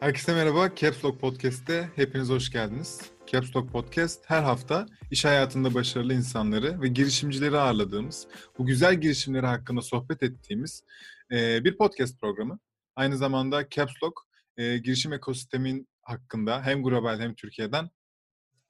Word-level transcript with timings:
Herkese 0.00 0.34
merhaba. 0.34 0.74
Caps 0.76 1.04
Lock 1.04 1.20
Podcast'te 1.20 1.88
hepiniz 1.96 2.28
hoş 2.30 2.50
geldiniz. 2.50 3.00
Caps 3.26 3.56
Lock 3.56 3.72
Podcast 3.72 4.30
her 4.30 4.42
hafta 4.42 4.86
iş 5.10 5.24
hayatında 5.24 5.74
başarılı 5.74 6.14
insanları 6.14 6.82
ve 6.82 6.88
girişimcileri 6.88 7.56
ağırladığımız, 7.56 8.28
bu 8.58 8.66
güzel 8.66 9.00
girişimleri 9.00 9.46
hakkında 9.46 9.82
sohbet 9.82 10.22
ettiğimiz 10.22 10.84
e, 11.32 11.64
bir 11.64 11.76
podcast 11.76 12.20
programı. 12.20 12.58
Aynı 12.96 13.16
zamanda 13.16 13.68
Caps 13.68 13.92
Lock 14.02 14.20
e, 14.56 14.78
girişim 14.78 15.12
ekosistemin 15.12 15.88
hakkında 16.02 16.62
hem 16.62 16.82
global 16.82 17.20
hem 17.20 17.34
Türkiye'den 17.34 17.88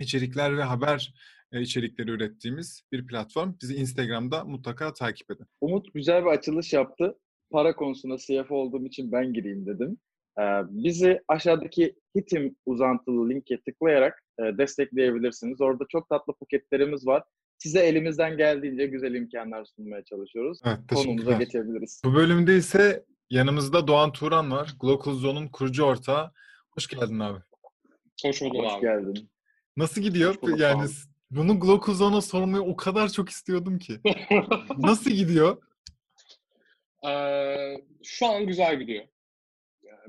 içerikler 0.01 0.57
ve 0.57 0.63
haber 0.63 1.15
e, 1.53 1.61
içerikleri 1.61 2.11
ürettiğimiz 2.11 2.83
bir 2.93 3.07
platform. 3.07 3.55
Bizi 3.63 3.75
Instagram'da 3.75 4.45
mutlaka 4.45 4.93
takip 4.93 5.31
edin. 5.31 5.47
Umut 5.61 5.95
güzel 5.95 6.25
bir 6.25 6.31
açılış 6.31 6.73
yaptı. 6.73 7.19
Para 7.51 7.77
konusunda 7.77 8.17
CFO 8.17 8.55
olduğum 8.55 8.87
için 8.87 9.13
ben 9.13 9.33
gireyim 9.33 9.67
dedim. 9.67 9.99
Ee, 10.39 10.43
bizi 10.69 11.21
aşağıdaki 11.29 11.95
Hitim 12.17 12.57
uzantılı 12.67 13.29
linke 13.29 13.61
tıklayarak 13.61 14.25
e, 14.39 14.59
destekleyebilirsiniz. 14.59 15.61
Orada 15.61 15.85
çok 15.89 16.09
tatlı 16.09 16.33
paketlerimiz 16.33 17.07
var. 17.07 17.23
Size 17.59 17.81
elimizden 17.81 18.37
geldiğince 18.37 18.87
güzel 18.87 19.15
imkanlar 19.15 19.65
sunmaya 19.65 20.05
çalışıyoruz. 20.05 20.61
Evet, 20.65 20.79
Konumuza 20.95 21.33
geçebiliriz. 21.33 22.03
Bu 22.05 22.15
bölümde 22.15 22.57
ise 22.57 23.05
yanımızda 23.31 23.87
Doğan 23.87 24.13
Turan 24.13 24.51
var. 24.51 24.75
Global 24.81 25.13
Zone'un 25.13 25.49
kurucu 25.49 25.85
ortağı. 25.85 26.33
Hoş 26.71 26.87
geldin 26.87 27.19
abi. 27.19 27.39
Hoş 28.23 28.43
bulduk 28.43 28.65
Hoş 28.65 28.73
abi. 28.73 28.81
geldin. 28.81 29.31
Nasıl 29.77 30.01
gidiyor? 30.01 30.31
Hoş 30.35 30.43
bulduk 30.43 30.61
yani 30.61 30.83
abi. 30.83 30.91
bunu 31.31 31.61
Global 31.61 31.95
Zone'a 31.95 32.21
sormayı 32.21 32.63
o 32.63 32.77
kadar 32.77 33.09
çok 33.09 33.29
istiyordum 33.29 33.79
ki. 33.79 34.01
Nasıl 34.79 35.11
gidiyor? 35.11 35.63
Ee, 37.09 37.77
şu 38.03 38.27
an 38.27 38.47
güzel 38.47 38.79
gidiyor. 38.81 39.05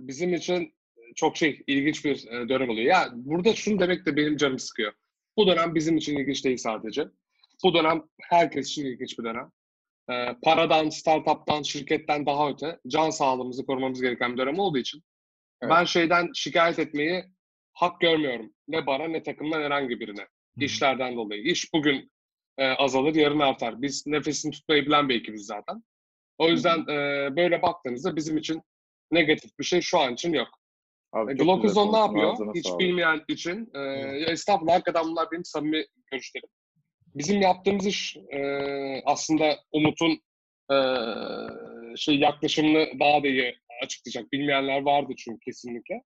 Bizim 0.07 0.33
için 0.33 0.73
çok 1.15 1.37
şey 1.37 1.63
ilginç 1.67 2.05
bir 2.05 2.27
e, 2.27 2.49
dönem 2.49 2.69
oluyor. 2.69 2.87
Ya 2.87 3.09
burada 3.13 3.55
şunu 3.55 3.79
demek 3.79 4.05
de 4.05 4.15
benim 4.15 4.37
canımı 4.37 4.59
sıkıyor. 4.59 4.93
Bu 5.37 5.47
dönem 5.47 5.75
bizim 5.75 5.97
için 5.97 6.17
ilginç 6.17 6.45
değil 6.45 6.57
sadece. 6.57 7.07
Bu 7.63 7.73
dönem 7.73 8.03
herkes 8.21 8.69
için 8.69 8.85
ilginç 8.85 9.19
bir 9.19 9.23
dönem. 9.23 9.51
Ee, 10.11 10.35
paradan, 10.43 10.89
startuptan, 10.89 11.61
şirketten 11.61 12.25
daha 12.25 12.49
öte 12.49 12.79
can 12.87 13.09
sağlığımızı 13.09 13.65
korumamız 13.65 14.01
gereken 14.01 14.33
bir 14.33 14.37
dönem 14.37 14.59
olduğu 14.59 14.77
için 14.77 15.03
Evet. 15.61 15.71
ben 15.71 15.83
şeyden 15.83 16.29
şikayet 16.33 16.79
etmeyi 16.79 17.23
hak 17.73 18.01
görmüyorum. 18.01 18.53
Ne 18.67 18.85
bana 18.85 19.07
ne 19.07 19.23
takımdan 19.23 19.61
herhangi 19.61 19.99
birine. 19.99 20.27
İşlerden 20.57 21.15
dolayı. 21.15 21.41
İş 21.41 21.73
bugün 21.73 22.11
e, 22.57 22.67
azalır, 22.67 23.15
yarın 23.15 23.39
artar. 23.39 23.81
Biz 23.81 24.07
nefesini 24.07 24.51
tutmayı 24.51 24.85
bilen 24.85 25.09
bir 25.09 25.15
ekibiz 25.15 25.45
zaten. 25.45 25.83
O 26.37 26.49
yüzden 26.49 26.79
e, 26.79 27.29
böyle 27.35 27.61
baktığınızda 27.61 28.15
bizim 28.15 28.37
için 28.37 28.61
negatif 29.11 29.59
bir 29.59 29.63
şey 29.63 29.81
şu 29.81 29.99
an 29.99 30.13
için 30.13 30.33
yok. 30.33 30.47
Abi 31.13 31.31
E, 31.31 31.35
güzel 31.61 31.83
ne 31.85 31.97
yapıyor? 31.97 32.33
ağzına 32.33 32.51
Hiç 32.55 32.67
sağlık. 32.67 32.79
bilmeyen 32.79 33.21
için. 33.27 33.71
E, 33.75 33.79
ya 33.79 34.27
estağfurullah 34.31 34.73
hakikaten 34.73 35.03
bunlar 35.03 35.27
benim 35.31 35.45
samimi 35.45 35.85
görüşlerim. 36.11 36.49
Bizim 37.15 37.41
yaptığımız 37.41 37.85
iş 37.87 38.17
e, 38.17 38.39
aslında 39.05 39.59
Umut'un 39.71 40.21
e, 40.71 40.77
şey 41.97 42.15
yaklaşımını 42.19 42.99
daha 42.99 43.23
da 43.23 43.27
iyi 43.27 43.55
açıklayacak. 43.83 44.31
Bilmeyenler 44.33 44.81
vardı 44.81 45.13
çünkü 45.17 45.39
kesinlikle. 45.39 46.03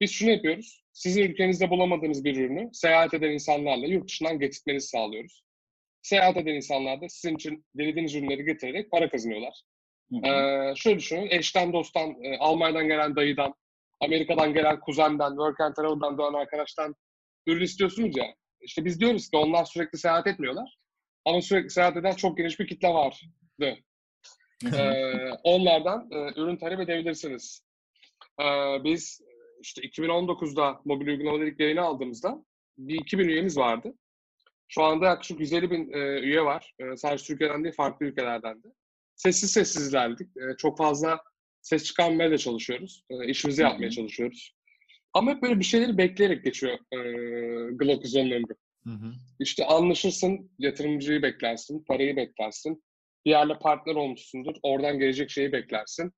Biz 0.00 0.10
şunu 0.10 0.30
yapıyoruz. 0.30 0.82
Sizin 0.92 1.22
ülkenizde 1.22 1.70
bulamadığınız 1.70 2.24
bir 2.24 2.36
ürünü 2.36 2.70
seyahat 2.72 3.14
eden 3.14 3.30
insanlarla 3.30 3.86
yurt 3.86 4.08
dışından 4.08 4.38
getirtmenizi 4.38 4.86
sağlıyoruz. 4.88 5.42
Seyahat 6.02 6.36
eden 6.36 6.54
insanlar 6.54 7.00
da 7.00 7.08
sizin 7.08 7.34
için 7.34 7.64
dilediğiniz 7.78 8.14
ürünleri 8.14 8.44
getirerek 8.44 8.90
para 8.90 9.10
kazanıyorlar. 9.10 9.62
Hı 10.12 10.16
hı. 10.16 10.26
Ee, 10.26 10.74
şöyle 10.76 10.98
düşünün, 10.98 11.28
eşten, 11.30 11.72
dosttan, 11.72 12.24
e, 12.24 12.38
Almanya'dan 12.38 12.88
gelen 12.88 13.16
dayıdan, 13.16 13.54
Amerika'dan 14.00 14.54
gelen 14.54 14.80
kuzenden, 14.80 15.30
Work 15.30 15.60
and 15.60 15.74
Travel'dan 15.74 16.18
doğan 16.18 16.34
arkadaştan 16.34 16.94
ürün 17.46 17.64
istiyorsunuz 17.64 18.16
ya. 18.16 18.24
İşte 18.60 18.84
biz 18.84 19.00
diyoruz 19.00 19.30
ki 19.30 19.36
onlar 19.36 19.64
sürekli 19.64 19.98
seyahat 19.98 20.26
etmiyorlar. 20.26 20.76
Ama 21.24 21.42
sürekli 21.42 21.70
seyahat 21.70 21.96
eden 21.96 22.12
çok 22.12 22.36
geniş 22.36 22.60
bir 22.60 22.66
kitle 22.66 22.88
vardı. 22.88 23.16
Ee, 24.72 25.30
onlardan 25.44 26.08
e, 26.10 26.40
ürün 26.40 26.56
talep 26.56 26.80
edebilirsiniz. 26.80 27.62
Ee, 28.40 28.44
biz 28.84 29.20
işte 29.62 29.82
2019'da 29.82 30.80
mobil 30.84 31.06
uygulamaları 31.06 31.48
ilk 31.48 31.60
yayını 31.60 31.80
aldığımızda 31.80 32.44
bir 32.78 32.94
2000 32.94 33.28
üyemiz 33.28 33.58
vardı. 33.58 33.94
Şu 34.68 34.82
anda 34.82 35.06
yaklaşık 35.06 35.40
150 35.40 35.70
bin 35.70 35.92
e, 35.92 35.98
üye 36.20 36.44
var. 36.44 36.74
E, 36.78 36.96
sadece 36.96 37.24
Türkiye'den 37.24 37.64
değil, 37.64 37.74
farklı 37.74 38.06
ülkelerden 38.06 38.62
de. 38.62 38.68
Sessiz 39.22 39.50
sessiz 39.50 39.88
ilerledik. 39.88 40.36
E, 40.36 40.56
çok 40.58 40.78
fazla 40.78 41.20
ses 41.60 41.84
çıkarmaya 41.84 42.30
da 42.30 42.38
çalışıyoruz. 42.38 43.04
E, 43.10 43.26
işimizi 43.26 43.62
yapmaya 43.62 43.90
çalışıyoruz. 43.90 44.54
Ama 45.12 45.30
hep 45.30 45.42
böyle 45.42 45.58
bir 45.58 45.64
şeyleri 45.64 45.98
bekleyerek 45.98 46.44
geçiyor 46.44 46.72
e, 46.72 46.98
Glocuzon'un 47.72 48.30
ömrü. 48.30 48.54
İşte 49.40 49.66
anlaşırsın, 49.66 50.50
yatırımcıyı 50.58 51.22
beklersin, 51.22 51.84
parayı 51.84 52.16
beklersin. 52.16 52.84
Bir 53.24 53.30
yerle 53.30 53.58
partner 53.58 53.94
olmuşsundur, 53.94 54.54
oradan 54.62 54.98
gelecek 54.98 55.30
şeyi 55.30 55.52
beklersin. 55.52 56.12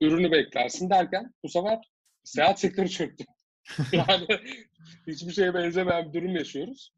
Ürünü 0.00 0.32
beklersin 0.32 0.90
derken 0.90 1.34
bu 1.44 1.48
sefer 1.48 1.78
seyahat 2.24 2.60
sektörü 2.60 2.88
çöktü. 2.88 3.24
yani 3.92 4.26
hiçbir 5.06 5.32
şeye 5.32 5.54
benzemeyen 5.54 6.08
bir 6.08 6.20
durum 6.20 6.36
yaşıyoruz. 6.36 6.92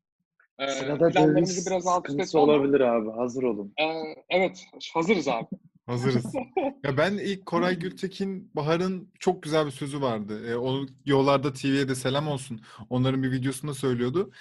Ee, 0.58 0.68
Sırada 0.68 1.14
döviz 1.14 1.66
biraz 1.66 1.86
alt 1.86 2.06
sıkıntısı 2.06 2.38
olabilir 2.38 2.80
abi. 2.80 3.10
Hazır 3.10 3.42
olun. 3.42 3.74
e, 3.80 3.84
evet, 4.30 4.64
hazırız 4.94 5.28
abi. 5.28 5.46
Hazırız. 5.86 6.34
ya 6.84 6.96
ben 6.96 7.12
ilk 7.12 7.46
Koray 7.46 7.78
Gültekin 7.78 8.50
Bahar'ın 8.54 9.12
çok 9.18 9.42
güzel 9.42 9.66
bir 9.66 9.70
sözü 9.70 10.00
vardı. 10.00 10.50
E, 10.50 10.56
o 10.56 10.86
yollarda 11.06 11.52
TV'ye 11.52 11.88
de 11.88 11.94
selam 11.94 12.28
olsun. 12.28 12.60
Onların 12.90 13.22
bir 13.22 13.32
videosunda 13.32 13.74
söylüyordu. 13.74 14.32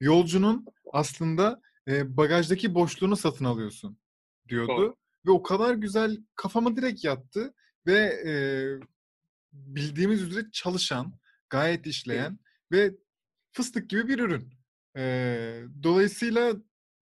Yolcunun 0.00 0.66
aslında 0.92 1.60
e, 1.88 2.16
bagajdaki 2.16 2.74
boşluğunu 2.74 3.16
satın 3.16 3.44
alıyorsun 3.44 3.98
diyordu. 4.48 4.68
Doğru. 4.68 4.96
Ve 5.26 5.30
o 5.30 5.42
kadar 5.42 5.74
güzel 5.74 6.16
kafama 6.34 6.76
direkt 6.76 7.04
yattı 7.04 7.54
ve 7.86 7.98
e, 8.26 8.32
bildiğimiz 9.52 10.22
üzere 10.22 10.46
çalışan, 10.52 11.12
gayet 11.50 11.86
işleyen 11.86 12.38
ve 12.72 12.94
fıstık 13.52 13.90
gibi 13.90 14.08
bir 14.08 14.18
ürün. 14.18 14.61
E, 14.96 15.62
dolayısıyla 15.82 16.52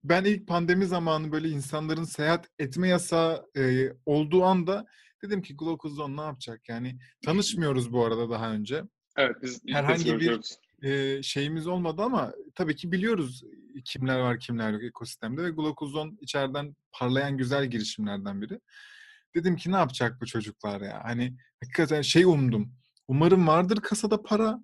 ben 0.04 0.25
ilk 0.25 0.47
pandemi 0.49 0.87
zamanı 0.87 1.32
böyle 1.32 1.49
insanların 1.49 2.04
seyahat 2.04 2.49
etme 2.59 2.88
yasağı 2.88 3.47
e, 3.56 3.93
olduğu 4.06 4.44
anda 4.44 4.87
dedim 5.22 5.43
ki 5.43 5.56
Glocozon 5.56 6.16
ne 6.16 6.21
yapacak? 6.21 6.69
Yani 6.69 6.99
tanışmıyoruz 7.25 7.93
bu 7.93 8.04
arada 8.04 8.31
daha 8.31 8.53
önce. 8.53 8.82
Evet, 9.16 9.37
biz 9.43 9.62
Herhangi 9.69 10.21
bir-. 10.21 10.41
E, 10.82 11.22
şeyimiz 11.22 11.66
olmadı 11.66 12.03
ama 12.03 12.32
tabii 12.54 12.76
ki 12.76 12.93
biliyoruz 12.93 13.43
kimler 13.84 14.19
var 14.19 14.41
kimler 14.41 14.72
yok 14.72 14.82
ekosistemde 14.82 15.43
ve 15.43 15.50
Glocozon 15.50 16.19
içeriden 16.20 16.76
parlayan 16.93 17.37
güzel 17.37 17.66
girişimlerden 17.66 18.43
biri. 18.43 18.60
Dedim 19.34 19.56
ki 19.56 19.72
ne 19.72 19.76
yapacak 19.76 20.20
bu 20.20 20.26
çocuklar 20.26 20.81
ya? 20.81 21.00
Hani 21.05 21.37
hakikaten 21.62 22.03
şey 22.03 22.25
umdum. 22.25 22.72
Umarım 23.09 23.47
vardır 23.47 23.76
kasada 23.76 24.22
para. 24.22 24.59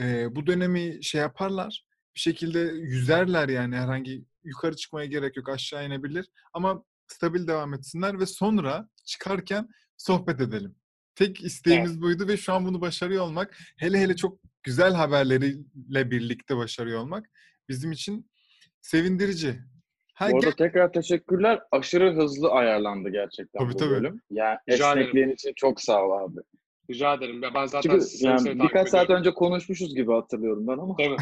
E, 0.00 0.36
bu 0.36 0.46
dönemi 0.46 1.04
şey 1.04 1.20
yaparlar. 1.20 1.84
Bir 2.14 2.20
şekilde 2.20 2.58
yüzerler 2.74 3.48
yani 3.48 3.76
herhangi 3.76 4.24
yukarı 4.44 4.76
çıkmaya 4.76 5.06
gerek 5.06 5.36
yok 5.36 5.48
aşağı 5.48 5.86
inebilir. 5.86 6.26
Ama 6.52 6.84
stabil 7.06 7.46
devam 7.46 7.74
etsinler 7.74 8.20
ve 8.20 8.26
sonra 8.26 8.88
çıkarken 9.04 9.68
sohbet 9.96 10.40
edelim. 10.40 10.74
Tek 11.14 11.44
isteğimiz 11.44 12.02
buydu 12.02 12.28
ve 12.28 12.36
şu 12.36 12.52
an 12.52 12.66
bunu 12.66 12.80
başarıyor 12.80 13.24
olmak, 13.24 13.56
hele 13.76 13.98
hele 14.00 14.16
çok 14.16 14.38
güzel 14.62 14.92
haberleriyle 14.92 16.10
birlikte 16.10 16.56
başarıyor 16.56 17.00
olmak 17.00 17.30
bizim 17.68 17.92
için 17.92 18.30
sevindirici. 18.80 19.60
Ha, 20.14 20.30
Bu 20.30 20.36
arada 20.36 20.46
gel- 20.46 20.52
tekrar 20.56 20.92
teşekkürler. 20.92 21.60
Aşırı 21.72 22.14
hızlı 22.14 22.50
ayarlandı 22.50 23.08
gerçekten 23.08 23.58
Tabii, 23.60 23.72
bu 23.72 23.76
tabii. 23.76 23.90
bölüm. 23.90 24.22
Yani 24.30 24.58
esnekliğin 24.66 25.28
için 25.30 25.52
çok 25.56 25.80
sağ 25.80 26.02
ol 26.04 26.10
abi. 26.24 26.40
Rica 26.90 27.14
ederim. 27.14 27.42
Ya 27.42 27.54
Ben 27.54 27.66
zaten 27.66 27.90
Çünkü 27.90 28.04
sizi 28.04 28.26
yani 28.26 28.58
birkaç 28.60 28.88
saat 28.88 29.10
önce 29.10 29.34
konuşmuşuz 29.34 29.94
gibi 29.94 30.12
hatırlıyorum 30.12 30.66
ben 30.66 30.72
ama. 30.78 30.96
Tabii. 30.96 31.16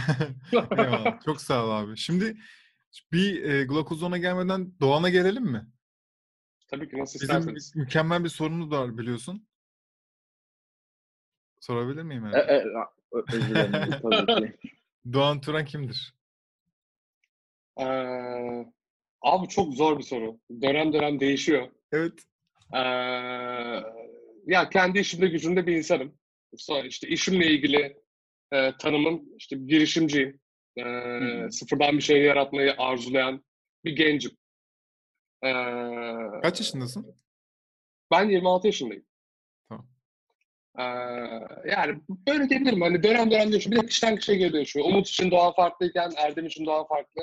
Eyvallah. 0.83 1.21
Çok 1.25 1.41
sağ 1.41 1.67
ol 1.67 1.71
abi. 1.71 1.97
Şimdi 1.97 2.37
bir 3.13 3.45
e, 3.45 3.65
Glocozon'a 3.65 4.19
gelmeden 4.19 4.73
Doğan'a 4.81 5.09
gelelim 5.11 5.45
mi? 5.45 5.67
Tabii 6.69 6.89
ki 6.91 6.99
nasıl 6.99 7.21
Bizim 7.21 7.37
isterseniz. 7.37 7.73
bir- 7.75 7.81
mükemmel 7.81 8.25
bir 8.25 8.29
sorunumuz 8.29 8.71
var 8.71 8.99
biliyorsun. 8.99 9.47
Sorabilir 11.61 12.03
miyim? 12.03 12.27
E, 12.27 12.39
e, 12.39 12.65
özür 13.33 13.49
dilerim 13.49 13.73
tabii 14.03 14.27
ki. 14.51 14.59
Doğan 15.13 15.41
Turan 15.41 15.65
kimdir? 15.65 16.15
Ee, 17.81 17.85
abi 19.23 19.49
çok 19.49 19.75
zor 19.75 19.99
bir 19.99 20.03
soru. 20.03 20.39
Dönem 20.63 20.93
dönem 20.93 21.21
değişiyor. 21.21 21.69
Evet. 21.93 22.13
Ee, 22.75 22.79
ya 24.49 24.69
kendi 24.71 24.99
işimde 24.99 25.27
gücümde 25.27 25.67
bir 25.67 25.77
insanım. 25.77 26.19
Sonra 26.57 26.87
işte 26.87 27.09
işimle 27.09 27.47
ilgili 27.47 27.97
e, 28.53 28.73
tanımım 28.79 29.37
işte 29.37 29.61
bir 29.61 29.69
girişimciyim. 29.69 30.41
Hı. 30.79 31.49
sıfırdan 31.51 31.97
bir 31.97 32.03
şey 32.03 32.23
yaratmayı 32.23 32.75
arzulayan 32.79 33.45
bir 33.85 33.97
gencim. 33.97 34.33
Ee, 35.45 35.53
Kaç 36.43 36.61
yaşındasın? 36.61 37.15
Ben 38.11 38.29
26 38.29 38.67
yaşındayım. 38.67 39.05
Tamam. 39.69 39.89
Ee, 40.79 40.83
yani 41.71 42.01
böyle 42.29 42.49
diyebilirim. 42.49 42.81
Hani 42.81 43.03
dönem 43.03 43.31
dönem 43.31 43.53
değişiyor. 43.53 43.77
Bir 43.77 43.83
de 43.83 43.87
kişiden 43.87 44.17
kişiye 44.17 44.39
göre 44.39 44.53
değişiyor. 44.53 44.87
Umut 44.87 45.09
için 45.09 45.31
Doğan 45.31 45.53
farklıyken 45.53 46.13
Erdem 46.17 46.47
için 46.47 46.67
Doğan 46.67 46.87
farklı. 46.87 47.23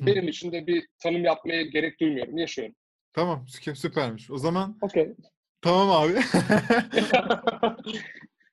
Hı. 0.00 0.06
Benim 0.06 0.28
için 0.28 0.52
de 0.52 0.66
bir 0.66 0.88
tanım 0.98 1.24
yapmaya 1.24 1.62
gerek 1.62 2.00
duymuyorum. 2.00 2.38
Yaşıyorum. 2.38 2.74
Tamam 3.12 3.44
sü- 3.48 3.74
süpermiş. 3.74 4.30
O 4.30 4.38
zaman 4.38 4.78
Okey. 4.82 5.14
Tamam 5.66 5.90
abi. 5.90 6.12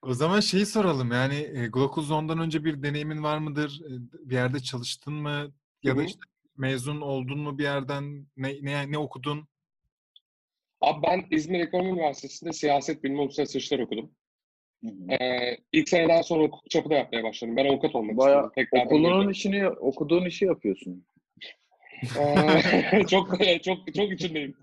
O 0.02 0.14
zaman 0.14 0.40
şeyi 0.40 0.66
soralım 0.66 1.12
yani 1.12 1.36
e, 1.36 1.68
Glocalzone'dan 1.68 2.40
önce 2.40 2.66
bir 2.66 2.84
deneyimin 2.84 3.24
var 3.24 3.38
mıdır? 3.38 3.82
E, 3.86 3.92
Bir 4.30 4.36
yerde 4.36 4.60
çalıştın 4.60 5.14
mı? 5.14 5.52
Ya 5.84 5.98
da 5.98 6.04
işte 6.04 6.20
mezun 6.58 7.02
oldun 7.02 7.40
mu 7.40 7.58
bir 7.58 7.64
yerden? 7.64 8.26
Ne, 8.38 8.56
ne, 8.62 8.92
ne 8.92 8.98
okudun? 8.98 9.48
Abi 10.82 11.08
ben 11.08 11.26
İzmir 11.32 11.60
Ekonomi 11.60 11.90
Üniversitesi'nde 11.90 12.54
siyaset 12.54 13.04
bilimi 13.04 13.22
uluslararası 13.22 13.58
ilişkiler 13.58 13.80
okudum. 13.80 14.12
Hı 14.84 14.88
hı. 14.88 15.12
Ee, 15.12 15.58
ilk 15.74 15.90
seneden 15.90 16.22
sonra 16.22 16.44
hukuk 16.44 16.70
çapı 16.70 16.90
da 16.90 16.94
yapmaya 16.94 17.24
başladım. 17.24 17.58
Ben 17.58 17.66
avukat 17.66 17.96
olmak 17.96 18.18
Bayağı 18.18 18.48
istedim. 18.48 18.52
Tek 18.56 18.74
derdim 18.74 18.88
Okulunun 18.88 19.30
işini, 19.30 19.70
okuduğun 19.70 20.26
işi 20.26 20.46
yapıyorsun. 20.46 21.06
Ee, 22.20 23.04
çok 23.08 23.40
çok 23.64 23.96
çok 23.96 24.12
içindeyim. 24.12 24.56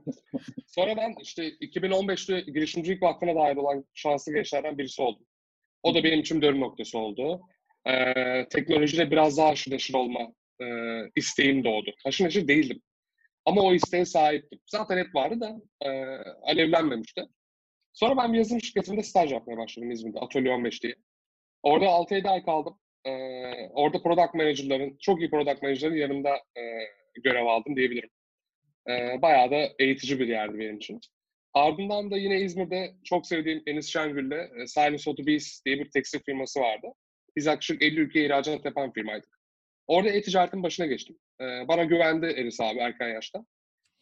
Sonra 0.70 0.96
ben 0.96 1.14
işte 1.22 1.49
2015'te 1.49 2.40
girişimcilik 2.40 3.02
vakfına 3.02 3.34
dahil 3.34 3.56
olan 3.56 3.84
şanslı 3.94 4.34
gençlerden 4.34 4.78
birisi 4.78 5.02
oldum. 5.02 5.26
O 5.82 5.94
da 5.94 6.05
benim 6.05 6.20
için 6.20 6.43
dönüm 6.43 6.61
noktası 6.61 6.99
oldu. 6.99 7.40
Ee, 7.87 8.49
teknolojiyle 8.50 9.11
biraz 9.11 9.38
daha 9.38 9.49
haşır 9.49 9.70
neşir 9.70 9.94
olma 9.94 10.20
e, 10.61 10.67
isteğim 11.17 11.64
doğdu. 11.64 11.90
Haşır 12.05 12.25
neşir 12.25 12.49
değildim. 12.49 12.82
Ama 13.44 13.62
o 13.62 13.75
isteğe 13.75 14.05
sahiptim. 14.05 14.61
Zaten 14.67 14.99
hep 14.99 15.14
vardı 15.14 15.40
da 15.40 15.61
e, 15.81 15.88
alevlenmemişti. 16.43 17.25
Sonra 17.93 18.17
ben 18.17 18.32
bir 18.32 18.38
yazılım 18.38 18.61
şirketinde 18.61 19.02
staj 19.02 19.32
yapmaya 19.32 19.56
başladım 19.56 19.90
İzmir'de. 19.90 20.19
Atölye 20.19 20.52
15 20.52 20.82
diye. 20.82 20.94
Orada 21.62 21.87
6-7 21.87 22.28
ay 22.28 22.44
kaldım. 22.44 22.78
Ee, 23.05 23.69
orada 23.69 24.02
product 24.02 24.34
manager'ların, 24.34 24.96
çok 25.00 25.20
iyi 25.20 25.31
product 25.31 25.62
manager'ların 25.62 25.96
yanında 25.96 26.37
e, 26.37 26.62
görev 27.22 27.46
aldım 27.46 27.76
diyebilirim. 27.76 28.11
Ee, 28.91 29.23
bayağı 29.23 29.51
da 29.51 29.69
eğitici 29.79 30.19
bir 30.19 30.29
yerdi 30.29 30.59
benim 30.59 30.77
için. 30.77 31.01
Ardından 31.55 32.11
da 32.11 32.17
yine 32.17 32.41
İzmir'de 32.41 32.95
çok 33.05 33.27
sevdiğim 33.27 33.63
Enis 33.67 33.89
Şengül'le 33.93 34.63
e, 34.63 34.67
Silence 34.67 35.11
of 35.11 35.17
diye 35.67 35.79
bir 35.79 35.91
tekstil 35.91 36.21
firması 36.21 36.61
vardı. 36.61 36.87
Biz 37.37 37.47
yaklaşık 37.47 37.83
50 37.83 38.01
ülkeye 38.01 38.27
ihracat 38.27 38.65
yapan 38.65 38.93
firmaydık. 38.93 39.41
Orada 39.87 40.11
e-ticaretin 40.11 40.63
başına 40.63 40.87
geçtim. 40.87 41.17
Ee, 41.41 41.45
bana 41.69 41.85
güvendi 41.85 42.27
Enis 42.27 42.61
abi 42.61 42.79
erken 42.79 43.09
yaşta. 43.09 43.45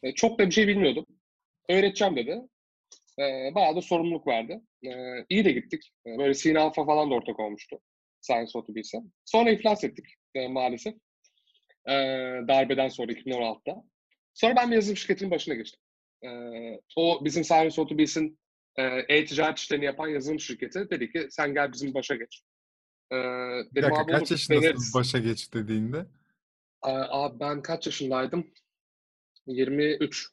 E, 0.03 0.11
çok 0.11 0.39
da 0.39 0.45
bir 0.45 0.51
şey 0.51 0.67
bilmiyordum. 0.67 1.05
Öğreteceğim 1.69 2.15
dedi. 2.15 2.41
Ee, 3.19 3.55
bayağı 3.55 3.75
da 3.75 3.81
sorumluluk 3.81 4.27
verdi. 4.27 4.61
Ee, 4.85 5.25
iyi 5.29 5.45
de 5.45 5.51
gittik. 5.51 5.91
Ee, 6.07 6.17
böyle 6.17 6.33
Sina 6.33 6.61
Alfa 6.61 6.85
falan 6.85 7.11
da 7.11 7.15
ortak 7.15 7.39
olmuştu. 7.39 7.79
Science 8.21 8.51
Beast'e. 8.69 8.97
Sonra 9.25 9.49
iflas 9.49 9.83
ettik 9.83 10.05
e, 10.35 10.47
maalesef. 10.47 10.93
Ee, 11.89 11.93
darbeden 12.47 12.87
sonra 12.87 13.11
2016'da. 13.11 13.83
Sonra 14.39 14.55
ben 14.55 14.69
bir 14.71 14.75
yazılım 14.75 14.97
şirketinin 14.97 15.31
başına 15.31 15.53
geçtim. 15.53 15.81
Ee, 16.23 16.79
o 16.95 17.25
bizim 17.25 17.43
Beast'in 17.97 18.39
e, 18.75 18.83
e-ticaret 18.83 19.59
işlerini 19.59 19.85
yapan 19.85 20.07
yazılım 20.07 20.39
şirketi 20.39 20.89
dedi 20.89 21.11
ki 21.11 21.27
sen 21.29 21.53
gel 21.53 21.73
bizim 21.73 21.93
başa 21.93 22.15
geç. 22.15 22.41
Bir 23.11 23.17
dedim 23.17 23.83
dakika 23.83 24.01
abi 24.01 24.11
kaç 24.11 24.21
olur, 24.21 24.31
yaşındasın 24.31 24.63
deneriz. 24.63 24.93
başa 24.95 25.19
geç 25.19 25.53
dediğinde? 25.53 26.05
Aa, 26.81 27.23
Abi 27.23 27.39
ben 27.39 27.61
kaç 27.61 27.85
yaşındaydım? 27.85 28.47
23. 29.47 30.27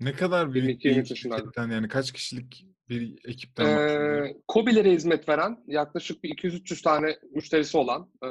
Ne 0.00 0.12
kadar 0.12 0.54
büyük 0.54 0.66
22, 0.66 0.84
bir 0.84 0.90
23 0.90 1.10
yaşındaydım. 1.10 1.46
şirketten 1.46 1.70
yani 1.70 1.88
kaç 1.88 2.12
kişilik 2.12 2.66
bir 2.88 3.18
ekipten? 3.28 3.66
Ee, 3.66 4.36
COBİ'lere 4.48 4.92
hizmet 4.92 5.28
veren 5.28 5.64
yaklaşık 5.66 6.24
bir 6.24 6.30
200-300 6.36 6.82
tane 6.82 7.18
müşterisi 7.34 7.76
olan 7.76 8.10
e, 8.22 8.28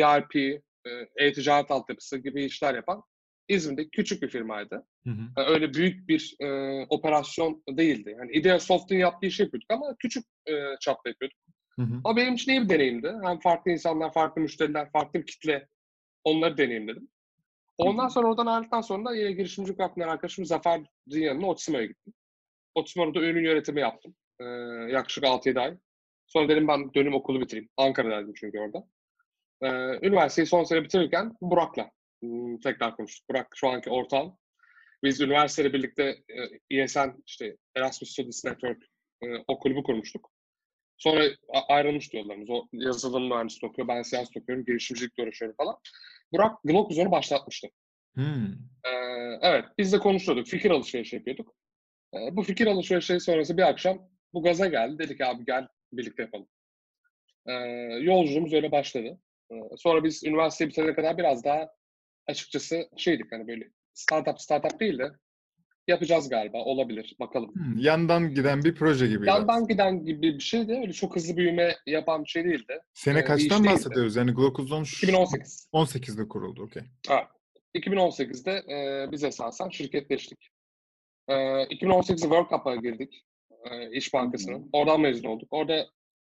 ERP, 0.00 0.36
e, 0.36 0.60
e-ticaret 1.16 1.70
altyapısı 1.70 2.18
gibi 2.18 2.44
işler 2.44 2.74
yapan 2.74 3.02
İzmir'deki 3.48 3.90
küçük 3.90 4.22
bir 4.22 4.28
firmaydı. 4.28 4.86
Hı 5.04 5.10
hı. 5.10 5.22
Yani 5.36 5.48
öyle 5.48 5.74
büyük 5.74 6.08
bir 6.08 6.36
e, 6.40 6.46
operasyon 6.88 7.62
değildi. 7.68 8.16
Yani 8.18 8.32
Ideasoft'un 8.32 8.96
yaptığı 8.96 9.26
işi 9.26 9.42
yapıyorduk 9.42 9.70
ama 9.70 9.96
küçük 9.98 10.24
e, 10.46 10.52
çapta 10.80 11.08
yapıyorduk. 11.08 11.38
Hı 11.76 11.82
hı. 11.82 12.00
Ama 12.04 12.16
benim 12.16 12.34
için 12.34 12.52
iyi 12.52 12.62
bir 12.62 12.68
deneyimdi. 12.68 13.12
Hem 13.22 13.38
farklı 13.38 13.70
insanlar, 13.70 14.12
farklı 14.12 14.42
müşteriler, 14.42 14.90
farklı 14.90 15.20
bir 15.20 15.26
kitle 15.26 15.68
onları 16.24 16.56
deneyimledim. 16.58 17.08
Ondan 17.78 18.08
sonra 18.08 18.28
oradan 18.28 18.46
ayrıldıktan 18.46 18.80
sonra 18.80 19.14
yine 19.14 19.32
girişimcilik 19.32 19.80
yapmayan 19.80 20.08
arkadaşım 20.08 20.44
Zafer'in 20.44 21.20
yanına 21.20 21.46
Otsimo'ya 21.46 21.84
gittim. 21.84 22.14
Otsimo'da 22.74 23.20
ürün 23.20 23.44
yönetimi 23.44 23.80
yaptım. 23.80 24.14
Ee, 24.40 24.44
yaklaşık 24.90 25.24
6-7 25.24 25.60
ay. 25.60 25.76
Sonra 26.26 26.48
dedim 26.48 26.68
ben 26.68 26.94
dönüm 26.94 27.14
okulu 27.14 27.40
bitireyim. 27.40 27.68
Ankara'daydım 27.76 28.32
çünkü 28.36 28.58
orada. 28.58 28.88
Ee, 29.62 30.06
üniversiteyi 30.06 30.46
son 30.46 30.64
sene 30.64 30.84
bitirirken 30.84 31.36
Burak'la 31.40 31.90
tekrar 32.62 32.96
konuştuk. 32.96 33.28
Burak 33.30 33.48
şu 33.54 33.68
anki 33.68 33.90
ortağım. 33.90 34.38
Biz 35.04 35.20
üniversiteyle 35.20 35.72
birlikte 35.72 36.02
e, 36.70 36.80
ESN, 36.82 37.22
işte 37.26 37.56
Erasmus 37.76 38.10
Studies 38.10 38.44
Network 38.44 38.82
e, 39.22 39.26
o 39.48 39.58
kulübü 39.58 39.82
kurmuştuk. 39.82 40.32
Sonra 40.96 41.24
a- 41.48 41.74
ayrılmıştı 41.74 42.16
yollarımız. 42.16 42.50
O 42.50 42.64
yazılım 42.72 43.28
mühendisliği 43.28 43.70
okuyor, 43.70 43.88
ben 43.88 44.02
siyaset 44.02 44.36
okuyorum, 44.36 44.64
girişimcilikle 44.64 45.22
uğraşıyorum 45.22 45.56
falan. 45.56 45.76
Burak 46.32 46.62
Glocuzon'u 46.64 47.10
başlatmıştı. 47.10 47.68
Hmm. 48.14 48.46
Ee, 48.84 48.90
evet, 49.42 49.64
biz 49.78 49.92
de 49.92 49.98
konuşuyorduk, 49.98 50.46
fikir 50.46 50.70
alışverişi 50.70 51.16
yapıyorduk. 51.16 51.54
Ee, 52.14 52.36
bu 52.36 52.42
fikir 52.42 52.66
alışverişi 52.66 53.20
sonrası 53.20 53.56
bir 53.56 53.62
akşam 53.62 54.08
bu 54.34 54.42
gaza 54.42 54.66
geldi. 54.66 54.98
Dedik 54.98 55.20
abi 55.20 55.44
gel 55.44 55.68
birlikte 55.92 56.22
yapalım. 56.22 56.48
Ee, 57.46 57.52
yolculuğumuz 58.00 58.52
öyle 58.52 58.72
başladı. 58.72 59.20
Ee, 59.52 59.54
sonra 59.76 60.04
biz 60.04 60.24
üniversiteyi 60.24 60.70
bitirene 60.70 60.94
kadar 60.94 61.18
biraz 61.18 61.44
daha 61.44 61.68
açıkçası 62.26 62.88
şeydik 62.96 63.32
hani 63.32 63.48
böyle 63.48 63.68
startup 63.94 64.40
startup 64.40 64.80
değil 64.80 64.98
de 64.98 65.10
yapacağız 65.88 66.28
galiba 66.28 66.58
olabilir 66.58 67.16
bakalım. 67.20 67.54
Hmm, 67.54 67.78
Yandan 67.78 68.34
giden 68.34 68.64
bir 68.64 68.74
proje 68.74 69.06
gibi. 69.06 69.26
Yandan 69.28 69.66
giden 69.68 70.04
gibi 70.04 70.22
bir 70.22 70.40
şey 70.40 70.68
de 70.68 70.72
öyle 70.80 70.92
çok 70.92 71.16
hızlı 71.16 71.36
büyüme 71.36 71.76
yapan 71.86 72.24
bir 72.24 72.28
şey 72.28 72.44
değildi. 72.44 72.78
Sene 72.94 73.18
e, 73.18 73.20
iş 73.20 73.26
kaçtan 73.26 73.64
değildi. 73.64 73.74
bahsediyoruz? 73.74 74.16
Yani 74.16 74.30
Glocalzone 74.32 74.84
şu- 74.84 75.06
2018. 75.06 75.68
18'de 75.72 76.28
kuruldu. 76.28 76.62
Okey. 76.62 76.82
2018'de 77.74 78.50
e, 78.74 79.10
biz 79.12 79.24
esasen 79.24 79.68
şirketleştik. 79.68 80.48
E, 81.28 81.32
2018'de 81.34 82.16
World 82.16 82.50
Cup'a 82.50 82.76
girdik. 82.76 83.24
E, 83.70 83.90
İş 83.90 84.14
Bankası'nın. 84.14 84.70
Oradan 84.72 85.00
mezun 85.00 85.28
olduk. 85.28 85.48
Orada 85.50 85.86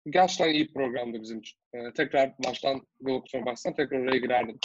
gerçekten 0.07 0.55
iyi 0.55 0.73
programdı 0.73 1.23
bizim 1.23 1.39
için. 1.39 1.59
E, 1.75 1.93
tekrar 1.97 2.35
baştan 2.47 2.87
Globus'a 3.01 3.47
baştan 3.47 3.75
tekrar 3.75 3.99
oraya 4.01 4.19
girerdim. 4.19 4.59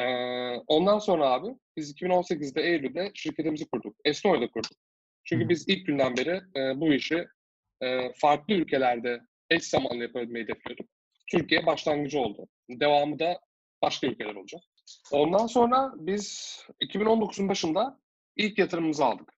E, 0.00 0.04
ondan 0.66 0.98
sonra 0.98 1.30
abi 1.30 1.48
biz 1.76 1.92
2018'de 1.92 2.62
Eylül'de 2.62 3.10
şirketimizi 3.14 3.68
kurduk. 3.68 3.96
Estonya'da 4.04 4.50
kurduk. 4.50 4.72
Çünkü 5.24 5.48
biz 5.48 5.68
ilk 5.68 5.86
günden 5.86 6.16
beri 6.16 6.40
e, 6.56 6.80
bu 6.80 6.92
işi 6.92 7.26
e, 7.80 8.12
farklı 8.12 8.54
ülkelerde 8.54 9.20
eş 9.50 9.64
zamanlı 9.64 10.02
yapabilmeyi 10.02 10.44
hedefliyorduk. 10.44 10.86
Türkiye 11.30 11.66
başlangıcı 11.66 12.20
oldu. 12.20 12.48
Devamı 12.70 13.18
da 13.18 13.40
başka 13.82 14.06
ülkeler 14.06 14.34
olacak. 14.34 14.62
Ondan 15.12 15.46
sonra 15.46 15.92
biz 15.96 16.56
2019'un 16.82 17.48
başında 17.48 18.00
ilk 18.36 18.58
yatırımımızı 18.58 19.04
aldık. 19.04 19.32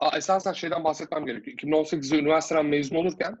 Aa, 0.00 0.16
esasen 0.16 0.52
şeyden 0.52 0.84
bahsetmem 0.84 1.26
gerekiyor. 1.26 1.56
2018'de 1.56 2.18
üniversiteden 2.18 2.66
mezun 2.66 2.96
olurken 2.96 3.36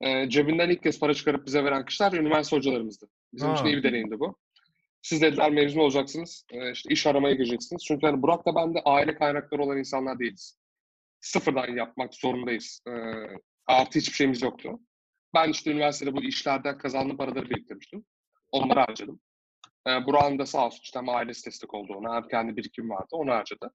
e, 0.00 0.28
cebinden 0.28 0.70
ilk 0.70 0.82
kez 0.82 1.00
para 1.00 1.14
çıkarıp 1.14 1.46
bize 1.46 1.64
veren 1.64 1.84
kişiler 1.84 2.12
üniversite 2.12 2.56
hocalarımızdı. 2.56 3.08
Bizim 3.32 3.54
için 3.54 3.64
Aa. 3.64 3.68
iyi 3.68 3.76
bir 3.76 3.82
deneyimdi 3.82 4.20
bu. 4.20 4.36
Siz 5.06 5.22
dediler 5.22 5.50
mezun 5.50 5.80
olacaksınız, 5.80 6.44
e, 6.50 6.72
işte 6.72 6.92
iş 6.92 7.06
aramaya 7.06 7.34
gireceksiniz. 7.34 7.84
Çünkü 7.84 8.06
hani 8.06 8.22
Burak'la 8.22 8.54
ben 8.54 8.74
de 8.74 8.82
aile 8.84 9.14
kaynakları 9.14 9.62
olan 9.62 9.78
insanlar 9.78 10.18
değiliz. 10.18 10.58
Sıfırdan 11.20 11.76
yapmak 11.76 12.14
zorundayız. 12.14 12.80
E, 12.88 12.92
artı 13.66 13.98
hiçbir 13.98 14.14
şeyimiz 14.14 14.42
yoktu. 14.42 14.80
Ben 15.34 15.50
işte 15.50 15.70
üniversitede 15.70 16.16
bu 16.16 16.22
işlerden 16.22 16.78
kazandığım 16.78 17.16
paraları 17.16 17.50
biriktirmiştim. 17.50 18.04
Onları 18.50 18.80
harcadım. 18.80 19.20
E, 19.86 20.06
Burak'ın 20.06 20.38
da 20.38 20.46
sağ 20.46 20.66
olsun 20.66 20.80
işte 20.82 20.98
hem 20.98 21.08
ailesi 21.08 21.46
destek 21.46 21.74
oldu 21.74 21.94
ona 21.94 22.14
hem 22.14 22.28
kendi 22.28 22.56
birikim 22.56 22.90
vardı 22.90 23.08
onu 23.10 23.30
harcadı. 23.32 23.72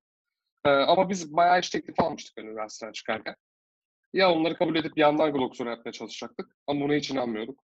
E, 0.65 0.69
ama 0.69 1.09
biz 1.09 1.33
bayağı 1.33 1.59
iş 1.59 1.69
teklifi 1.69 2.01
almıştık 2.01 2.37
ben 2.37 2.43
üniversiteden 2.43 2.91
çıkarken. 2.91 3.35
Ya 4.13 4.31
onları 4.31 4.55
kabul 4.55 4.75
edip 4.75 4.97
yandan 4.97 5.33
Glocksor'a 5.33 5.69
yapmaya 5.69 5.91
çalışacaktık. 5.91 6.55
Ama 6.67 6.81
buna 6.81 6.93
hiç 6.93 7.11
inanmıyorduk. 7.11 7.63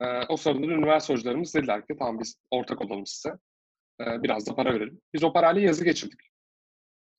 E, 0.00 0.06
o 0.28 0.36
sırada 0.36 0.62
da 0.62 0.66
üniversite 0.66 1.14
hocalarımız 1.14 1.54
dediler 1.54 1.86
ki 1.86 1.96
tamam 1.98 2.20
biz 2.20 2.36
ortak 2.50 2.80
olalım 2.80 3.06
size. 3.06 3.34
E, 4.00 4.22
biraz 4.22 4.46
da 4.46 4.54
para 4.54 4.74
verelim. 4.74 5.00
Biz 5.14 5.24
o 5.24 5.32
parayla 5.32 5.60
yazı 5.60 5.84
geçirdik. 5.84 6.20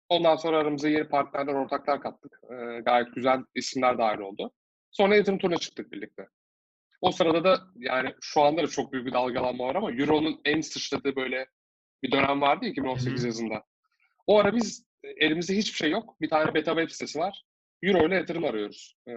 Ondan 0.08 0.36
sonra 0.36 0.58
aramıza 0.58 0.88
yeni 0.88 1.08
partnerler, 1.08 1.54
ortaklar 1.54 2.00
kattık. 2.00 2.40
E, 2.50 2.80
gayet 2.80 3.14
güzel 3.14 3.40
isimler 3.54 3.98
dahil 3.98 4.18
oldu. 4.18 4.52
Sonra 4.90 5.16
yatırım 5.16 5.38
turuna 5.38 5.58
çıktık 5.58 5.92
birlikte. 5.92 6.28
O 7.00 7.12
sırada 7.12 7.44
da 7.44 7.60
yani 7.76 8.14
şu 8.20 8.40
anda 8.40 8.62
da 8.62 8.66
çok 8.66 8.92
büyük 8.92 9.06
bir 9.06 9.12
dalgalanma 9.12 9.66
var 9.66 9.74
ama 9.74 9.92
Euro'nun 9.92 10.40
en 10.44 10.60
sıçradığı 10.60 11.16
böyle 11.16 11.46
bir 12.02 12.12
dönem 12.12 12.40
vardı 12.40 12.64
ya 12.64 12.70
2018 12.70 13.20
Hı 13.20 13.22
hı. 13.22 13.26
yazında. 13.26 13.64
O 14.26 14.38
ara 14.38 14.56
biz 14.56 14.86
elimizde 15.02 15.56
hiçbir 15.56 15.76
şey 15.76 15.90
yok. 15.90 16.20
Bir 16.20 16.28
tane 16.28 16.54
beta 16.54 16.74
web 16.74 16.90
sitesi 16.90 17.18
var. 17.18 17.44
Euro 17.82 18.06
ile 18.08 18.14
yatırım 18.14 18.44
arıyoruz. 18.44 18.94
Ee, 19.08 19.12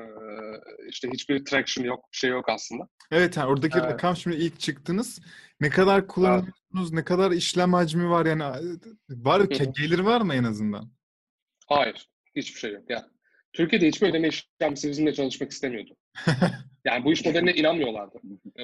işte 0.90 1.10
hiçbir 1.14 1.46
traction 1.46 1.86
yok, 1.86 2.06
bir 2.14 2.18
şey 2.18 2.30
yok 2.30 2.50
aslında. 2.50 2.88
Evet 3.12 3.38
yani 3.38 3.50
oradaki 3.50 3.78
Evet. 3.80 3.92
rakam 3.92 4.16
şimdi 4.16 4.36
ilk 4.36 4.60
çıktınız. 4.60 5.22
Ne 5.60 5.70
kadar 5.70 6.08
kullanıyorsunuz, 6.08 6.92
ne 6.94 7.04
kadar 7.04 7.32
işlem 7.32 7.74
hacmi 7.74 8.10
var 8.10 8.26
yani 8.26 8.44
var 9.10 9.50
ki 9.50 9.72
gelir 9.82 10.00
var 10.00 10.22
mı 10.22 10.34
en 10.34 10.44
azından? 10.44 10.92
Hayır, 11.68 12.10
hiçbir 12.36 12.60
şey 12.60 12.72
yok. 12.74 12.84
Yani 12.90 13.04
Türkiye'de 13.54 13.88
hiçbir 13.88 14.10
ödeme 14.10 14.28
işlemcisi 14.28 14.90
bizimle 14.90 15.14
çalışmak 15.14 15.52
istemiyordu. 15.52 15.96
Yani 16.86 17.06
bu 17.06 17.14
iş 17.14 17.26
modeline 17.26 17.54
inanmıyorlardı. 17.54 18.20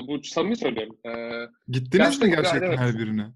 Bu 0.08 0.24
samimi 0.24 0.56
söylüyorum. 0.58 0.98
Ee, 1.06 1.12
Gittiniz 1.68 1.92
mi 1.92 2.00
Gerçekten 2.00 2.30
gerçekten 2.30 2.68
evet. 2.68 2.80
her 2.80 3.00
birine? 3.00 3.28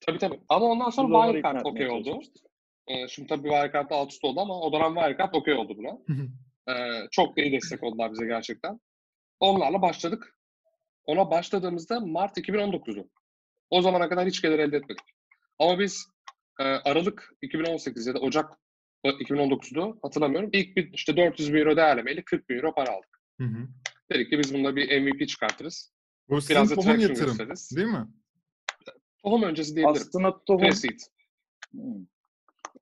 tabii 0.00 0.18
tabii. 0.18 0.40
Ama 0.48 0.66
ondan 0.66 0.90
sonra 0.90 1.32
Wirecard 1.32 1.64
okey 1.64 1.88
oldu. 1.88 2.20
Ee, 2.88 3.08
şimdi 3.08 3.28
tabii 3.28 3.48
Wirecard 3.48 3.90
alt 3.90 4.12
üst 4.12 4.24
oldu 4.24 4.40
ama 4.40 4.60
o 4.60 4.72
dönem 4.72 4.94
Wirecard 4.94 5.34
okey 5.34 5.54
oldu 5.54 5.74
buna. 5.78 5.98
Ee, 6.68 7.08
çok 7.10 7.36
da 7.36 7.40
iyi 7.40 7.52
destek 7.52 7.82
oldular 7.82 8.12
bize 8.12 8.26
gerçekten. 8.26 8.80
Onlarla 9.40 9.82
başladık. 9.82 10.36
Ona 11.04 11.30
başladığımızda 11.30 12.00
Mart 12.00 12.38
2019'u. 12.38 13.10
O 13.70 13.82
zamana 13.82 14.08
kadar 14.08 14.26
hiç 14.26 14.42
gelir 14.42 14.58
elde 14.58 14.76
etmedik. 14.76 15.04
Ama 15.58 15.78
biz 15.78 16.06
e, 16.60 16.64
Aralık 16.64 17.30
2018 17.42 18.06
ya 18.06 18.14
da 18.14 18.18
Ocak 18.18 18.50
2019'du 19.04 19.98
hatırlamıyorum. 20.02 20.50
İlk 20.52 20.76
bir 20.76 20.92
işte 20.92 21.16
400 21.16 21.52
bin 21.52 21.58
euro 21.58 21.76
değerlemeyle 21.76 22.22
40 22.24 22.48
bin 22.48 22.56
euro 22.56 22.74
para 22.74 22.90
aldık. 22.90 23.20
Hı 23.40 23.44
hı. 23.44 23.68
Dedik 24.12 24.30
ki 24.30 24.38
biz 24.38 24.54
bunda 24.54 24.76
bir 24.76 25.00
MVP 25.00 25.28
çıkartırız. 25.28 25.92
Bu 26.28 26.38
Biraz 26.50 26.70
da 26.70 26.74
tohum 26.74 26.86
traction 26.86 27.08
yatırım 27.08 27.28
gösteririz. 27.28 27.76
değil 27.76 27.88
mi? 27.88 28.06
Tohum 29.24 29.42
öncesi 29.42 29.76
diyebilirim. 29.76 30.06
Aslında 30.08 30.44
tohum... 30.44 30.62
Pre-seed. 30.62 31.00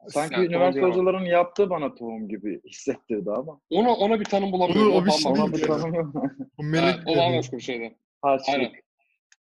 Sanki 0.08 0.34
Yani 0.34 0.46
üniversite 0.46 0.80
tohum 0.80 0.92
hocalarının 0.92 1.26
yaptığı 1.26 1.70
bana 1.70 1.94
tohum 1.94 2.28
gibi 2.28 2.60
hissettirdi 2.64 3.30
ama. 3.30 3.60
Ona, 3.70 3.94
ona 3.94 4.20
bir 4.20 4.24
tanım 4.24 4.52
bulamıyorum. 4.52 4.92
Onu- 4.92 4.98
o 5.02 5.06
bir 5.06 5.10
şey 5.10 5.32
Ona 5.32 5.52
bir 5.52 5.62
tanım. 5.62 6.12
O 6.58 6.62
melek 6.62 6.94
o 7.06 7.16
bambaşka 7.16 7.56
bir 7.56 7.62
şeydi. 7.62 7.96
Harçlık. 8.22 8.48
Aynen. 8.54 8.72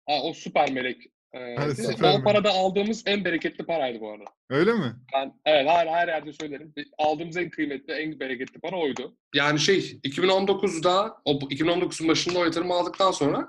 Ha, 0.10 0.14
o 0.24 0.34
süper 0.34 0.72
melek. 0.72 0.98
Ee, 1.34 1.40
Evet, 1.40 1.86
süper 1.86 2.20
o 2.20 2.24
parada 2.24 2.52
aldığımız 2.52 3.04
en 3.06 3.26
bereketli 3.26 3.66
paraydı 3.66 4.02
bu 4.02 4.12
arada. 4.12 4.24
Öyle 4.50 4.74
mi? 4.74 4.96
Ben 5.14 5.34
evet 5.46 5.70
her, 5.70 5.88
her 5.88 6.08
yerde 6.08 6.34
söylerim. 6.34 6.74
Aldığımız 6.98 7.38
en 7.38 7.50
kıymetli, 7.50 7.94
en 7.94 8.20
bereketli 8.20 8.60
para 8.60 8.76
oydu. 8.80 9.18
Yani 9.36 9.60
şey 9.60 9.78
2019'da 9.80 11.18
o 11.26 11.32
2019'un 11.32 12.08
başında 12.08 12.40
o 12.40 12.44
yatırımı 12.44 12.74
aldıktan 12.74 13.12
sonra 13.12 13.48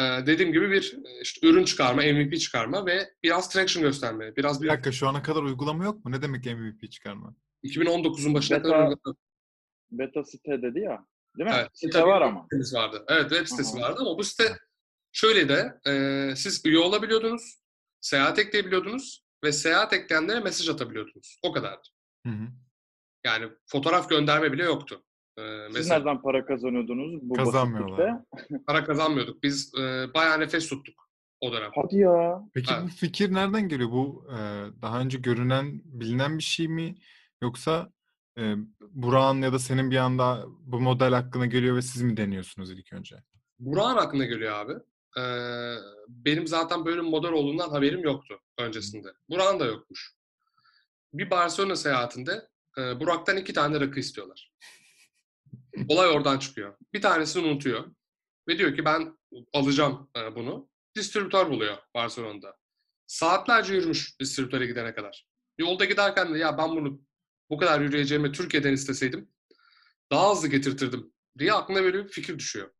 dediğim 0.00 0.52
gibi 0.52 0.70
bir 0.70 0.98
e, 1.04 1.20
işte 1.22 1.46
ürün 1.46 1.64
çıkarma, 1.64 2.02
MVP 2.02 2.40
çıkarma 2.40 2.86
ve 2.86 3.10
biraz 3.22 3.48
traction 3.48 3.82
gösterme. 3.82 4.36
Biraz 4.36 4.60
Bir 4.62 4.64
bir 4.66 4.72
dakika 4.72 4.92
şu 4.92 5.08
ana 5.08 5.22
kadar 5.22 5.42
uygulama 5.42 5.84
yok 5.84 6.04
mu? 6.04 6.12
Ne 6.12 6.22
demek 6.22 6.46
MVP 6.46 6.90
çıkarma? 6.92 7.34
2019'un 7.64 8.34
başına 8.34 8.56
Beta- 8.56 8.62
kadar 8.62 8.78
uygulama. 8.88 9.16
Beta 9.90 10.24
site 10.24 10.62
dedi 10.62 10.78
ya. 10.80 11.06
Değil 11.38 11.50
mi? 11.50 11.56
Evet, 11.58 11.68
Site 11.74 12.02
var 12.02 12.22
ama. 12.22 12.42
sitemiz 12.42 12.74
vardı. 12.74 13.04
Evet 13.08 13.30
web 13.30 13.46
sitesi 13.46 13.76
Aha. 13.78 13.82
vardı 13.82 13.98
ama 14.00 14.18
bu 14.18 14.24
site 14.24 14.58
şöyle 15.12 15.48
de 15.48 15.80
e, 15.90 16.36
siz 16.36 16.66
üye 16.66 16.78
olabiliyordunuz, 16.78 17.58
seyahat 18.00 18.38
ekleyebiliyordunuz 18.38 19.24
ve 19.44 19.52
seyahat 19.52 19.92
ekleyenlere 19.92 20.40
mesaj 20.40 20.68
atabiliyordunuz. 20.68 21.38
O 21.42 21.52
kadardı. 21.52 21.88
Hı 22.26 22.32
hı. 22.32 22.48
Yani 23.24 23.48
fotoğraf 23.66 24.08
gönderme 24.08 24.52
bile 24.52 24.64
yoktu. 24.64 25.04
E, 25.38 25.42
Siz 25.74 25.90
nereden 25.90 26.22
para 26.22 26.46
kazanıyordunuz 26.46 27.22
bu 27.22 27.34
Kazanmıyorlar. 27.34 27.98
basitlikte? 27.98 28.64
para 28.66 28.84
kazanmıyorduk. 28.84 29.42
Biz 29.42 29.72
e, 29.78 30.14
bayağı 30.14 30.40
nefes 30.40 30.68
tuttuk 30.68 30.94
o 31.40 31.52
dönem. 31.52 31.70
Hadi 31.74 31.96
ya. 31.96 32.40
Peki 32.54 32.74
Evet. 32.74 32.84
bu 32.84 32.88
fikir 32.88 33.32
nereden 33.34 33.68
geliyor? 33.68 33.90
Bu 33.90 34.26
e, 34.30 34.36
daha 34.82 35.00
önce 35.00 35.18
görünen, 35.18 35.80
bilinen 35.84 36.38
bir 36.38 36.42
şey 36.42 36.68
mi? 36.68 36.94
Yoksa 37.42 37.92
e, 38.38 38.54
Burak'ın 38.80 39.42
ya 39.42 39.52
da 39.52 39.58
senin 39.58 39.90
bir 39.90 39.96
anda 39.96 40.44
bu 40.60 40.80
model 40.80 41.12
hakkında 41.14 41.46
geliyor 41.46 41.76
ve 41.76 41.82
siz 41.82 42.02
mi 42.02 42.16
deniyorsunuz 42.16 42.70
ilk 42.70 42.92
önce? 42.92 43.16
Burak'ın 43.58 43.96
aklına 43.96 44.24
geliyor 44.24 44.52
abi. 44.52 44.72
E, 45.18 45.22
benim 46.08 46.46
zaten 46.46 46.84
böyle 46.84 46.96
bir 47.02 47.06
model 47.08 47.32
olduğundan 47.32 47.68
haberim 47.70 48.00
yoktu 48.02 48.38
öncesinde. 48.58 49.08
Burak'ın 49.30 49.60
da 49.60 49.64
yokmuş. 49.64 50.14
Bir 51.12 51.30
Barcelona 51.30 51.76
seyahatinde 51.76 52.48
e, 52.78 53.00
Burak'tan 53.00 53.36
iki 53.36 53.52
tane 53.52 53.80
rakı 53.80 54.00
istiyorlar. 54.00 54.52
Olay 55.88 56.08
oradan 56.08 56.38
çıkıyor. 56.38 56.76
Bir 56.92 57.02
tanesini 57.02 57.46
unutuyor. 57.46 57.84
Ve 58.48 58.58
diyor 58.58 58.76
ki 58.76 58.84
ben 58.84 59.18
alacağım 59.52 60.10
e, 60.16 60.34
bunu. 60.34 60.70
Distribütör 60.96 61.50
buluyor 61.50 61.76
Barcelona'da. 61.94 62.56
Saatlerce 63.06 63.74
yürümüş 63.74 64.20
distribütöre 64.20 64.66
gidene 64.66 64.94
kadar. 64.94 65.26
Yolda 65.58 65.84
giderken 65.84 66.34
de 66.34 66.38
ya 66.38 66.58
ben 66.58 66.70
bunu 66.70 67.00
bu 67.50 67.58
kadar 67.58 67.80
yürüyeceğimi 67.80 68.32
Türkiye'den 68.32 68.72
isteseydim 68.72 69.28
daha 70.12 70.32
hızlı 70.32 70.48
getirtirdim 70.48 71.12
diye 71.38 71.52
aklına 71.52 71.82
böyle 71.82 72.04
bir 72.04 72.08
fikir 72.08 72.38
düşüyor. 72.38 72.70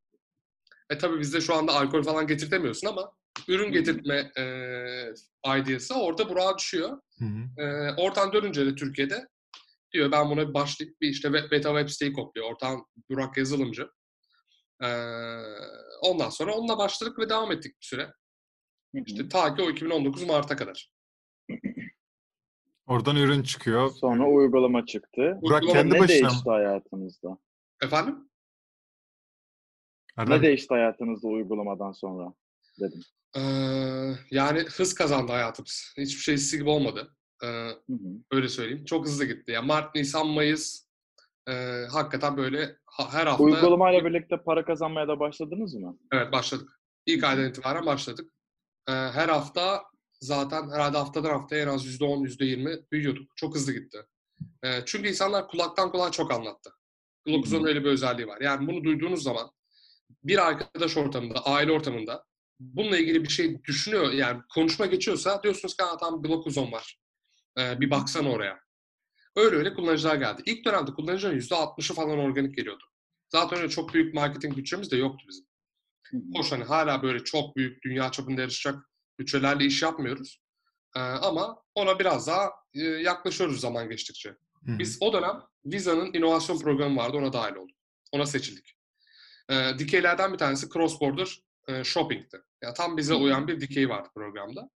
E 0.91 0.99
tabii 0.99 1.21
bizde 1.21 1.41
şu 1.41 1.55
anda 1.55 1.73
alkol 1.73 2.03
falan 2.03 2.27
getirtemiyorsun 2.27 2.87
ama 2.87 3.13
ürün 3.49 3.73
getirtme 3.73 4.33
e, 4.37 5.61
ideası 5.61 5.95
orada 5.95 6.29
Burak'a 6.29 6.59
düşüyor. 6.59 7.01
Hı 7.19 7.25
hı. 7.25 7.63
E, 7.63 7.95
oradan 7.97 8.33
dönünce 8.33 8.67
de 8.67 8.75
Türkiye'de 8.75 9.29
diyor 9.95 10.13
ben 10.13 10.31
buna 10.31 10.49
bir 10.49 10.55
başlayıp 10.55 11.01
bir 11.01 11.09
işte 11.09 11.33
beta 11.33 11.69
web 11.79 11.89
siteyi 11.89 12.13
kopluyor. 12.13 12.51
Ortağım 12.51 12.87
Burak 13.11 13.37
yazılımcı. 13.37 13.91
E, 14.83 14.89
ondan 16.03 16.31
sonra 16.31 16.55
onunla 16.55 16.79
başladık 16.79 17.19
ve 17.19 17.29
devam 17.29 17.53
ettik 17.53 17.81
bir 17.81 17.87
süre. 17.87 18.13
İşte 19.07 19.29
ta 19.29 19.55
ki 19.55 19.63
o 19.63 19.71
2019 19.71 20.23
Mart'a 20.23 20.57
kadar. 20.57 20.93
Oradan 22.87 23.17
ürün 23.17 23.43
çıkıyor. 23.43 23.91
Sonra 23.91 24.29
uygulama 24.29 24.87
çıktı. 24.87 25.39
Burak 25.43 25.63
Uygulama- 25.63 25.73
kendi 25.73 25.95
ne 25.95 25.99
başına 26.01 26.29
değişti 26.29 26.51
hayatınızda? 26.51 27.39
Efendim? 27.83 28.31
Erdem, 30.17 30.39
Ne 30.39 30.43
değişti 30.43 30.75
hayatınızda 30.75 31.29
uygulamadan 31.29 31.93
sonra? 31.93 32.35
Dedim. 32.81 33.01
Ee, 33.37 33.41
yani 34.31 34.61
hız 34.61 34.95
kazandı 34.95 35.33
hayatımız. 35.33 35.95
Hiçbir 35.99 36.21
şey 36.23 36.35
eskisi 36.35 36.59
gibi 36.59 36.69
olmadı. 36.71 37.17
Ee, 37.43 37.47
Hı 37.47 37.73
hı. 37.93 37.99
öyle 38.31 38.49
söyleyeyim. 38.49 38.85
Çok 38.85 39.07
hızlı 39.07 39.25
gitti. 39.25 39.53
Yani 39.53 39.67
Mart, 39.67 39.95
Nisan, 39.95 40.27
Mayıs 40.29 40.85
e, 41.49 41.53
hakikaten 41.93 42.37
böyle 42.37 42.77
ha- 42.87 43.13
her 43.13 43.27
hafta 43.27 43.45
Uygulamayla 43.45 44.05
birlikte 44.05 44.37
para 44.43 44.65
kazanmaya 44.65 45.09
da 45.09 45.21
başladınız 45.21 45.75
mı? 45.75 45.99
evet 46.13 46.33
başladık. 46.33 46.81
İlk 47.07 47.25
aydan 47.25 47.49
itibaren 47.49 47.87
başladık. 47.87 48.33
Ee, 48.89 48.93
her 48.93 49.29
hafta 49.29 49.83
zaten 50.21 50.71
herhalde 50.71 50.99
haftadan 50.99 51.31
haftaya 51.31 51.63
en 51.63 51.69
az 51.69 51.87
%10, 51.87 52.25
%20 52.25 52.85
büyüyorduk. 52.93 53.37
Çok 53.37 53.55
hızlı 53.55 53.73
gitti. 53.73 53.99
Ee, 54.65 54.81
çünkü 54.87 55.09
insanlar 55.09 55.49
kulaktan 55.49 55.91
kulağa 55.93 56.11
çok 56.11 56.33
anlattı. 56.33 56.71
Glokuzon'un 57.27 57.65
öyle 57.67 57.81
bir 57.85 57.89
özelliği 57.91 58.27
var. 58.29 58.41
Yani 58.41 58.67
bunu 58.69 58.85
duyduğunuz 58.85 59.23
zaman 59.23 59.51
bir 60.25 60.47
arkadaş 60.47 60.97
ortamında, 60.97 61.45
aile 61.47 61.73
ortamında 61.73 62.25
bununla 62.61 62.99
ilgili 62.99 63.25
bir 63.25 63.29
şey 63.29 63.65
düşünüyor, 63.65 64.13
yani 64.13 64.43
konuşma 64.55 64.87
geçiyorsa 64.87 65.43
diyorsunuz 65.43 65.77
ki 65.77 65.85
"Aa, 65.85 65.97
tamam 65.97 66.23
Glokuzon 66.23 66.73
var. 66.73 66.99
Ee, 67.59 67.81
bir 67.81 67.91
baksana 67.91 68.31
oraya. 68.31 68.61
Öyle 69.37 69.57
öyle 69.57 69.75
kullanıcılar 69.75 70.17
geldi. 70.17 70.43
İlk 70.47 70.65
dönemde 70.65 70.93
kullanıcıların 70.93 71.39
%60'ı 71.39 71.95
falan 71.95 72.19
organik 72.19 72.57
geliyordu. 72.57 72.85
Zaten 73.29 73.59
öyle 73.59 73.69
çok 73.69 73.95
büyük 73.95 74.15
marketing 74.15 74.57
bütçemiz 74.57 74.91
de 74.91 74.97
yoktu 74.97 75.27
bizim. 75.29 75.47
Hoş 76.35 76.53
hani 76.53 76.65
hala 76.65 77.03
böyle 77.03 77.25
çok 77.25 77.57
büyük 77.57 77.83
dünya 77.83 78.11
çapında 78.11 78.41
yarışacak 78.41 78.91
bütçelerle 79.19 79.65
iş 79.65 79.83
yapmıyoruz. 79.83 80.41
Ee, 80.97 81.01
ama 81.01 81.63
ona 81.75 81.99
biraz 81.99 82.27
daha 82.27 82.51
e, 82.75 82.81
yaklaşıyoruz 82.81 83.61
zaman 83.61 83.89
geçtikçe. 83.89 84.37
Biz 84.79 84.99
o 85.01 85.13
dönem 85.13 85.43
Visa'nın 85.65 86.13
inovasyon 86.15 86.59
programı 86.59 86.97
vardı 86.97 87.17
ona 87.17 87.33
dahil 87.33 87.55
olduk. 87.55 87.77
Ona 88.13 88.27
seçildik. 88.27 88.77
Ee, 89.51 89.71
dikeylerden 89.79 90.33
bir 90.33 90.39
tanesi 90.39 90.69
cross 90.69 91.01
border 91.01 91.41
e, 91.69 91.85
shopping'ti. 91.85 92.37
Yani 92.63 92.75
tam 92.75 92.97
bize 92.97 93.15
uyan 93.15 93.49
bir 93.49 93.61
dikey 93.61 93.89
vardı 93.89 94.09
programda. 94.15 94.71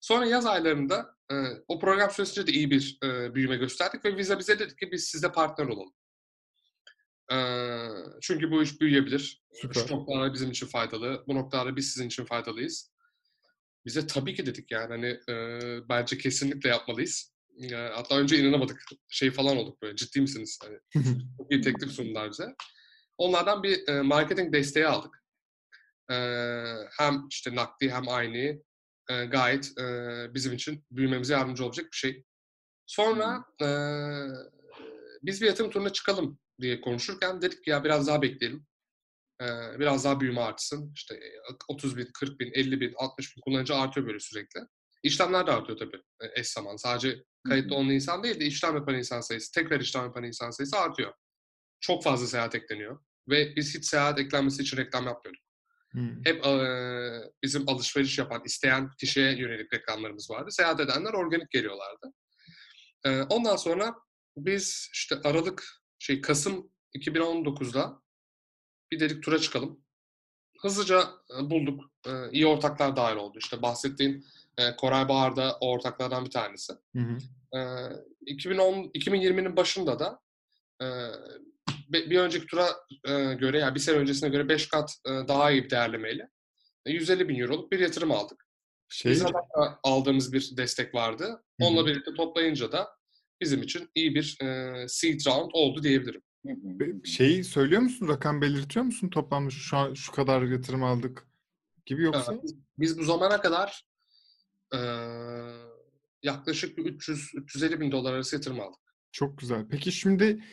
Sonra 0.00 0.26
yaz 0.26 0.46
aylarında 0.46 1.17
e, 1.32 1.34
o 1.68 1.78
program 1.78 2.10
süresince 2.10 2.46
de 2.46 2.52
iyi 2.52 2.70
bir 2.70 2.98
e, 3.04 3.34
büyüme 3.34 3.56
gösterdik 3.56 4.04
ve 4.04 4.16
Visa 4.16 4.38
bize 4.38 4.58
dedi 4.58 4.76
ki 4.76 4.88
biz 4.92 5.04
sizle 5.04 5.32
partner 5.32 5.66
olalım. 5.66 5.92
E, 7.32 7.36
çünkü 8.20 8.50
bu 8.50 8.62
iş 8.62 8.80
büyüyebilir. 8.80 9.42
Süper. 9.52 9.80
Şu 9.80 9.94
noktalar 9.94 10.34
bizim 10.34 10.50
için 10.50 10.66
faydalı. 10.66 11.24
Bu 11.26 11.34
noktalarda 11.34 11.76
biz 11.76 11.92
sizin 11.92 12.06
için 12.06 12.24
faydalıyız. 12.24 12.92
Bize 13.86 14.06
tabii 14.06 14.34
ki 14.34 14.46
dedik 14.46 14.70
yani 14.70 14.88
hani 14.88 15.20
e, 15.28 15.34
bence 15.88 16.18
kesinlikle 16.18 16.68
yapmalıyız. 16.68 17.34
E, 17.62 17.74
hatta 17.74 18.18
önce 18.18 18.38
inanamadık. 18.38 18.84
Şey 19.08 19.30
falan 19.30 19.56
olduk 19.56 19.82
böyle 19.82 19.96
ciddi 19.96 20.20
misiniz? 20.20 20.58
Hani, 20.62 20.78
çok 21.38 21.52
iyi 21.52 21.60
teklif 21.60 21.90
sundular 21.90 22.30
bize. 22.30 22.54
Onlardan 23.18 23.62
bir 23.62 23.88
e, 23.88 24.02
marketing 24.02 24.52
desteği 24.52 24.86
aldık. 24.86 25.24
E, 26.10 26.14
hem 26.98 27.28
işte 27.30 27.54
nakdi 27.54 27.90
hem 27.90 28.08
aynı 28.08 28.62
e, 29.08 29.24
gayet 29.24 29.78
e, 29.78 29.84
bizim 30.34 30.52
için 30.52 30.84
büyümemize 30.90 31.32
yardımcı 31.32 31.64
olacak 31.64 31.86
bir 31.92 31.96
şey. 31.96 32.24
Sonra 32.86 33.44
e, 33.62 33.68
biz 35.22 35.42
bir 35.42 35.46
yatırım 35.46 35.70
turuna 35.70 35.92
çıkalım 35.92 36.38
diye 36.60 36.80
konuşurken 36.80 37.42
dedik 37.42 37.64
ki 37.64 37.70
ya 37.70 37.84
biraz 37.84 38.06
daha 38.06 38.22
bekleyelim. 38.22 38.66
E, 39.42 39.46
biraz 39.78 40.04
daha 40.04 40.20
büyüme 40.20 40.40
artsın. 40.40 40.92
İşte 40.94 41.14
e, 41.14 41.30
30 41.68 41.96
bin, 41.96 42.08
40 42.14 42.40
bin, 42.40 42.52
50 42.54 42.80
bin, 42.80 42.94
60 42.96 43.36
bin 43.36 43.40
kullanıcı 43.40 43.74
artıyor 43.74 44.06
böyle 44.06 44.20
sürekli. 44.20 44.60
İşlemler 45.02 45.46
de 45.46 45.50
artıyor 45.50 45.78
tabii 45.78 46.02
eş 46.36 46.48
zaman. 46.48 46.76
Sadece 46.76 47.24
Kayıtlı 47.48 47.74
olan 47.74 47.90
insan 47.90 48.22
değil 48.22 48.40
de 48.40 48.44
işlem 48.44 48.74
yapan 48.74 48.94
insan 48.94 49.20
sayısı, 49.20 49.52
tekrar 49.52 49.80
işlem 49.80 50.04
yapan 50.04 50.24
insan 50.24 50.50
sayısı 50.50 50.78
artıyor. 50.78 51.12
Çok 51.80 52.04
fazla 52.04 52.26
seyahat 52.26 52.54
ekleniyor. 52.54 53.00
Ve 53.28 53.56
biz 53.56 53.74
hiç 53.74 53.84
seyahat 53.84 54.18
eklenmesi 54.18 54.62
için 54.62 54.76
reklam 54.76 55.06
yapmıyorduk. 55.06 55.42
Hmm. 55.92 56.24
Hep 56.24 56.46
eee, 56.46 57.30
bizim 57.42 57.68
alışveriş 57.68 58.18
yapan, 58.18 58.42
isteyen 58.44 58.90
kişiye 59.00 59.36
yönelik 59.38 59.74
reklamlarımız 59.74 60.30
vardı. 60.30 60.50
Seyahat 60.50 60.80
edenler 60.80 61.12
organik 61.12 61.50
geliyorlardı. 61.50 62.12
Eee, 63.06 63.26
ondan 63.30 63.56
sonra 63.56 63.94
biz 64.36 64.90
işte 64.92 65.16
Aralık, 65.24 65.64
şey 65.98 66.20
Kasım 66.20 66.72
2019'da 66.94 68.02
bir 68.92 69.00
dedik 69.00 69.22
tura 69.22 69.38
çıkalım. 69.38 69.84
Hızlıca 70.62 71.00
e, 71.38 71.50
bulduk. 71.50 71.84
E, 72.06 72.30
iyi 72.32 72.46
ortaklar 72.46 72.96
dahil 72.96 73.16
oldu. 73.16 73.38
İşte 73.38 73.62
bahsettiğim 73.62 74.24
e, 74.58 74.76
Koray 74.76 75.08
Bağır 75.08 75.36
da 75.36 75.56
o 75.60 75.70
ortaklardan 75.70 76.24
bir 76.24 76.30
tanesi. 76.30 76.72
Hı 76.96 76.98
hı. 76.98 77.18
E, 77.58 77.60
2010 78.26 78.74
2020'nin 78.94 79.56
başında 79.56 79.98
da 79.98 80.20
e, 80.82 80.86
bir 81.92 82.18
önceki 82.18 82.46
tura 82.46 82.68
e, 83.08 83.34
göre 83.34 83.58
yani 83.58 83.74
bir 83.74 83.80
sene 83.80 83.96
öncesine 83.96 84.28
göre 84.28 84.48
5 84.48 84.68
kat 84.68 84.90
e, 85.06 85.10
daha 85.28 85.50
iyi 85.50 85.64
bir 85.64 85.70
değerlemeyle 85.70 86.28
e, 86.86 86.92
150 86.92 87.28
bin 87.28 87.40
euroluk 87.40 87.72
bir 87.72 87.78
yatırım 87.78 88.10
aldık. 88.10 88.44
Şey, 88.88 89.20
da 89.20 89.32
aldığımız 89.82 90.32
bir 90.32 90.56
destek 90.56 90.94
vardı. 90.94 91.42
Onunla 91.60 91.86
birlikte 91.86 92.14
toplayınca 92.14 92.72
da 92.72 92.88
bizim 93.40 93.62
için 93.62 93.90
iyi 93.94 94.14
bir 94.14 94.36
e, 94.42 94.74
seed 94.88 95.20
round 95.26 95.50
oldu 95.52 95.82
diyebilirim. 95.82 96.22
Şeyi 97.04 97.44
söylüyor 97.44 97.82
musun? 97.82 98.08
Rakam 98.08 98.40
belirtiyor 98.40 98.84
musun? 98.84 99.08
Toplam 99.08 99.50
şu 99.50 99.76
an 99.76 99.94
şu 99.94 100.12
kadar 100.12 100.42
yatırım 100.42 100.84
aldık 100.84 101.28
gibi 101.86 102.02
yoksa? 102.02 102.42
Biz, 102.42 102.54
biz 102.78 102.98
bu 102.98 103.04
zamana 103.04 103.40
kadar 103.40 103.84
e, 104.74 104.78
yaklaşık 106.22 106.78
bir 106.78 106.84
300-350 106.84 107.80
bin 107.80 107.92
dolar 107.92 108.12
arası 108.12 108.36
yatırım 108.36 108.60
aldık. 108.60 108.80
Çok 109.12 109.38
güzel. 109.38 109.66
Peki 109.70 109.92
şimdi 109.92 110.44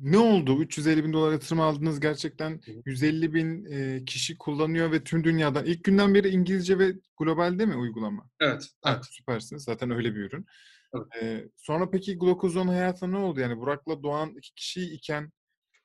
ne 0.00 0.18
oldu? 0.18 0.62
350 0.62 1.04
bin 1.04 1.12
dolar 1.12 1.32
yatırım 1.32 1.60
aldınız. 1.60 2.00
Gerçekten 2.00 2.50
Hı 2.50 2.72
hı. 2.72 2.82
150 2.86 3.34
bin 3.34 3.64
e, 3.72 4.04
kişi 4.04 4.38
kullanıyor 4.38 4.92
ve 4.92 5.04
tüm 5.04 5.24
dünyadan. 5.24 5.64
ilk 5.64 5.84
günden 5.84 6.14
beri 6.14 6.28
İngilizce 6.28 6.78
ve 6.78 6.92
globalde 7.18 7.66
mi 7.66 7.76
uygulama? 7.76 8.30
Evet, 8.40 8.68
Ha, 8.82 8.92
evet. 8.94 9.04
süpersiniz. 9.10 9.62
Zaten 9.64 9.90
öyle 9.90 10.14
bir 10.14 10.20
ürün. 10.20 10.46
Evet. 10.94 11.06
Ee, 11.22 11.48
sonra 11.56 11.90
peki 11.90 12.18
Glokozon 12.18 12.68
hayatında 12.68 13.10
ne 13.18 13.24
oldu? 13.24 13.40
Yani 13.40 13.56
Burak'la 13.58 14.02
Doğan 14.02 14.34
iki 14.38 14.54
kişi 14.54 14.80
iken 14.82 15.32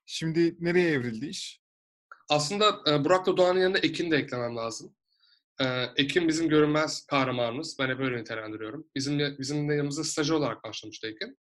şimdi 0.06 0.56
nereye 0.60 0.92
evrildi 0.92 1.26
iş? 1.26 1.62
Aslında 2.30 2.66
e, 2.88 3.06
Burak'la 3.06 3.38
Doğan'ın 3.38 3.60
yanına 3.60 3.78
Ekin 3.78 4.12
de 4.12 4.18
eklemem 4.18 4.56
lazım. 4.56 4.96
E, 5.62 5.66
Ekin 5.98 6.28
bizim 6.28 6.50
görünmez 6.50 7.06
kahramanımız. 7.06 7.76
Ben 7.80 7.90
hep 7.90 8.00
öyle 8.00 8.18
nitelendiriyorum. 8.18 8.88
Bizim 8.96 9.20
bizim 9.40 9.72
yanımızda 9.72 10.04
stajyer 10.04 10.36
olarak 10.36 10.64
başlamıştı 10.64 11.08
Ekin. 11.08 11.38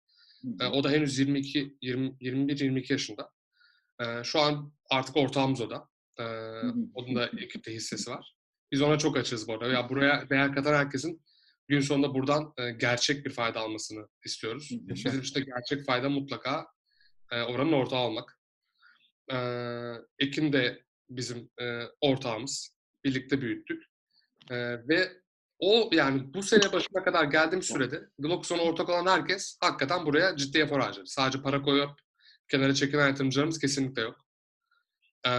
E, 0.61 0.65
o 0.65 0.83
da 0.83 0.91
henüz 0.91 1.19
22, 1.19 1.77
20, 1.81 2.07
21-22 2.07 2.91
yaşında. 2.93 3.29
E, 4.01 4.23
şu 4.23 4.39
an 4.39 4.73
artık 4.91 5.17
ortağımız 5.17 5.61
o 5.61 5.69
da. 5.69 5.89
E, 6.19 6.23
onun 6.93 7.15
da 7.15 7.29
ekipte 7.37 7.73
hissesi 7.73 8.11
var. 8.11 8.35
Biz 8.71 8.81
ona 8.81 8.97
çok 8.97 9.17
açığız 9.17 9.47
bu 9.47 9.53
arada. 9.53 9.67
Ya 9.67 9.89
buraya 9.89 10.29
değer 10.29 10.55
katan 10.55 10.73
herkesin 10.73 11.21
gün 11.67 11.79
sonunda 11.79 12.13
buradan 12.13 12.53
e, 12.57 12.71
gerçek 12.71 13.25
bir 13.25 13.31
fayda 13.31 13.59
almasını 13.59 14.07
istiyoruz. 14.25 14.69
Bizim 14.71 15.21
işte 15.21 15.39
gerçek 15.41 15.85
fayda 15.85 16.09
mutlaka 16.09 16.67
e, 17.31 17.41
oranın 17.41 17.71
ortağı 17.71 17.99
olmak. 17.99 18.39
E, 19.31 19.37
Ekin 20.19 20.53
de 20.53 20.83
bizim 21.09 21.49
e, 21.61 21.81
ortağımız. 22.01 22.75
Birlikte 23.03 23.41
büyüttük. 23.41 23.83
E, 24.51 24.55
ve 24.87 25.22
o 25.63 25.89
yani 25.91 26.33
bu 26.33 26.43
sene 26.43 26.73
başına 26.73 27.03
kadar 27.03 27.23
geldiğim 27.23 27.63
sürede 27.63 28.09
Gloxon'a 28.19 28.61
ortak 28.61 28.89
olan 28.89 29.05
herkes 29.05 29.57
hakikaten 29.61 30.05
buraya 30.05 30.35
ciddi 30.35 30.57
efor 30.59 30.79
harcadı. 30.79 31.07
Sadece 31.07 31.41
para 31.41 31.61
koyup 31.61 31.89
kenara 32.51 32.73
çekilen 32.73 33.07
yatırımcılarımız 33.07 33.59
kesinlikle 33.59 34.01
yok. 34.01 34.15
E, 35.25 35.31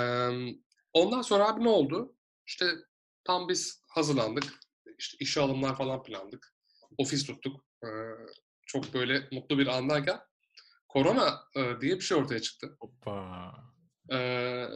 ondan 0.93 1.23
sonra 1.23 1.49
abi 1.49 1.65
ne 1.65 1.69
oldu? 1.69 2.17
İşte 2.47 2.67
tam 3.25 3.49
biz 3.49 3.83
hazırlandık. 3.89 4.45
İşte 4.99 5.17
işe 5.21 5.41
alımlar 5.41 5.77
falan 5.77 6.03
planladık. 6.03 6.55
Ofis 6.99 7.27
tuttuk. 7.27 7.65
E, 7.85 7.89
çok 8.67 8.95
böyle 8.95 9.29
mutlu 9.33 9.59
bir 9.59 9.67
andayken 9.67 10.21
korona 10.89 11.41
e, 11.57 11.81
diye 11.81 11.95
bir 11.97 12.01
şey 12.01 12.17
ortaya 12.17 12.41
çıktı. 12.41 12.77
Hoppa. 12.81 13.55
Ee, 14.13 14.67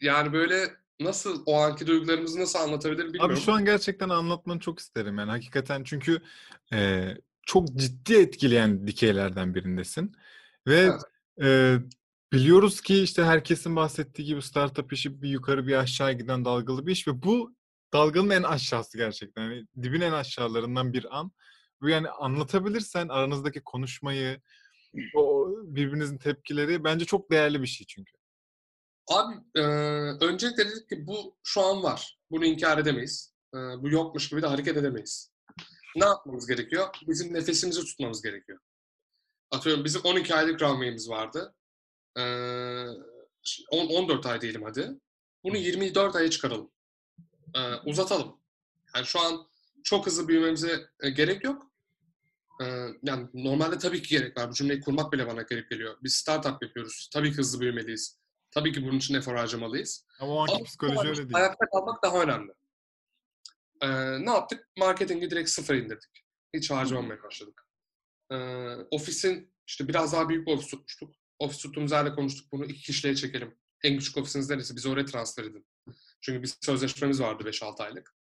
yani 0.00 0.32
böyle 0.32 0.81
nasıl 1.00 1.42
o 1.46 1.56
anki 1.56 1.86
duygularımızı 1.86 2.40
nasıl 2.40 2.58
anlatabilir 2.58 3.04
bilmiyorum. 3.04 3.30
Abi 3.30 3.40
şu 3.40 3.52
an 3.52 3.64
gerçekten 3.64 4.08
anlatmanı 4.08 4.60
çok 4.60 4.78
isterim 4.78 5.18
yani 5.18 5.30
hakikaten 5.30 5.84
çünkü 5.84 6.18
e, 6.72 7.08
çok 7.46 7.74
ciddi 7.74 8.14
etkileyen 8.14 8.86
dikeylerden 8.86 9.54
birindesin 9.54 10.16
ve 10.66 10.78
Evet. 10.78 11.02
e, 11.42 11.76
biliyoruz 12.32 12.80
ki 12.80 13.02
işte 13.02 13.24
herkesin 13.24 13.76
bahsettiği 13.76 14.28
gibi 14.28 14.42
startup 14.42 14.92
işi 14.92 15.22
bir 15.22 15.28
yukarı 15.28 15.66
bir 15.66 15.74
aşağı 15.74 16.12
giden 16.12 16.44
dalgalı 16.44 16.86
bir 16.86 16.92
iş 16.92 17.08
ve 17.08 17.22
bu 17.22 17.54
dalganın 17.92 18.30
en 18.30 18.42
aşağısı 18.42 18.98
gerçekten 18.98 19.42
yani 19.42 19.66
dibin 19.82 20.00
en 20.00 20.12
aşağılarından 20.12 20.92
bir 20.92 21.18
an. 21.18 21.32
Bu 21.80 21.88
yani 21.88 22.08
anlatabilirsen 22.08 23.08
aranızdaki 23.08 23.60
konuşmayı, 23.64 24.40
o 25.14 25.48
birbirinizin 25.62 26.18
tepkileri 26.18 26.84
bence 26.84 27.04
çok 27.04 27.30
değerli 27.30 27.62
bir 27.62 27.66
şey 27.66 27.86
çünkü. 27.86 28.12
Abi 29.08 29.34
e, 29.54 29.60
öncelikle 30.26 30.70
dedik 30.70 30.88
ki 30.88 31.06
bu 31.06 31.36
şu 31.44 31.60
an 31.62 31.82
var. 31.82 32.18
Bunu 32.30 32.44
inkar 32.44 32.78
edemeyiz. 32.78 33.34
E, 33.54 33.58
bu 33.58 33.90
yokmuş 33.90 34.28
gibi 34.28 34.42
de 34.42 34.46
hareket 34.46 34.76
edemeyiz. 34.76 35.32
Ne 35.96 36.04
yapmamız 36.04 36.46
gerekiyor? 36.46 36.88
Bizim 37.08 37.34
nefesimizi 37.34 37.80
tutmamız 37.84 38.22
gerekiyor. 38.22 38.58
Atıyorum 39.50 39.84
bizim 39.84 40.00
12 40.04 40.34
aylık 40.34 40.62
runway'imiz 40.62 41.08
vardı. 41.10 41.54
E, 42.18 42.22
on- 43.70 43.86
14 43.88 44.26
ay 44.26 44.40
diyelim 44.40 44.62
hadi. 44.62 44.90
Bunu 45.44 45.56
24 45.56 46.16
aya 46.16 46.30
çıkaralım. 46.30 46.70
E, 47.56 47.60
uzatalım. 47.86 48.40
Yani 48.96 49.06
şu 49.06 49.20
an 49.20 49.46
çok 49.84 50.06
hızlı 50.06 50.28
büyümemize 50.28 50.86
e, 51.02 51.10
gerek 51.10 51.44
yok. 51.44 51.72
E, 52.62 52.64
yani 53.02 53.28
normalde 53.34 53.78
tabii 53.78 54.02
ki 54.02 54.08
gerek 54.08 54.36
var. 54.38 54.50
Bu 54.50 54.54
cümleyi 54.54 54.80
kurmak 54.80 55.12
bile 55.12 55.26
bana 55.26 55.42
garip 55.42 55.70
geliyor. 55.70 55.96
Biz 56.02 56.14
startup 56.14 56.62
yapıyoruz. 56.62 57.10
Tabii 57.12 57.30
ki 57.30 57.36
hızlı 57.38 57.60
büyümeliyiz. 57.60 58.21
Tabii 58.54 58.72
ki 58.72 58.82
bunun 58.82 58.98
için 58.98 59.14
efor 59.14 59.36
harcamalıyız. 59.36 60.06
Ama 60.20 60.32
o 60.32 60.38
anki 60.40 60.54
Ama 60.54 60.64
psikoloji 60.64 61.08
öyle 61.08 61.16
değil. 61.16 61.34
Ayakta 61.34 61.66
kalmak 61.66 62.02
daha 62.02 62.22
önemli. 62.22 62.52
Ee, 63.80 63.88
ne 64.26 64.30
yaptık? 64.30 64.68
Marketingi 64.78 65.30
direkt 65.30 65.50
sıfır 65.50 65.74
indirdik. 65.74 66.24
Hiç 66.54 66.70
harcamamaya 66.70 67.22
başladık. 67.22 67.66
Ee, 68.32 68.36
ofisin 68.90 69.52
işte 69.66 69.88
biraz 69.88 70.12
daha 70.12 70.28
büyük 70.28 70.46
bir 70.46 70.52
ofis 70.52 70.66
tutmuştuk. 70.66 71.14
Ofis 71.38 71.58
tuttuğumuz 71.58 71.92
yerle 71.92 72.14
konuştuk. 72.14 72.52
Bunu 72.52 72.64
iki 72.64 72.82
kişiliğe 72.82 73.16
çekelim. 73.16 73.58
En 73.84 73.98
küçük 73.98 74.16
ofisiniz 74.16 74.50
neresi? 74.50 74.76
Bizi 74.76 74.88
oraya 74.88 75.04
transfer 75.04 75.44
edin. 75.44 75.66
Çünkü 76.20 76.42
bir 76.42 76.52
sözleşmemiz 76.60 77.20
vardı 77.20 77.42
5-6 77.44 77.82
aylık. 77.82 78.14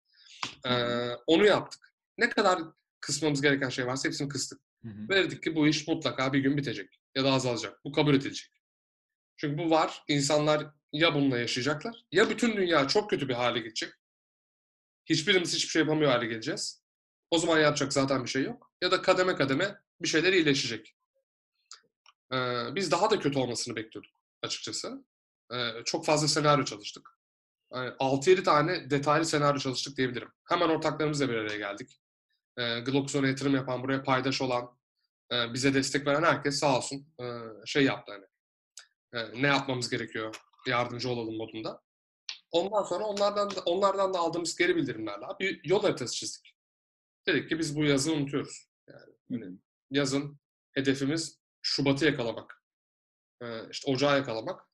Ee, 0.65 1.11
onu 1.27 1.47
yaptık. 1.47 1.95
Ne 2.19 2.31
kadar 2.31 2.61
kısmamız 3.01 3.43
gereken 3.43 3.69
şey 3.69 3.87
varsa 3.87 4.09
hepsini 4.09 4.29
kıstık. 4.29 4.61
Hı 4.83 4.89
hı. 4.89 5.09
Ve 5.09 5.25
dedik 5.25 5.43
ki 5.43 5.55
bu 5.55 5.69
iş 5.69 5.89
mutlaka 5.89 6.33
bir 6.33 6.39
gün 6.39 6.57
bitecek. 6.57 7.01
Ya 7.15 7.25
da 7.25 7.33
azalacak. 7.33 7.85
Bu 7.85 7.93
kabul 7.93 8.15
edilecek. 8.15 8.60
Çünkü 9.41 9.59
bu 9.59 9.71
var. 9.71 10.05
İnsanlar 10.09 10.67
ya 10.93 11.15
bununla 11.15 11.39
yaşayacaklar 11.39 12.05
ya 12.13 12.31
bütün 12.31 12.57
dünya 12.57 12.89
çok 12.89 13.11
kötü 13.11 13.29
bir 13.29 13.35
hale 13.35 13.59
gidecek. 13.59 13.93
Hiçbirimiz 15.07 15.55
hiçbir 15.55 15.69
şey 15.69 15.83
yapamıyor 15.83 16.11
hale 16.11 16.27
geleceğiz. 16.27 16.83
O 17.31 17.39
zaman 17.39 17.59
yapacak 17.61 17.93
zaten 17.93 18.25
bir 18.25 18.29
şey 18.29 18.43
yok. 18.43 18.73
Ya 18.83 18.91
da 18.91 19.03
kademe 19.03 19.35
kademe 19.35 19.79
bir 20.03 20.09
şeyler 20.09 20.33
iyileşecek. 20.33 20.97
Ee, 22.33 22.65
biz 22.75 22.91
daha 22.91 23.11
da 23.11 23.19
kötü 23.19 23.39
olmasını 23.39 23.77
bekliyorduk 23.77 24.13
açıkçası. 24.43 25.05
Ee, 25.53 25.71
çok 25.85 26.07
fazla 26.07 26.29
senaryo 26.29 26.65
çalıştık. 26.65 27.11
Yani 27.75 27.91
6-7 27.91 28.43
tane 28.43 28.91
detaylı 28.91 29.25
senaryo 29.25 29.61
çalıştık 29.61 29.97
diyebilirim. 29.97 30.29
Hemen 30.49 30.69
ortaklarımızla 30.69 31.29
bir 31.29 31.35
araya 31.35 31.59
geldik. 31.59 32.01
Ee, 32.59 32.81
Gloxon'a 32.81 33.29
yatırım 33.29 33.55
yapan, 33.55 33.83
buraya 33.83 34.03
paydaş 34.03 34.43
olan, 34.43 34.79
e, 35.33 35.55
bize 35.55 35.75
destek 35.75 36.07
veren 36.07 36.23
herkes 36.23 36.59
sağ 36.59 36.77
olsun 36.79 37.07
e, 37.21 37.25
şey 37.67 37.85
yaptı 37.85 38.13
hani. 38.13 38.30
E, 39.15 39.43
ne 39.43 39.47
yapmamız 39.47 39.91
gerekiyor, 39.91 40.37
yardımcı 40.67 41.11
olalım 41.11 41.37
modunda. 41.37 41.83
Ondan 42.51 42.83
sonra 42.83 43.05
onlardan 43.05 43.51
da, 43.51 43.61
onlardan 43.61 44.15
da 44.15 44.19
aldığımız 44.19 44.57
geri 44.57 44.77
bildirimlerle 44.77 45.27
bir 45.41 45.61
yol 45.65 45.83
haritası 45.83 46.15
çizdik. 46.15 46.57
Dedik 47.27 47.49
ki 47.49 47.59
biz 47.59 47.77
bu 47.77 47.85
yazı 47.85 48.13
unutuyoruz. 48.13 48.69
Yani 49.31 49.59
yazın 49.91 50.41
hedefimiz 50.73 51.41
Şubat'ı 51.63 52.05
yakalamak. 52.05 52.65
E, 53.43 53.71
işte 53.71 53.91
Ocağı 53.91 54.17
yakalamak. 54.17 54.69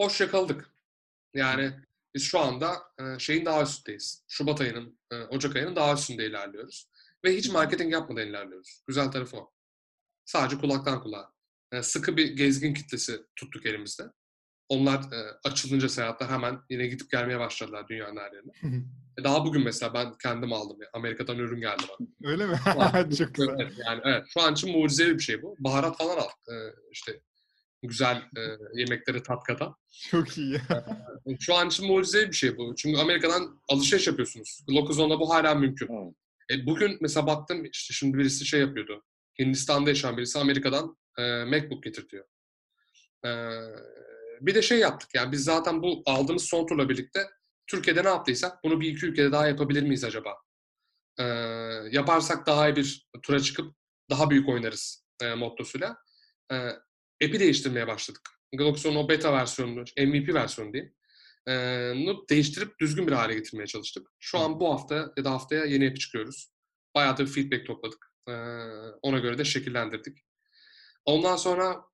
Hoş 0.00 0.20
yakaladık. 0.20 0.74
Yani 1.34 1.72
biz 2.14 2.22
şu 2.22 2.38
anda 2.38 2.82
e, 2.98 3.18
şeyin 3.18 3.44
daha 3.44 3.62
üstündeyiz. 3.62 4.24
Şubat 4.28 4.60
ayının, 4.60 4.98
e, 5.10 5.16
Ocak 5.16 5.56
ayının 5.56 5.76
daha 5.76 5.94
üstünde 5.94 6.26
ilerliyoruz. 6.26 6.88
Ve 7.24 7.36
hiç 7.36 7.50
marketing 7.50 7.92
yapmadan 7.92 8.26
ilerliyoruz. 8.26 8.82
Güzel 8.86 9.10
tarafı 9.10 9.36
o. 9.36 9.52
Sadece 10.24 10.58
kulaktan 10.58 11.02
kulağa. 11.02 11.31
E, 11.72 11.82
sıkı 11.82 12.16
bir 12.16 12.36
gezgin 12.36 12.74
kitlesi 12.74 13.20
tuttuk 13.36 13.66
elimizde. 13.66 14.02
Onlar 14.68 14.98
e, 14.98 15.38
açılınca 15.44 15.88
seyahatler 15.88 16.26
hemen 16.26 16.58
yine 16.70 16.86
gidip 16.86 17.10
gelmeye 17.10 17.38
başladılar 17.38 17.88
dünyanın 17.88 18.16
her 18.16 18.32
yerine. 18.32 18.82
E, 19.18 19.24
daha 19.24 19.44
bugün 19.44 19.64
mesela 19.64 19.94
ben 19.94 20.14
kendim 20.22 20.52
aldım. 20.52 20.82
ya. 20.82 20.88
Amerika'dan 20.92 21.38
ürün 21.38 21.60
geldi 21.60 21.82
bana. 21.88 22.30
Öyle 22.32 22.46
mi? 22.46 22.60
Çok 23.18 23.34
güzel. 23.34 23.56
Evet, 23.60 23.72
yani 23.86 24.00
evet. 24.04 24.24
Şu 24.28 24.40
an 24.40 24.52
için 24.52 24.78
mucizevi 24.78 25.14
bir 25.14 25.22
şey 25.22 25.42
bu. 25.42 25.56
Baharat 25.58 25.98
falan 25.98 26.16
al. 26.16 26.28
E, 26.48 26.54
işte 26.92 27.20
güzel 27.82 28.16
e, 28.16 28.40
yemekleri 28.74 29.22
tat 29.22 29.44
kata. 29.44 29.74
Çok 30.10 30.38
iyi. 30.38 30.60
Şu 31.40 31.54
an 31.54 31.68
için 31.68 31.86
mucizevi 31.86 32.28
bir 32.28 32.36
şey 32.36 32.56
bu. 32.56 32.74
Çünkü 32.76 33.00
Amerika'dan 33.00 33.60
alışveriş 33.68 34.06
yapıyorsunuz. 34.06 34.64
Glocozon'da 34.68 35.20
bu 35.20 35.30
hala 35.30 35.54
mümkün. 35.54 35.88
Evet. 35.92 36.14
E, 36.50 36.66
bugün 36.66 36.98
mesela 37.00 37.26
baktım 37.26 37.64
işte 37.64 37.94
şimdi 37.94 38.18
birisi 38.18 38.46
şey 38.46 38.60
yapıyordu. 38.60 39.02
Hindistan'da 39.38 39.88
yaşayan 39.90 40.16
birisi 40.16 40.38
Amerika'dan 40.38 40.96
e, 41.18 41.44
MacBook 41.44 41.82
getirtiyor. 41.82 42.24
E, 43.24 43.30
bir 44.40 44.54
de 44.54 44.62
şey 44.62 44.78
yaptık 44.78 45.10
yani 45.14 45.32
biz 45.32 45.44
zaten 45.44 45.82
bu 45.82 46.02
aldığımız 46.06 46.44
son 46.44 46.66
turla 46.66 46.88
birlikte 46.88 47.26
Türkiye'de 47.66 48.04
ne 48.04 48.08
yaptıysak 48.08 48.64
bunu 48.64 48.80
bir 48.80 48.88
iki 48.88 49.06
ülkede 49.06 49.32
daha 49.32 49.48
yapabilir 49.48 49.82
miyiz 49.82 50.04
acaba? 50.04 50.36
E, 51.18 51.24
yaparsak 51.90 52.46
daha 52.46 52.68
iyi 52.68 52.76
bir 52.76 53.06
tura 53.22 53.40
çıkıp 53.40 53.74
daha 54.10 54.30
büyük 54.30 54.48
oynarız 54.48 55.04
e, 55.22 55.34
mottosuyla. 55.34 55.96
E, 56.52 56.56
app'i 57.24 57.40
değiştirmeye 57.40 57.86
başladık. 57.86 58.22
Gloxon'un 58.52 58.96
o 58.96 59.08
beta 59.08 59.32
versiyonunu, 59.32 59.84
MVP 59.98 60.34
versiyonu 60.34 60.72
diyeyim. 60.72 60.94
e, 61.46 61.54
nu 62.06 62.24
değiştirip 62.30 62.80
düzgün 62.80 63.06
bir 63.06 63.12
hale 63.12 63.34
getirmeye 63.34 63.66
çalıştık. 63.66 64.08
Şu 64.20 64.38
an 64.38 64.60
bu 64.60 64.72
hafta 64.72 65.12
ya 65.16 65.24
da 65.24 65.30
haftaya 65.30 65.64
yeni 65.64 65.88
app 65.88 66.00
çıkıyoruz. 66.00 66.52
Bayağı 66.94 67.16
da 67.16 67.26
feedback 67.26 67.66
topladık. 67.66 68.12
E, 68.28 68.32
ona 69.02 69.18
göre 69.18 69.38
de 69.38 69.44
şekillendirdik. 69.44 70.18
Ondan 71.04 71.36
sonra 71.36 71.84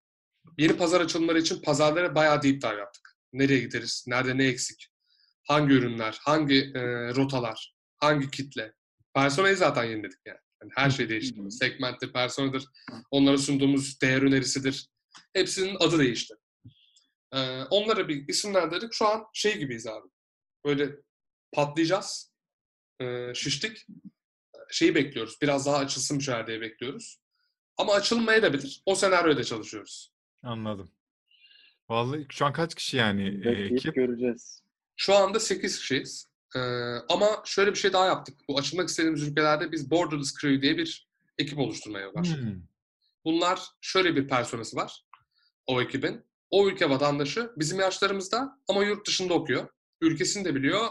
yeni 0.59 0.77
pazar 0.77 1.01
açılımları 1.01 1.39
için 1.39 1.63
pazarlara 1.63 2.15
bayağı 2.15 2.43
deep 2.43 2.63
dive 2.63 2.75
yaptık. 2.75 3.17
Nereye 3.33 3.61
gideriz? 3.61 4.05
Nerede 4.09 4.39
ne 4.39 4.47
eksik? 4.47 4.89
Hangi 5.43 5.75
ürünler? 5.75 6.19
Hangi 6.23 6.73
e, 6.75 6.81
rotalar? 7.15 7.75
Hangi 7.97 8.31
kitle? 8.31 8.73
Personayı 9.15 9.57
zaten 9.57 9.85
yeniledik 9.85 10.19
yani. 10.27 10.39
Yani 10.63 10.73
her 10.75 10.91
şey 10.91 11.09
değişti. 11.09 11.41
Segment'tir, 11.51 12.13
personadır, 12.13 12.65
onlara 13.11 13.39
sunduğumuz 13.39 14.01
değer 14.01 14.23
önerisidir. 14.23 14.89
Hepsinin 15.33 15.77
adı 15.81 15.99
değişti. 15.99 16.35
Ee, 17.33 17.63
onlara 17.63 18.09
bir 18.09 18.29
isimlendirdik. 18.29 18.93
Şu 18.93 19.07
an 19.07 19.25
şey 19.33 19.59
gibiyiz 19.59 19.87
abi. 19.87 20.09
Böyle 20.65 20.97
patlayacağız. 21.53 22.33
Ee, 23.01 23.35
şiştik. 23.35 23.87
Şeyi 24.71 24.95
bekliyoruz. 24.95 25.39
Biraz 25.43 25.67
daha 25.67 25.77
açılsın 25.77 26.19
bir 26.19 26.25
şeyler 26.25 26.47
diye 26.47 26.61
bekliyoruz. 26.61 27.19
Ama 27.79 27.93
açılmayabilir. 27.93 28.83
O 28.87 28.95
senaryoda 28.95 29.45
çalışıyoruz. 29.45 30.13
Anladım. 30.43 30.91
Vallahi 31.89 32.27
şu 32.31 32.47
an 32.47 32.53
kaç 32.53 32.75
kişi 32.75 32.97
yani 32.97 33.41
e, 33.45 33.51
ekip? 33.51 33.95
göreceğiz. 33.95 34.63
Şu 34.97 35.15
anda 35.15 35.41
8 35.41 35.79
kişiyiz. 35.79 36.29
Ee, 36.57 36.59
ama 37.09 37.43
şöyle 37.45 37.71
bir 37.71 37.79
şey 37.79 37.93
daha 37.93 38.07
yaptık. 38.07 38.39
Bu 38.49 38.59
açılmak 38.59 38.89
istediğimiz 38.89 39.23
ülkelerde 39.23 39.73
biz 39.73 39.91
Borderless 39.91 40.35
Crew 40.41 40.63
diye 40.63 40.79
bir 40.79 41.09
ekip 41.39 41.59
oluşturmaya 41.59 42.15
başladık. 42.15 42.43
Hmm. 42.45 42.63
Bunlar 43.25 43.61
şöyle 43.81 44.17
bir 44.17 44.29
personası 44.29 44.77
var 44.77 45.05
o 45.67 45.83
ekibin. 45.83 46.25
O 46.51 46.69
ülke 46.69 46.91
vatandaşı 46.91 47.51
bizim 47.57 47.81
yaşlarımızda 47.81 48.59
ama 48.69 48.85
yurt 48.85 49.07
dışında 49.07 49.35
okuyor. 49.35 49.69
Ülkesini 50.01 50.45
de 50.45 50.55
biliyor, 50.55 50.89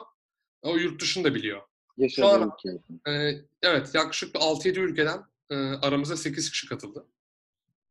o 0.61 0.77
yurt 0.77 1.01
dışını 1.01 1.23
da 1.23 1.35
biliyor. 1.35 1.61
Yaşadığı 1.97 2.27
an- 2.27 2.51
ülkeyi. 2.57 2.81
Ee, 3.07 3.41
evet, 3.61 3.95
yaklaşık 3.95 4.35
bir 4.35 4.39
6-7 4.39 4.79
ülkeden 4.79 5.23
e, 5.49 5.55
aramıza 5.55 6.17
8 6.17 6.51
kişi 6.51 6.67
katıldı. 6.67 7.07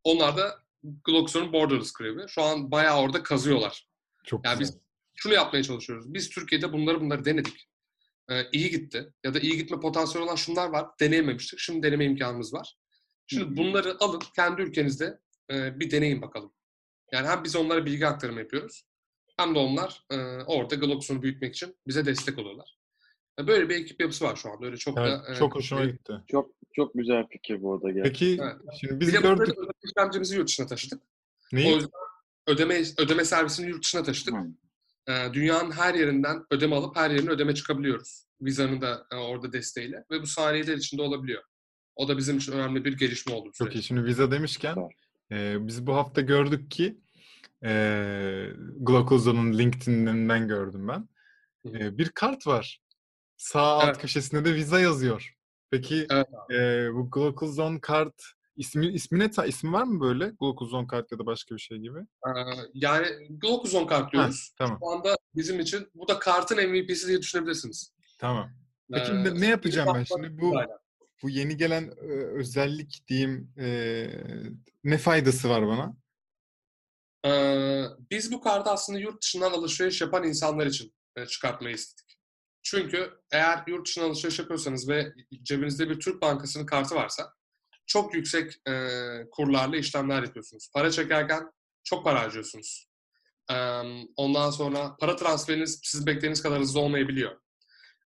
Onlar 0.04 0.36
da 0.36 0.62
Gloxon'un 1.04 1.52
Borderless 1.52 1.92
Crew'i. 1.98 2.28
Şu 2.28 2.42
an 2.42 2.70
bayağı 2.70 3.00
orada 3.00 3.22
kazıyorlar. 3.22 3.88
Çok 4.24 4.46
Yani 4.46 4.58
güzel. 4.58 4.74
biz 4.74 4.82
şunu 5.14 5.34
yapmaya 5.34 5.62
çalışıyoruz. 5.62 6.14
Biz 6.14 6.30
Türkiye'de 6.30 6.72
bunları 6.72 7.00
bunları 7.00 7.24
denedik. 7.24 7.68
Ee, 8.30 8.50
iyi 8.52 8.70
gitti. 8.70 9.12
Ya 9.24 9.34
da 9.34 9.40
iyi 9.40 9.56
gitme 9.56 9.80
potansiyeli 9.80 10.26
olan 10.28 10.36
şunlar 10.36 10.68
var. 10.68 10.86
Deneyememiştik. 11.00 11.58
Şimdi 11.58 11.82
deneme 11.82 12.04
imkanımız 12.04 12.54
var. 12.54 12.76
Şimdi 13.26 13.56
bunları 13.56 13.96
alın 14.00 14.22
kendi 14.36 14.62
ülkenizde 14.62 15.18
e, 15.50 15.80
bir 15.80 15.90
deneyin 15.90 16.22
bakalım. 16.22 16.52
Yani 17.12 17.28
hem 17.28 17.44
biz 17.44 17.56
onlara 17.56 17.86
bilgi 17.86 18.06
aktarımı 18.06 18.40
yapıyoruz. 18.40 18.82
Hem 19.36 19.54
de 19.54 19.58
onlar 19.58 20.04
e, 20.10 20.16
orada 20.42 20.74
Gloxon'u 20.74 21.22
büyütmek 21.22 21.54
için 21.54 21.76
bize 21.86 22.06
destek 22.06 22.38
oluyorlar. 22.38 22.78
E, 23.40 23.46
Böyle 23.46 23.68
bir 23.68 23.74
ekip 23.74 24.00
yapısı 24.00 24.24
var 24.24 24.36
şu 24.36 24.50
anda. 24.50 24.66
Öyle 24.66 24.76
çok 24.76 24.98
Evet, 24.98 25.20
da... 25.28 25.32
e, 25.32 25.34
çok 25.34 25.54
hoşuma 25.54 25.82
e, 25.82 25.86
gitti. 25.86 26.12
Çok 26.30 26.50
çok 26.76 26.94
güzel 26.94 27.26
fikir 27.30 27.62
bu 27.62 27.74
arada 27.74 27.90
gerçekten. 27.90 28.12
Peki 28.12 28.38
Evet. 28.42 28.56
şimdi 28.80 28.94
Bir 28.94 29.00
biz 29.00 29.14
burada 29.14 29.34
gördük. 29.34 29.58
ödeme 29.58 29.72
işlemcimizi 29.84 30.36
yurt 30.36 30.48
dışına 30.48 30.66
taşıdık. 30.66 31.02
O 31.52 31.56
Neyi? 31.56 31.74
yüzden 31.74 31.90
ödeme, 32.46 32.82
ödeme 32.98 33.24
servisini 33.24 33.68
yurt 33.68 33.82
dışına 33.84 34.02
taşıdık. 34.02 34.34
Hı. 34.34 34.46
Ee, 35.08 35.32
dünyanın 35.32 35.70
her 35.70 35.94
yerinden 35.94 36.44
ödeme 36.50 36.76
alıp 36.76 36.96
her 36.96 37.10
yerine 37.10 37.30
ödeme 37.30 37.54
çıkabiliyoruz. 37.54 38.26
Viza'nın 38.42 38.80
da 38.80 39.06
e, 39.12 39.16
orada 39.16 39.52
desteğiyle 39.52 40.04
ve 40.10 40.22
bu 40.22 40.26
saniyeler 40.26 40.76
içinde 40.76 41.02
olabiliyor. 41.02 41.42
O 41.96 42.08
da 42.08 42.18
bizim 42.18 42.36
için 42.38 42.52
önemli 42.52 42.84
bir 42.84 42.96
gelişme 42.98 43.34
oldu. 43.34 43.50
Çok 43.54 43.74
iyi. 43.74 43.82
Şimdi 43.82 44.04
vize 44.04 44.30
demişken 44.30 44.76
e, 45.32 45.56
biz 45.66 45.86
bu 45.86 45.94
hafta 45.94 46.20
gördük 46.20 46.70
ki 46.70 46.98
e, 47.64 47.70
Glocozo'nun 48.76 49.58
LinkedIn'inden 49.58 50.48
gördüm 50.48 50.88
ben. 50.88 51.08
Hı. 51.66 51.78
E, 51.78 51.98
bir 51.98 52.08
kart 52.08 52.46
var. 52.46 52.80
Sağ 53.36 53.60
alt 53.62 53.84
Evet. 53.84 53.98
köşesinde 53.98 54.44
de 54.44 54.54
viza 54.54 54.80
yazıyor. 54.80 55.36
Peki 55.70 56.06
Evet 56.10 56.26
e, 56.50 56.88
bu 56.94 57.10
Glocozone 57.10 57.80
kart 57.80 58.22
ismi 58.56 58.86
ismi 58.86 59.18
ne 59.18 59.30
ta- 59.30 59.46
ismi 59.46 59.72
var 59.72 59.82
mı 59.84 60.00
böyle? 60.00 60.32
Glocozone 60.40 60.86
kart 60.86 61.12
ya 61.12 61.18
da 61.18 61.26
başka 61.26 61.54
bir 61.54 61.60
şey 61.60 61.78
gibi? 61.78 61.98
Ee, 61.98 62.30
yani 62.74 63.06
Glocozone 63.30 63.86
kart 63.86 64.12
diyoruz. 64.12 64.52
Tamam. 64.58 64.78
Şu 64.82 64.90
anda 64.90 65.16
bizim 65.34 65.60
için 65.60 65.88
bu 65.94 66.08
da 66.08 66.18
kartın 66.18 66.56
MVP'si 66.70 67.08
diye 67.08 67.20
düşünebilirsiniz. 67.20 67.92
Tamam. 68.18 68.50
Peki 68.92 69.12
Ee, 69.12 69.40
ne, 69.40 69.46
yapacağım 69.46 69.88
ben 69.94 70.04
şimdi? 70.04 70.40
Bu 70.40 70.58
Aynen. 70.58 70.76
bu 71.22 71.30
yeni 71.30 71.56
gelen 71.56 71.82
e, 72.02 72.06
özellik 72.12 73.02
diyeyim 73.08 73.52
e, 73.58 73.66
ne 74.84 74.98
faydası 74.98 75.48
var 75.48 75.66
bana? 75.66 75.96
Ee, 77.26 77.84
biz 78.10 78.32
bu 78.32 78.40
kartı 78.40 78.70
aslında 78.70 78.98
yurt 78.98 79.22
dışından 79.22 79.52
alışveriş 79.52 80.00
yapan 80.00 80.24
insanlar 80.24 80.66
için 80.66 80.94
çıkartmayı 81.28 81.74
istedik. 81.74 82.05
Çünkü 82.70 83.10
eğer 83.32 83.64
yurt 83.66 83.86
dışından 83.86 84.06
alışveriş 84.06 84.38
yapıyorsanız 84.38 84.88
ve 84.88 85.12
cebinizde 85.42 85.90
bir 85.90 86.00
Türk 86.00 86.22
Bankası'nın 86.22 86.66
kartı 86.66 86.94
varsa 86.94 87.32
çok 87.86 88.14
yüksek 88.14 88.52
e, 88.68 88.72
kurlarla 89.30 89.76
işlemler 89.76 90.22
yapıyorsunuz. 90.22 90.68
Para 90.74 90.90
çekerken 90.90 91.50
çok 91.84 92.04
para 92.04 92.22
harcıyorsunuz. 92.22 92.86
Ee, 93.50 93.82
ondan 94.16 94.50
sonra 94.50 94.96
para 95.00 95.16
transferiniz 95.16 95.80
siz 95.82 96.06
beklediğiniz 96.06 96.42
kadar 96.42 96.60
hızlı 96.60 96.80
olmayabiliyor. 96.80 97.40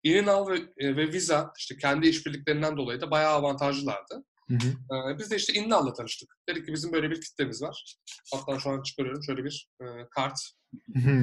İninal 0.03 0.49
ve, 0.49 0.59
e, 0.79 0.97
ve 0.97 1.13
Visa 1.13 1.53
işte 1.59 1.77
kendi 1.77 2.09
işbirliklerinden 2.09 2.77
dolayı 2.77 3.01
da 3.01 3.11
bayağı 3.11 3.33
avantajlılardı. 3.33 4.25
Hı 4.49 4.55
hı. 4.55 4.69
Ee, 4.69 5.19
biz 5.19 5.31
de 5.31 5.37
işte 5.37 5.53
İnnal'la 5.53 5.93
tanıştık. 5.93 6.37
Dedik 6.49 6.67
ki 6.67 6.73
bizim 6.73 6.93
böyle 6.93 7.11
bir 7.11 7.21
kitlemiz 7.21 7.63
var. 7.63 7.97
Hatta 8.35 8.59
şu 8.59 8.71
an 8.71 8.83
çıkarıyorum 8.83 9.23
şöyle 9.23 9.45
bir 9.45 9.69
e, 9.81 9.85
kart. 10.11 10.39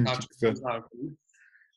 kart 0.04 0.20
Çok 0.20 0.30
güzel. 0.30 0.54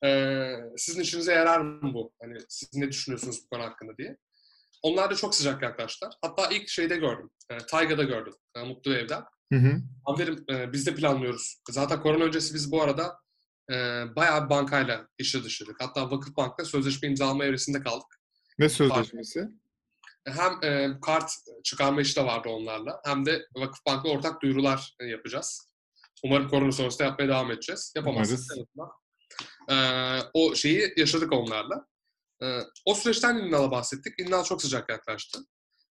Ee, 0.06 0.56
sizin 0.78 1.02
işinize 1.02 1.34
yarar 1.34 1.60
mı 1.60 1.94
bu? 1.94 2.14
Hani 2.22 2.38
siz 2.50 2.70
ne 2.74 2.90
düşünüyorsunuz 2.90 3.44
bu 3.44 3.50
konu 3.50 3.64
hakkında 3.64 3.98
diye. 3.98 4.18
Onlar 4.82 5.12
da 5.12 5.16
çok 5.16 5.36
sıcak 5.36 5.64
yaklaştılar. 5.64 6.14
Hatta 6.22 6.48
ilk 6.48 6.70
şeyde 6.70 6.98
gördüm. 6.98 7.30
E, 7.50 7.58
Tayga'da 7.58 8.04
gördüm. 8.04 8.34
E, 8.56 8.64
Mutlu 8.64 8.94
Ev'den. 8.94 9.24
Hı 9.54 9.60
hı. 9.60 9.82
Aferin 10.06 10.46
e, 10.52 10.74
biz 10.74 10.88
de 10.88 10.96
planlıyoruz. 10.96 11.62
Zaten 11.70 12.02
korona 12.02 12.24
öncesi 12.24 12.54
biz 12.54 12.72
bu 12.72 12.82
arada 12.82 13.20
e, 13.72 13.76
bayağı 14.16 14.46
bir 14.46 14.50
bankayla 14.50 15.08
işe 15.18 15.44
dışladık. 15.44 15.76
Hatta 15.80 16.12
Vakıfbank'la 16.12 16.66
sözleşme 16.66 17.08
imzalama 17.08 17.46
evresinde 17.46 17.84
kaldık. 17.84 18.20
Ne 18.60 18.70
sözleşmesi? 18.70 19.48
Hem 20.26 20.64
e, 20.64 21.00
kart 21.02 21.32
çıkarma 21.64 22.02
işi 22.02 22.16
de 22.16 22.26
vardı 22.26 22.50
onlarla. 22.50 23.02
Hem 23.06 23.26
de 23.26 23.48
Vakıfbank'la 23.56 24.10
ortak 24.10 24.42
duyurular 24.42 24.96
yapacağız. 25.02 25.68
Umarım 26.24 26.50
korona 26.50 26.72
sonrasında 26.72 27.04
yapmaya 27.04 27.28
devam 27.28 27.52
edeceğiz. 27.52 27.94
Yapamazsak 27.96 28.40
Umarız. 29.70 29.80
en 29.82 29.94
azından, 29.94 30.20
e, 30.20 30.30
o 30.34 30.56
şeyi 30.56 30.94
yaşadık 30.98 31.34
onlarla. 31.34 31.88
E, 32.42 32.60
o 32.86 32.96
süreçten 32.96 33.38
İnnal'a 33.38 33.72
bahsettik. 33.72 34.20
İnnal 34.20 34.44
çok 34.44 34.62
sıcak 34.62 34.90
yaklaştı. 34.90 35.40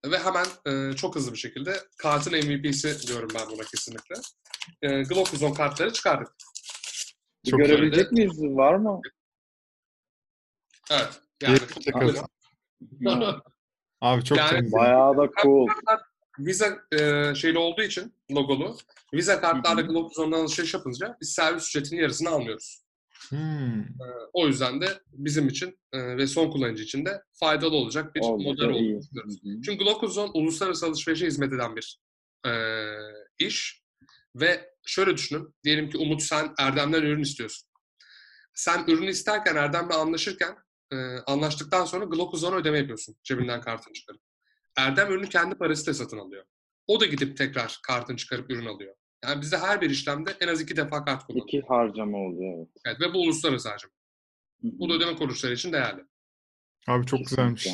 Ve 0.07 0.19
hemen 0.19 0.47
e, 0.67 0.97
çok 0.97 1.15
hızlı 1.15 1.33
bir 1.33 1.39
şekilde 1.39 1.77
kartın 1.99 2.33
MVP'si 2.33 3.07
diyorum 3.07 3.29
ben 3.35 3.47
buna 3.51 3.65
kesinlikle. 3.65 4.15
E, 4.83 5.03
Glocozone 5.03 5.55
kartları 5.55 5.93
çıkardık. 5.93 6.29
Çok 7.51 7.61
görebilecek 7.61 8.13
miyiz? 8.13 8.33
Var 8.43 8.75
mı? 8.75 9.01
Evet. 10.91 11.21
Yani, 11.43 11.59
Abi 14.01 14.25
çok 14.25 14.39
Yani- 14.39 14.51
temiz. 14.51 14.73
Bayağı 14.73 15.17
da 15.17 15.29
cool. 15.43 15.69
Visa 16.39 16.79
e, 16.93 17.35
şeyli 17.35 17.59
olduğu 17.59 17.83
için 17.83 18.15
logolu. 18.31 18.77
Visa 19.15 19.41
kartlarla. 19.41 19.81
Glocozone'dan 19.81 20.41
alışveriş 20.41 20.75
yapınca 20.75 21.17
biz 21.21 21.33
servis 21.33 21.69
ücretinin 21.69 22.01
yarısını 22.01 22.29
almıyoruz. 22.31 22.83
Hmm. 23.29 23.85
O 24.33 24.47
yüzden 24.47 24.81
de 24.81 25.01
bizim 25.13 25.49
için 25.49 25.79
ve 25.95 26.27
son 26.27 26.51
kullanıcı 26.51 26.83
için 26.83 27.05
de 27.05 27.23
faydalı 27.33 27.77
olacak 27.77 28.15
bir 28.15 28.21
Oldukça 28.21 28.51
model 28.51 28.69
olduğunu 28.69 29.01
düşünüyoruz. 29.01 29.41
Çünkü 29.45 29.85
Glocozone 29.85 30.31
uluslararası 30.35 30.87
alışverişe 30.87 31.27
hizmet 31.27 31.53
eden 31.53 31.77
bir 31.77 32.01
e, 32.47 32.53
iş. 33.39 33.81
Ve 34.37 34.71
şöyle 34.87 35.17
düşünün. 35.17 35.55
Diyelim 35.65 35.91
ki 35.91 35.99
Umut 35.99 36.23
sen 36.23 36.55
Erdem'den 36.59 37.03
ürün 37.03 37.23
istiyorsun. 37.23 37.69
Sen 38.55 38.85
ürünü 38.89 39.11
isterken 39.11 39.57
Erdem'le 39.57 39.91
anlaşırken 39.91 40.57
e, 40.93 40.97
anlaştıktan 41.27 41.85
sonra 41.85 42.05
Glokuzon'a 42.05 42.57
ödeme 42.57 42.79
yapıyorsun 42.79 43.17
cebinden 43.25 43.61
kartını 43.61 43.93
çıkarıp. 43.95 44.21
Erdem 44.77 45.13
ürünü 45.13 45.29
kendi 45.29 45.55
parasıyla 45.55 45.95
satın 45.95 46.19
alıyor. 46.19 46.45
O 46.87 47.01
da 47.01 47.07
gidip 47.07 47.37
tekrar 47.37 47.81
kartını 47.83 48.17
çıkarıp 48.17 48.51
ürün 48.51 48.67
alıyor. 48.67 48.95
Yani 49.25 49.41
bizde 49.41 49.59
her 49.59 49.81
bir 49.81 49.91
işlemde 49.91 50.37
en 50.41 50.49
az 50.49 50.61
iki 50.61 50.77
defa 50.77 51.05
kart 51.05 51.27
kullanılıyor. 51.27 51.49
İki 51.49 51.63
harcama 51.69 52.19
oluyor 52.19 52.59
evet. 52.59 52.69
Evet, 52.85 53.01
ve 53.01 53.15
bu 53.15 53.19
uluslararası 53.23 53.69
harcama. 53.69 53.95
Bu 54.63 54.89
da 54.89 54.95
ödeme 54.95 55.17
kuruluşları 55.17 55.53
için 55.53 55.73
değerli. 55.73 56.05
Abi 56.89 57.07
çok 57.07 57.21
güzelmiş. 57.21 57.69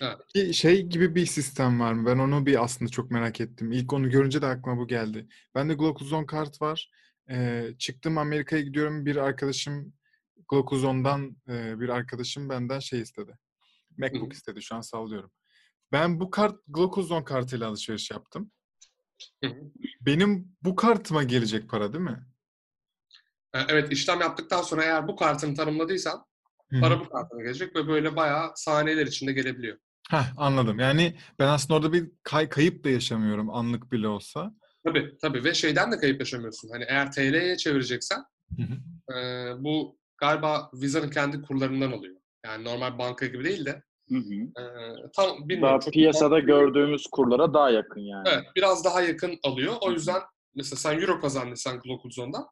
Evet. 0.00 0.54
Şey 0.54 0.82
gibi 0.82 1.14
bir 1.14 1.26
sistem 1.26 1.80
var 1.80 1.92
mı? 1.92 2.06
Ben 2.06 2.18
onu 2.18 2.46
bir 2.46 2.64
aslında 2.64 2.90
çok 2.90 3.10
merak 3.10 3.40
ettim. 3.40 3.72
İlk 3.72 3.92
onu 3.92 4.10
görünce 4.10 4.42
de 4.42 4.46
aklıma 4.46 4.78
bu 4.78 4.86
geldi. 4.86 5.28
Bende 5.54 5.74
Glokuzon 5.74 6.24
kart 6.24 6.62
var. 6.62 6.90
Ee, 7.30 7.70
çıktım 7.78 8.18
Amerika'ya 8.18 8.62
gidiyorum. 8.62 9.06
Bir 9.06 9.16
arkadaşım 9.16 9.92
Glokuzon'dan 10.48 11.36
e, 11.48 11.80
bir 11.80 11.88
arkadaşım 11.88 12.48
benden 12.48 12.78
şey 12.78 13.00
istedi. 13.00 13.38
MacBook 13.96 14.32
Hı. 14.32 14.36
istedi. 14.36 14.62
Şu 14.62 14.74
an 14.74 14.80
sallıyorum. 14.80 15.30
Ben 15.92 16.20
bu 16.20 16.30
kart 16.30 16.56
Glokuzon 16.68 17.22
kartıyla 17.22 17.68
alışveriş 17.68 18.10
yaptım. 18.10 18.50
Benim 20.00 20.56
bu 20.62 20.76
kartıma 20.76 21.22
gelecek 21.22 21.68
para 21.70 21.92
değil 21.92 22.04
mi? 22.04 22.26
E, 23.54 23.58
Evet 23.68 23.92
işlem 23.92 24.20
yaptıktan 24.20 24.62
sonra 24.62 24.84
eğer 24.84 25.08
bu 25.08 25.16
kartını 25.16 25.54
tanımladıysan 25.54 26.24
para 26.80 27.00
bu 27.00 27.08
kartına 27.08 27.42
gelecek 27.42 27.76
ve 27.76 27.88
böyle 27.88 28.16
bayağı 28.16 28.52
saniyeler 28.54 29.06
içinde 29.06 29.32
gelebiliyor. 29.32 29.78
Heh, 30.10 30.24
anladım. 30.36 30.78
Yani 30.78 31.16
ben 31.38 31.46
aslında 31.48 31.74
orada 31.74 31.92
bir 31.92 32.10
kay 32.22 32.48
kayıp 32.48 32.84
da 32.84 32.90
yaşamıyorum 32.90 33.50
anlık 33.50 33.92
bile 33.92 34.08
olsa. 34.08 34.54
Tabii 34.84 35.16
tabii 35.22 35.44
ve 35.44 35.54
şeyden 35.54 35.92
de 35.92 35.98
kayıp 35.98 36.20
yaşamıyorsun. 36.20 36.68
Hani 36.72 36.84
eğer 36.88 37.12
TL'ye 37.12 37.56
çevireceksen 37.56 38.24
Hı 38.56 38.62
hı. 38.62 39.18
e, 39.18 39.54
bu 39.64 39.98
galiba 40.18 40.70
Visa'nın 40.74 41.10
kendi 41.10 41.42
kurlarından 41.42 41.92
alıyor. 41.92 42.16
Yani 42.44 42.64
normal 42.64 42.98
banka 42.98 43.26
gibi 43.26 43.44
değil 43.44 43.64
de 43.64 43.82
Hı 44.08 44.14
hı. 44.14 44.62
e, 44.62 44.62
tam 45.16 45.48
bilmiyorum. 45.48 45.80
Daha 45.80 45.90
piyasada 45.90 46.38
gördüğümüz 46.38 47.06
kurlara 47.06 47.54
daha 47.54 47.70
yakın 47.70 48.00
yani. 48.00 48.28
Evet 48.28 48.44
biraz 48.56 48.84
daha 48.84 49.02
yakın 49.02 49.38
alıyor. 49.42 49.74
O 49.80 49.90
yüzden 49.92 50.22
mesela 50.54 50.76
sen 50.76 51.00
Euro 51.00 51.20
kazandıysan 51.20 51.80
Glokuzon'dan 51.80 52.46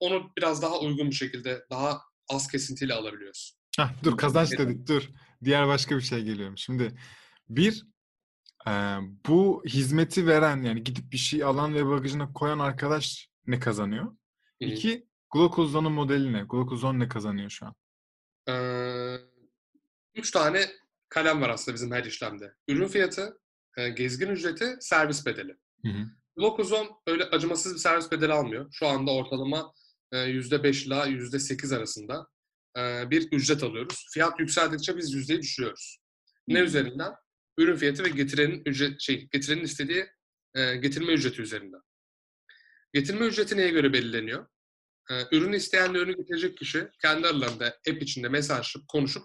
onu 0.00 0.30
biraz 0.38 0.62
daha 0.62 0.80
uygun 0.80 1.10
bir 1.10 1.14
şekilde 1.14 1.64
daha 1.70 2.00
az 2.28 2.48
kesintiyle 2.48 2.94
alabiliyorsun. 2.94 3.58
Hah, 3.76 3.92
dur 4.04 4.16
kazanç 4.16 4.48
Evet. 4.48 4.58
dedik 4.58 4.88
dur. 4.88 5.08
Diğer 5.44 5.68
başka 5.68 5.96
bir 5.96 6.02
şey 6.02 6.24
geliyorum. 6.24 6.58
Şimdi 6.58 6.94
bir 7.48 7.86
e, 8.66 8.70
bu 9.28 9.62
hizmeti 9.66 10.26
veren 10.26 10.62
yani 10.62 10.84
gidip 10.84 11.12
bir 11.12 11.16
şey 11.16 11.44
alan 11.44 11.74
ve 11.74 11.86
bagajına 11.86 12.32
koyan 12.32 12.58
arkadaş 12.58 13.28
ne 13.46 13.60
kazanıyor? 13.60 14.04
Hı. 14.04 14.14
İki 14.60 15.06
Glokuzon'un 15.30 15.92
modeli 15.92 16.32
ne? 16.32 16.42
Glokuzon 16.42 16.98
ne 16.98 17.08
kazanıyor 17.08 17.50
şu 17.50 17.66
an? 17.66 17.74
Ee, 18.48 19.16
üç 20.14 20.30
tane 20.30 20.66
kalem 21.08 21.40
var 21.40 21.48
aslında 21.48 21.74
bizim 21.74 21.92
her 21.92 22.04
işlemde. 22.04 22.54
Ürün 22.68 22.88
fiyatı, 22.88 23.38
e, 23.76 23.88
gezgin 23.88 24.28
ücreti, 24.28 24.76
servis 24.80 25.26
bedeli. 25.26 25.56
Hı 25.84 25.88
hı. 25.88 26.06
Glokuzon 26.36 26.88
öyle 27.06 27.24
acımasız 27.24 27.74
bir 27.74 27.78
servis 27.78 28.10
bedeli 28.10 28.32
almıyor. 28.32 28.68
Şu 28.72 28.86
anda 28.86 29.10
ortalama 29.10 29.72
e, 30.12 30.16
%5 30.16 30.86
ile 30.86 30.94
%8 30.94 31.76
arasında 31.76 32.26
e, 32.78 33.10
bir 33.10 33.32
ücret 33.32 33.62
alıyoruz. 33.62 34.06
Fiyat 34.14 34.40
yükseldikçe 34.40 34.96
biz 34.96 35.14
yüzdeyi 35.14 35.42
düşürüyoruz. 35.42 35.98
Ne 36.48 36.60
Hı. 36.60 36.64
üzerinden? 36.64 37.12
Ürün 37.58 37.76
fiyatı 37.76 38.04
ve 38.04 38.08
getirenin 38.08 38.62
ücret 38.66 39.00
şey 39.00 39.28
getirenin 39.32 39.64
istediği 39.64 40.06
e, 40.54 40.76
getirme 40.76 41.12
ücreti 41.12 41.42
üzerinden. 41.42 41.80
Getirme 42.92 43.26
ücreti 43.26 43.56
neye 43.56 43.70
göre 43.70 43.92
belirleniyor? 43.92 44.46
E, 45.10 45.36
ürünü 45.36 45.56
isteyen 45.56 45.94
ürünü 45.94 46.16
getirecek 46.16 46.58
kişi 46.58 46.88
kendi 47.02 47.26
aralarında 47.26 47.66
app 47.66 48.02
içinde 48.02 48.28
mesajlaşıp 48.28 48.88
konuşup 48.88 49.22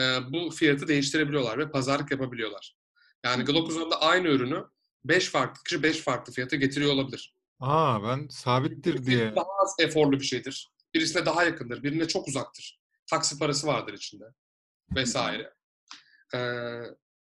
e, 0.00 0.02
bu 0.32 0.50
fiyatı 0.50 0.88
değiştirebiliyorlar 0.88 1.58
ve 1.58 1.70
pazarlık 1.70 2.10
yapabiliyorlar. 2.10 2.76
Yani. 3.24 3.44
Glokuzon'da 3.44 4.00
aynı 4.00 4.28
ürünü 4.28 4.64
5 5.04 5.28
farklı 5.30 5.62
kişi 5.62 5.82
5 5.82 6.00
farklı 6.00 6.32
fiyata 6.32 6.56
getiriyor 6.56 6.92
olabilir. 6.92 7.34
Aa 7.60 8.02
ben 8.02 8.28
sabittir 8.28 9.06
diye. 9.06 9.18
Birisi 9.18 9.36
daha 9.36 9.62
az 9.62 9.74
eforlu 9.78 10.20
bir 10.20 10.24
şeydir. 10.24 10.72
Birisine 10.94 11.26
daha 11.26 11.44
yakındır, 11.44 11.82
birine 11.82 12.08
çok 12.08 12.28
uzaktır. 12.28 12.80
Taksi 13.06 13.38
parası 13.38 13.66
vardır 13.66 13.92
içinde 13.92 14.24
vesaire. 14.94 15.54
Ee, 16.34 16.80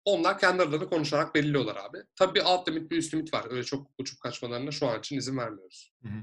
onlar 0.06 0.39
kendi 0.39 0.63
aralarında 0.63 0.89
konuşarak 0.89 1.36
belirliyorlar 1.36 1.76
abi. 1.76 1.98
Tabii 2.15 2.36
bir 2.36 2.46
alt 2.46 2.70
limit 2.70 2.91
bir 2.91 2.98
üst 2.98 3.13
limit 3.13 3.34
var. 3.34 3.48
Öyle 3.50 3.63
çok 3.63 3.88
uçup 3.98 4.22
kaçmalarına 4.22 4.72
şu 4.72 4.88
an 4.88 5.00
için 5.00 5.17
izin 5.17 5.38
vermiyoruz. 5.38 5.93
Hı 6.02 6.08
hı. 6.08 6.22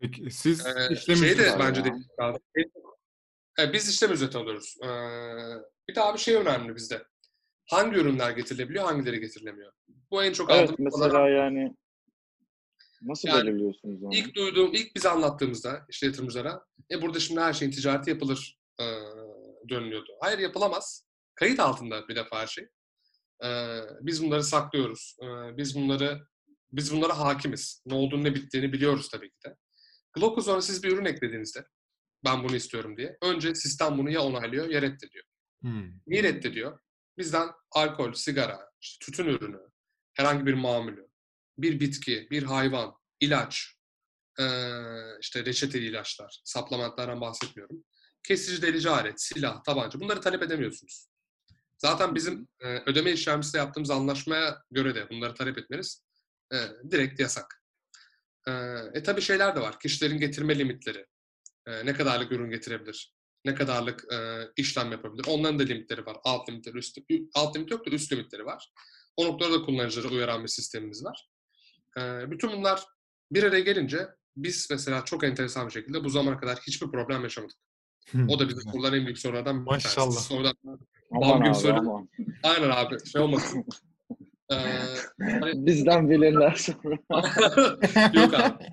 Peki 0.00 0.30
siz 0.30 0.66
Ee, 0.66 0.96
şey 0.96 1.38
de 1.38 1.56
bence 1.58 1.84
de. 1.84 1.92
Ee, 3.58 3.72
biz 3.72 3.88
işlem 3.88 4.12
ücreti 4.12 4.38
alıyoruz. 4.38 4.76
Ee, 4.82 4.88
bir 5.88 5.94
daha 5.94 6.14
bir 6.14 6.18
şey 6.18 6.34
önemli 6.34 6.76
bizde. 6.76 7.02
Hangi 7.66 7.96
ürünler 7.96 8.30
getirilebiliyor, 8.30 8.84
hangileri 8.84 9.20
getirilemiyor? 9.20 9.72
Bu 10.10 10.24
en 10.24 10.32
çok 10.32 10.50
Evet 10.50 10.70
mesela 10.78 11.28
yani 11.28 11.76
nasıl 13.02 13.28
Yani 13.28 13.46
belirliyorsunuz 13.46 14.02
onu? 14.02 14.14
İlk 14.14 14.34
duyduğum, 14.34 14.74
ilk 14.74 14.96
bize 14.96 15.08
anlattığımızda 15.08 15.86
işte 15.88 16.06
yatırımcılara 16.06 16.64
e 16.90 17.02
burada 17.02 17.20
şimdi 17.20 17.40
her 17.40 17.52
şeyin 17.52 17.72
ticareti 17.72 18.10
yapılır 18.10 18.58
e, 18.80 18.84
dönülüyordu. 19.68 20.12
Hayır 20.20 20.38
yapılamaz. 20.38 21.06
Kayıt 21.34 21.60
altında 21.60 22.08
bir 22.08 22.16
defa 22.16 22.40
her 22.40 22.46
şey. 22.46 22.68
E, 23.44 23.80
biz 24.00 24.24
bunları 24.24 24.42
saklıyoruz. 24.42 25.16
E, 25.22 25.26
biz 25.56 25.76
bunları 25.76 26.26
biz 26.72 26.92
bunlara 26.92 27.18
hakimiz. 27.18 27.82
Ne 27.86 27.94
olduğunu 27.94 28.24
ne 28.24 28.34
bittiğini 28.34 28.72
biliyoruz 28.72 29.08
tabii 29.08 29.30
ki 29.30 29.36
de. 29.46 29.56
Glokuzon'a 30.12 30.60
siz 30.60 30.82
bir 30.82 30.92
ürün 30.92 31.04
eklediğinizde 31.04 31.64
ben 32.24 32.44
bunu 32.44 32.56
istiyorum 32.56 32.96
diye. 32.96 33.18
Önce 33.22 33.54
sistem 33.54 33.98
bunu 33.98 34.10
ya 34.10 34.20
onaylıyor 34.20 34.68
ya 34.68 34.82
reddediyor. 34.82 35.24
Hmm. 35.62 35.90
Niye 36.06 36.22
reddediyor? 36.22 36.78
Bizden 37.18 37.48
alkol, 37.70 38.12
sigara, 38.12 38.70
işte 38.80 39.04
tütün 39.04 39.26
ürünü, 39.26 39.60
herhangi 40.14 40.46
bir 40.46 40.54
mamülü, 40.54 41.08
bir 41.58 41.80
bitki, 41.80 42.28
bir 42.30 42.42
hayvan, 42.42 42.94
ilaç, 43.20 43.76
işte 45.20 45.44
reçeteli 45.44 45.86
ilaçlar, 45.86 46.40
supplementlerden 46.44 47.20
bahsetmiyorum. 47.20 47.84
Kesici 48.22 48.62
delici 48.62 48.90
alet, 48.90 49.20
silah, 49.22 49.62
tabanca 49.62 50.00
bunları 50.00 50.20
talep 50.20 50.42
edemiyorsunuz. 50.42 51.08
Zaten 51.78 52.14
bizim 52.14 52.48
e, 52.60 52.66
ödeme 52.66 53.12
işlemcisiyle 53.12 53.64
yaptığımız 53.64 53.90
anlaşmaya 53.90 54.62
göre 54.70 54.94
de 54.94 55.10
bunları 55.10 55.34
talep 55.34 55.58
etmeniz 55.58 56.04
e, 56.52 56.56
direkt 56.90 57.20
yasak. 57.20 57.62
E, 58.48 58.52
e 58.94 59.02
tabii 59.02 59.20
şeyler 59.20 59.56
de 59.56 59.60
var. 59.60 59.78
Kişilerin 59.80 60.18
getirme 60.18 60.58
limitleri. 60.58 61.06
E, 61.66 61.86
ne 61.86 61.92
kadarlık 61.94 62.32
ürün 62.32 62.50
getirebilir? 62.50 63.12
Ne 63.44 63.54
kadarlık 63.54 64.04
e, 64.12 64.16
işlem 64.56 64.92
yapabilir? 64.92 65.24
Onların 65.28 65.58
da 65.58 65.62
limitleri 65.62 66.06
var. 66.06 66.16
Alt 66.24 66.48
limitleri, 66.48 66.78
üst, 66.78 66.98
alt 67.34 67.56
limit 67.56 67.70
yok 67.70 67.86
da 67.86 67.90
üst 67.90 68.12
limitleri 68.12 68.44
var. 68.44 68.70
O 69.16 69.24
noktada 69.26 69.52
da 69.52 69.62
kullanıcıları 69.62 70.14
uyaran 70.14 70.42
bir 70.42 70.48
sistemimiz 70.48 71.04
var. 71.04 71.28
E, 71.98 72.30
bütün 72.30 72.52
bunlar 72.52 72.84
bir 73.32 73.42
araya 73.42 73.60
gelince 73.60 74.08
biz 74.36 74.68
mesela 74.70 75.04
çok 75.04 75.24
enteresan 75.24 75.66
bir 75.66 75.72
şekilde 75.72 76.04
bu 76.04 76.08
zamana 76.08 76.40
kadar 76.40 76.58
hiçbir 76.66 76.90
problem 76.90 77.22
yaşamadık. 77.22 77.56
O 78.28 78.38
da 78.38 78.48
bizim 78.48 78.70
kurulan 78.72 78.94
en 78.94 79.04
büyük 79.04 79.18
sorunlardan 79.18 79.60
bir 79.66 79.70
tanesi. 79.70 79.86
Maşallah. 79.86 80.12
Sonradan 80.20 80.78
Aman 81.12 81.30
Bam 81.44 81.52
gibi 81.52 81.72
aman. 81.72 82.08
Aynen 82.42 82.70
abi 82.70 83.06
şey 83.06 83.20
olmasın. 83.20 83.64
Ee, 84.52 84.54
hani- 85.40 85.66
Bizden 85.66 86.10
bilirler 86.10 86.54
sonra. 86.54 86.96
Yok 88.22 88.34
abi. 88.34 88.64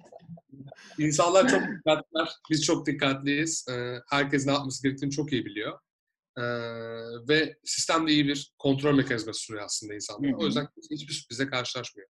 İnsanlar 0.97 1.47
çok 1.49 1.61
dikkatliler. 1.61 2.29
Biz 2.51 2.65
çok 2.65 2.85
dikkatliyiz. 2.85 3.65
Ee, 3.71 3.95
herkes 4.09 4.45
ne 4.45 4.51
yapması 4.51 4.83
gerektiğini 4.83 5.11
çok 5.11 5.33
iyi 5.33 5.45
biliyor. 5.45 5.79
Ee, 6.37 6.43
ve 7.29 7.57
sistemde 7.63 8.11
iyi 8.11 8.27
bir 8.27 8.53
kontrol 8.57 8.95
mekanizması 8.95 9.39
sunuyor 9.39 9.65
aslında 9.65 9.93
hı. 9.93 10.37
O 10.37 10.45
yüzden 10.45 10.67
hiçbir 10.91 11.13
sürprize 11.13 11.47
karşılaşmıyor. 11.47 12.09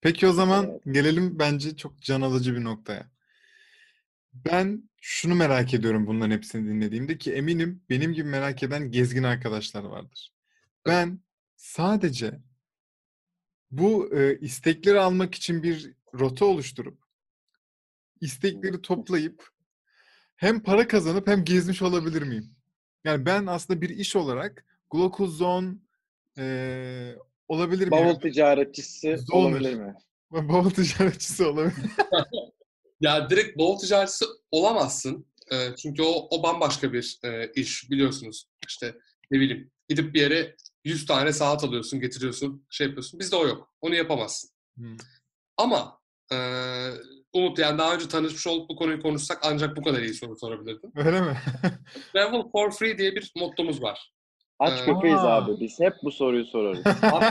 Peki 0.00 0.26
o 0.26 0.32
zaman 0.32 0.80
gelelim 0.90 1.38
bence 1.38 1.76
çok 1.76 2.02
can 2.02 2.20
alıcı 2.20 2.54
bir 2.54 2.64
noktaya. 2.64 3.10
Ben 4.32 4.90
şunu 5.00 5.34
merak 5.34 5.74
ediyorum 5.74 6.06
bunların 6.06 6.30
hepsini 6.30 6.68
dinlediğimde 6.68 7.18
ki 7.18 7.32
eminim 7.32 7.82
benim 7.90 8.12
gibi 8.12 8.28
merak 8.28 8.62
eden 8.62 8.90
gezgin 8.90 9.22
arkadaşlar 9.22 9.84
vardır. 9.84 10.34
Ben 10.86 11.20
sadece 11.56 12.40
bu 13.70 14.14
e, 14.16 14.38
istekleri 14.38 15.00
almak 15.00 15.34
için 15.34 15.62
bir 15.62 15.94
rota 16.14 16.44
oluşturup 16.44 17.05
istekleri 18.20 18.82
toplayıp 18.82 19.48
hem 20.36 20.62
para 20.62 20.88
kazanıp 20.88 21.26
hem 21.26 21.44
gezmiş 21.44 21.82
olabilir 21.82 22.22
miyim? 22.22 22.50
Yani 23.04 23.26
ben 23.26 23.46
aslında 23.46 23.80
bir 23.80 23.88
iş 23.90 24.16
olarak 24.16 24.64
Glokuzon 24.90 25.82
e, 26.38 27.14
olabilir 27.48 27.88
miyim? 27.88 27.90
Bavul 27.90 28.20
ticaretçisi 28.20 29.18
Zoner. 29.18 29.50
olabilir 29.50 29.74
mi? 29.74 29.94
Ben 30.32 30.48
bavul 30.52 30.70
ticaretçisi 30.70 31.44
olabilir. 31.44 31.74
Ya 33.00 33.30
direkt 33.30 33.58
bol 33.58 33.78
ticaretçisi 33.78 34.24
olamazsın. 34.50 35.26
Çünkü 35.82 36.02
o, 36.02 36.28
o 36.30 36.42
bambaşka 36.42 36.92
bir 36.92 37.18
e, 37.24 37.52
iş 37.52 37.90
biliyorsunuz. 37.90 38.48
İşte 38.68 38.94
ne 39.30 39.40
bileyim 39.40 39.70
gidip 39.88 40.14
bir 40.14 40.20
yere 40.20 40.56
100 40.84 41.06
tane 41.06 41.32
saat 41.32 41.64
alıyorsun, 41.64 42.00
getiriyorsun, 42.00 42.66
şey 42.70 42.86
yapıyorsun. 42.86 43.20
Bizde 43.20 43.36
o 43.36 43.46
yok. 43.46 43.72
Onu 43.80 43.94
yapamazsın. 43.94 44.50
Hmm. 44.76 44.96
Ama 45.56 46.00
Ee, 46.32 46.90
Umut 47.32 47.58
yani 47.58 47.78
daha 47.78 47.94
önce 47.94 48.08
tanışmış 48.08 48.46
olup 48.46 48.70
bu 48.70 48.76
konuyu 48.76 49.02
konuşsak 49.02 49.38
ancak 49.42 49.76
bu 49.76 49.82
kadar 49.82 50.02
iyi 50.02 50.14
soru 50.14 50.36
sorabilirdin. 50.36 50.92
Öyle 50.96 51.20
mi? 51.20 51.36
Travel 52.12 52.42
for 52.52 52.70
free 52.70 52.98
diye 52.98 53.14
bir 53.16 53.32
mottomuz 53.36 53.82
var. 53.82 54.12
Aç 54.58 54.80
Ee, 54.80 54.84
köpeğiz 54.84 55.20
Aa. 55.20 55.36
abi. 55.36 55.60
Biz 55.60 55.80
hep 55.80 55.94
bu 56.02 56.10
soruyu 56.10 56.44
sorarız. 56.44 56.84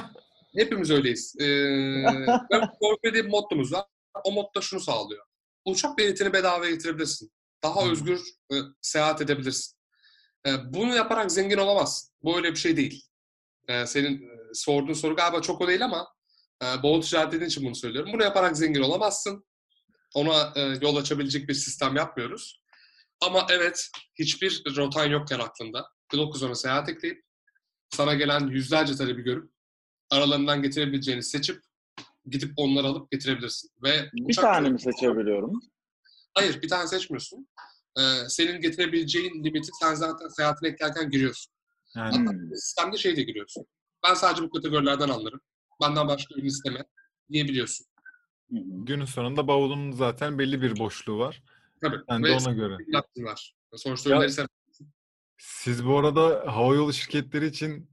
Hepimiz 0.56 0.92
öyleyiz. 0.92 1.36
Ee, 1.40 1.44
Travel 2.52 2.70
for 2.80 2.96
free 3.04 3.14
diye 3.14 3.24
bir 3.26 3.30
mottomuz 3.30 3.74
var. 3.74 3.86
O 4.24 4.32
motto 4.32 4.62
şunu 4.62 4.80
sağlıyor. 4.80 5.26
Uçak 5.66 5.98
biletini 5.98 6.34
bedava 6.34 6.70
getirebilirsin. 6.70 7.32
Daha 7.64 7.82
Hmm. 7.84 7.92
özgür 7.92 8.22
e, 8.52 8.56
seyahat 8.82 9.22
edebilirsin. 9.22 9.76
E, 10.48 10.74
bunu 10.74 10.96
yaparak 10.96 11.32
zengin 11.32 11.58
olamazsın. 11.58 12.12
Bu 12.24 12.38
öyle 12.38 12.52
bir 12.52 12.56
şey 12.56 12.78
değil. 12.78 13.04
E, 13.68 13.86
senin 13.86 14.22
e, 14.22 14.54
sorduğun 14.54 14.94
soru 14.94 15.16
galiba 15.16 15.42
çok 15.42 15.62
o 15.62 15.68
değil 15.68 15.86
ama 15.86 16.08
e, 16.64 16.84
bol 16.84 17.02
ticaret 17.02 17.32
dediğin 17.32 17.50
için 17.50 17.66
bunu 17.66 17.76
söylüyorum. 17.76 18.12
Bunu 18.14 18.24
yaparak 18.24 18.58
zengin 18.58 18.82
olamazsın. 18.82 19.46
Ona 20.16 20.54
e, 20.56 20.62
yol 20.82 20.96
açabilecek 20.96 21.50
bir 21.50 21.54
sistem 21.54 21.96
yapmıyoruz. 21.96 22.62
Ama 23.22 23.48
evet, 23.50 23.90
hiçbir 24.20 24.64
rotan 24.76 25.06
yokken 25.06 25.40
aklında 25.40 25.90
Glocuzon'a 26.10 26.56
seyahat 26.56 26.90
ekleyip 26.90 27.26
sana 27.90 28.14
gelen 28.14 28.48
yüzlerce 28.48 28.96
talebi 28.96 29.22
görüp 29.22 29.52
aralarından 30.10 30.62
getirebileceğini 30.62 31.24
seçip 31.24 31.62
gidip 32.26 32.52
onları 32.58 32.88
alıp 32.88 33.12
getirebilirsin. 33.12 33.70
Ve 33.84 34.10
bir 34.14 34.34
uçak- 34.34 34.42
tane 34.42 34.70
mi 34.70 34.80
seçebiliyorum? 34.82 35.60
Hayır, 36.34 36.62
bir 36.62 36.70
tane 36.70 36.88
seçmiyorsun. 36.88 37.48
Ee, 37.98 38.02
senin 38.30 38.62
getirebileceğin 38.62 39.44
limiti 39.44 39.70
sen 39.82 39.96
zaten 39.96 40.28
seyahatine 40.28 40.70
eklerken 40.70 41.10
giriyorsun. 41.10 41.54
Yani. 41.96 42.18
Hatta 42.18 42.56
sistemde 42.56 42.98
şey 42.98 43.16
de 43.18 43.22
giriyorsun. 43.24 43.66
Ben 44.08 44.14
sadece 44.14 44.44
bu 44.44 44.50
kategorilerden 44.50 45.10
anlarım. 45.10 45.42
Benden 45.82 46.08
başka 46.08 46.36
ürün 46.36 46.46
isteme 46.46 46.84
diyebiliyorsun. 47.32 47.88
Hı 48.52 48.56
hı. 48.58 48.62
günün 48.86 49.06
sonunda 49.06 49.48
bavulunun 49.48 49.92
zaten 49.92 50.40
belli 50.40 50.62
bir 50.62 50.80
boşluğu 50.80 51.20
var. 51.20 51.44
Tabii. 51.82 51.98
Ben 52.10 52.24
de 52.24 52.32
ona 52.32 52.54
göre. 52.54 52.78
var. 53.18 53.56
Sonuçta 53.76 54.10
Ya- 54.10 54.16
ürünleri 54.16 54.32
sen 54.32 54.48
Siz 55.38 55.86
bu 55.86 56.00
arada 56.00 56.44
havayolu 56.56 56.94
şirketleri 56.94 57.46
için 57.48 57.90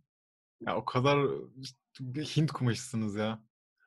ya 0.66 0.76
o 0.76 0.84
kadar 0.84 1.28
Hint 2.36 2.52
kumaşısınız 2.52 3.14
ya. 3.16 3.42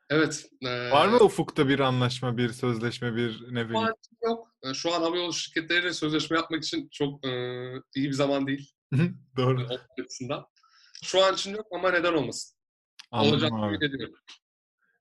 Evet. 0.10 0.46
ee, 0.62 0.92
Var 0.92 1.08
mı 1.08 1.18
ufukta 1.20 1.68
bir 1.68 1.80
anlaşma, 1.80 2.38
bir 2.38 2.50
sözleşme, 2.50 3.16
bir 3.16 3.46
ne 3.52 3.70
bileyim? 3.70 3.88
yok. 4.24 4.52
Ee, 4.64 4.74
Şu 4.74 4.94
an 4.94 5.02
havayolu 5.02 5.34
şirketleriyle 5.34 5.94
sözleşme 5.94 6.38
yapmak 6.38 6.64
için 6.64 6.88
çok 6.92 7.26
ee, 7.26 7.74
iyi 7.96 8.08
bir 8.08 8.14
zaman 8.14 8.48
değil. 8.48 8.72
Doğru. 9.38 9.68
O 9.72 10.02
açısından. 10.02 10.46
Şu 11.04 11.26
an 11.26 11.34
için 11.34 11.56
yok 11.56 11.68
ama 11.72 11.92
neden 11.92 12.14
olmasın? 12.14 12.58
Olacak 13.12 13.52
Anladım 13.52 13.64
abi. 13.70 13.76
gibi 13.76 13.86
ediyorum. 13.86 14.16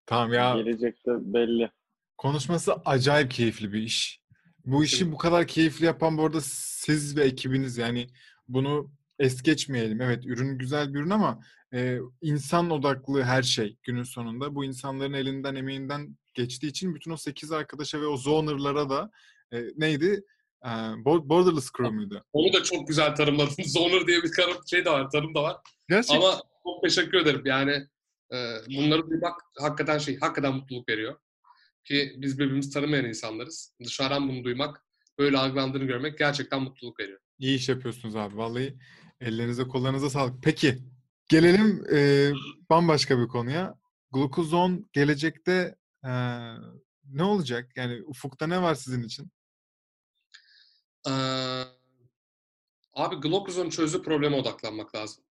Tamam 0.06 0.32
ya 0.32 0.54
Gelecekte 0.56 1.10
belli. 1.34 1.70
konuşması 2.18 2.74
acayip 2.84 3.30
keyifli 3.30 3.72
bir 3.72 3.82
iş. 3.82 4.20
Bu 4.66 4.84
işi 4.84 5.12
bu 5.12 5.16
kadar 5.18 5.46
keyifli 5.46 5.86
yapan 5.86 6.18
bu 6.18 6.24
arada 6.24 6.40
siz 6.42 7.16
ve 7.16 7.24
ekibiniz 7.24 7.78
yani 7.78 8.06
bunu 8.48 8.90
es 9.18 9.42
geçmeyelim. 9.42 10.00
Evet 10.00 10.26
ürün 10.26 10.58
güzel 10.58 10.94
bir 10.94 10.98
ürün 11.00 11.10
ama 11.10 11.40
e, 11.74 11.98
insan 12.20 12.70
odaklı 12.70 13.22
her 13.22 13.42
şey 13.42 13.76
günün 13.82 14.02
sonunda. 14.02 14.54
Bu 14.54 14.64
insanların 14.64 15.12
elinden 15.12 15.54
emeğinden 15.54 16.16
geçtiği 16.34 16.66
için 16.66 16.94
bütün 16.94 17.10
o 17.10 17.16
8 17.16 17.52
arkadaşa 17.52 18.00
ve 18.00 18.06
o 18.06 18.16
zoner'lara 18.16 18.90
da 18.90 19.10
e, 19.52 19.62
neydi? 19.76 20.24
E, 20.64 20.68
Bo- 21.04 21.28
Borderless 21.28 21.70
Crew 21.76 21.94
muydu? 21.94 22.24
Onu 22.32 22.52
da 22.52 22.62
çok 22.62 22.88
güzel 22.88 23.14
tanımladın. 23.16 23.62
Zoner 23.66 24.06
diye 24.06 24.22
bir 24.22 24.32
karım 24.32 24.56
şey 24.70 24.84
de 24.84 24.90
var, 24.90 25.10
tanım 25.10 25.34
da 25.34 25.42
var. 25.42 25.56
Gerçekten. 25.88 26.16
Ama 26.16 26.42
çok 26.64 26.82
teşekkür 26.82 27.18
ederim. 27.18 27.42
Yani 27.44 27.86
bunları 28.76 29.10
duymak 29.10 29.40
hakikaten 29.58 29.98
şey, 29.98 30.18
hakikaten 30.18 30.54
mutluluk 30.54 30.88
veriyor. 30.88 31.16
Ki 31.84 32.14
biz 32.16 32.38
birbirimizi 32.38 32.70
tanımayan 32.70 33.04
insanlarız. 33.04 33.72
Dışarıdan 33.84 34.28
bunu 34.28 34.44
duymak, 34.44 34.84
böyle 35.18 35.38
algılandığını 35.38 35.84
görmek 35.84 36.18
gerçekten 36.18 36.62
mutluluk 36.62 37.00
veriyor. 37.00 37.20
İyi 37.38 37.56
iş 37.56 37.68
yapıyorsunuz 37.68 38.16
abi. 38.16 38.36
Vallahi 38.36 38.78
ellerinize 39.20 39.68
kollarınıza 39.68 40.10
sağlık. 40.10 40.42
Peki 40.42 40.78
gelelim 41.28 41.84
e, 41.94 42.30
bambaşka 42.70 43.18
bir 43.18 43.28
konuya. 43.28 43.74
Glukozon 44.12 44.88
gelecekte 44.92 45.76
e, 46.04 46.10
ne 47.04 47.22
olacak? 47.22 47.72
Yani 47.76 48.02
ufukta 48.06 48.46
ne 48.46 48.62
var 48.62 48.74
sizin 48.74 49.02
için? 49.02 49.30
Ee, 51.08 51.64
abi 52.94 53.16
Glocuzon'un 53.16 53.70
çözdüğü 53.70 54.02
probleme 54.02 54.36
odaklanmak 54.36 54.94
lazım. 54.94 55.24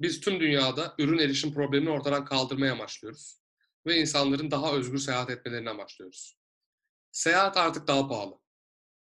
Biz 0.00 0.20
tüm 0.20 0.40
dünyada 0.40 0.94
ürün 0.98 1.18
erişim 1.18 1.54
problemini 1.54 1.90
ortadan 1.90 2.24
kaldırmaya 2.24 2.72
amaçlıyoruz. 2.72 3.38
Ve 3.86 3.96
insanların 3.96 4.50
daha 4.50 4.72
özgür 4.72 4.98
seyahat 4.98 5.30
etmelerini 5.30 5.70
amaçlıyoruz. 5.70 6.36
Seyahat 7.12 7.56
artık 7.56 7.86
daha 7.86 8.08
pahalı. 8.08 8.38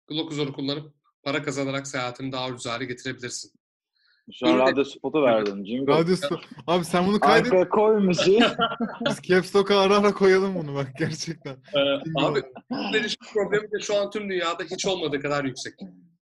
Glocuzon'u 0.09 0.53
kullanıp 0.53 0.95
para 1.23 1.43
kazanarak 1.43 1.87
seyahatini 1.87 2.33
daha 2.33 2.49
ucuz 2.49 2.67
hale 2.67 2.85
getirebilirsin. 2.85 3.53
Şu 4.33 4.49
an 4.49 4.59
radyo 4.59 4.85
spotu 4.85 5.23
verdin. 5.23 5.65
Jingle. 5.65 5.93
Radyo 5.93 6.17
Abi 6.67 6.85
sen 6.85 7.07
bunu 7.07 7.21
kaydet. 7.21 7.47
Arkaya 7.47 7.69
koy 7.69 8.01
müziği. 8.01 8.43
Biz 9.09 9.23
Caps 9.23 9.57
Lock'a 9.57 9.81
ara 9.81 9.97
ara 9.97 10.15
koyalım 10.15 10.55
bunu 10.55 10.75
bak 10.75 10.89
gerçekten. 10.99 11.57
Abi 12.17 12.39
ürün 12.71 12.93
erişim 12.95 13.27
problemi 13.35 13.73
de 13.73 13.81
şu 13.81 13.97
an 13.97 14.11
tüm 14.11 14.31
dünyada 14.31 14.65
hiç 14.65 14.87
olmadığı 14.87 15.21
kadar 15.21 15.45
yüksek. 15.45 15.75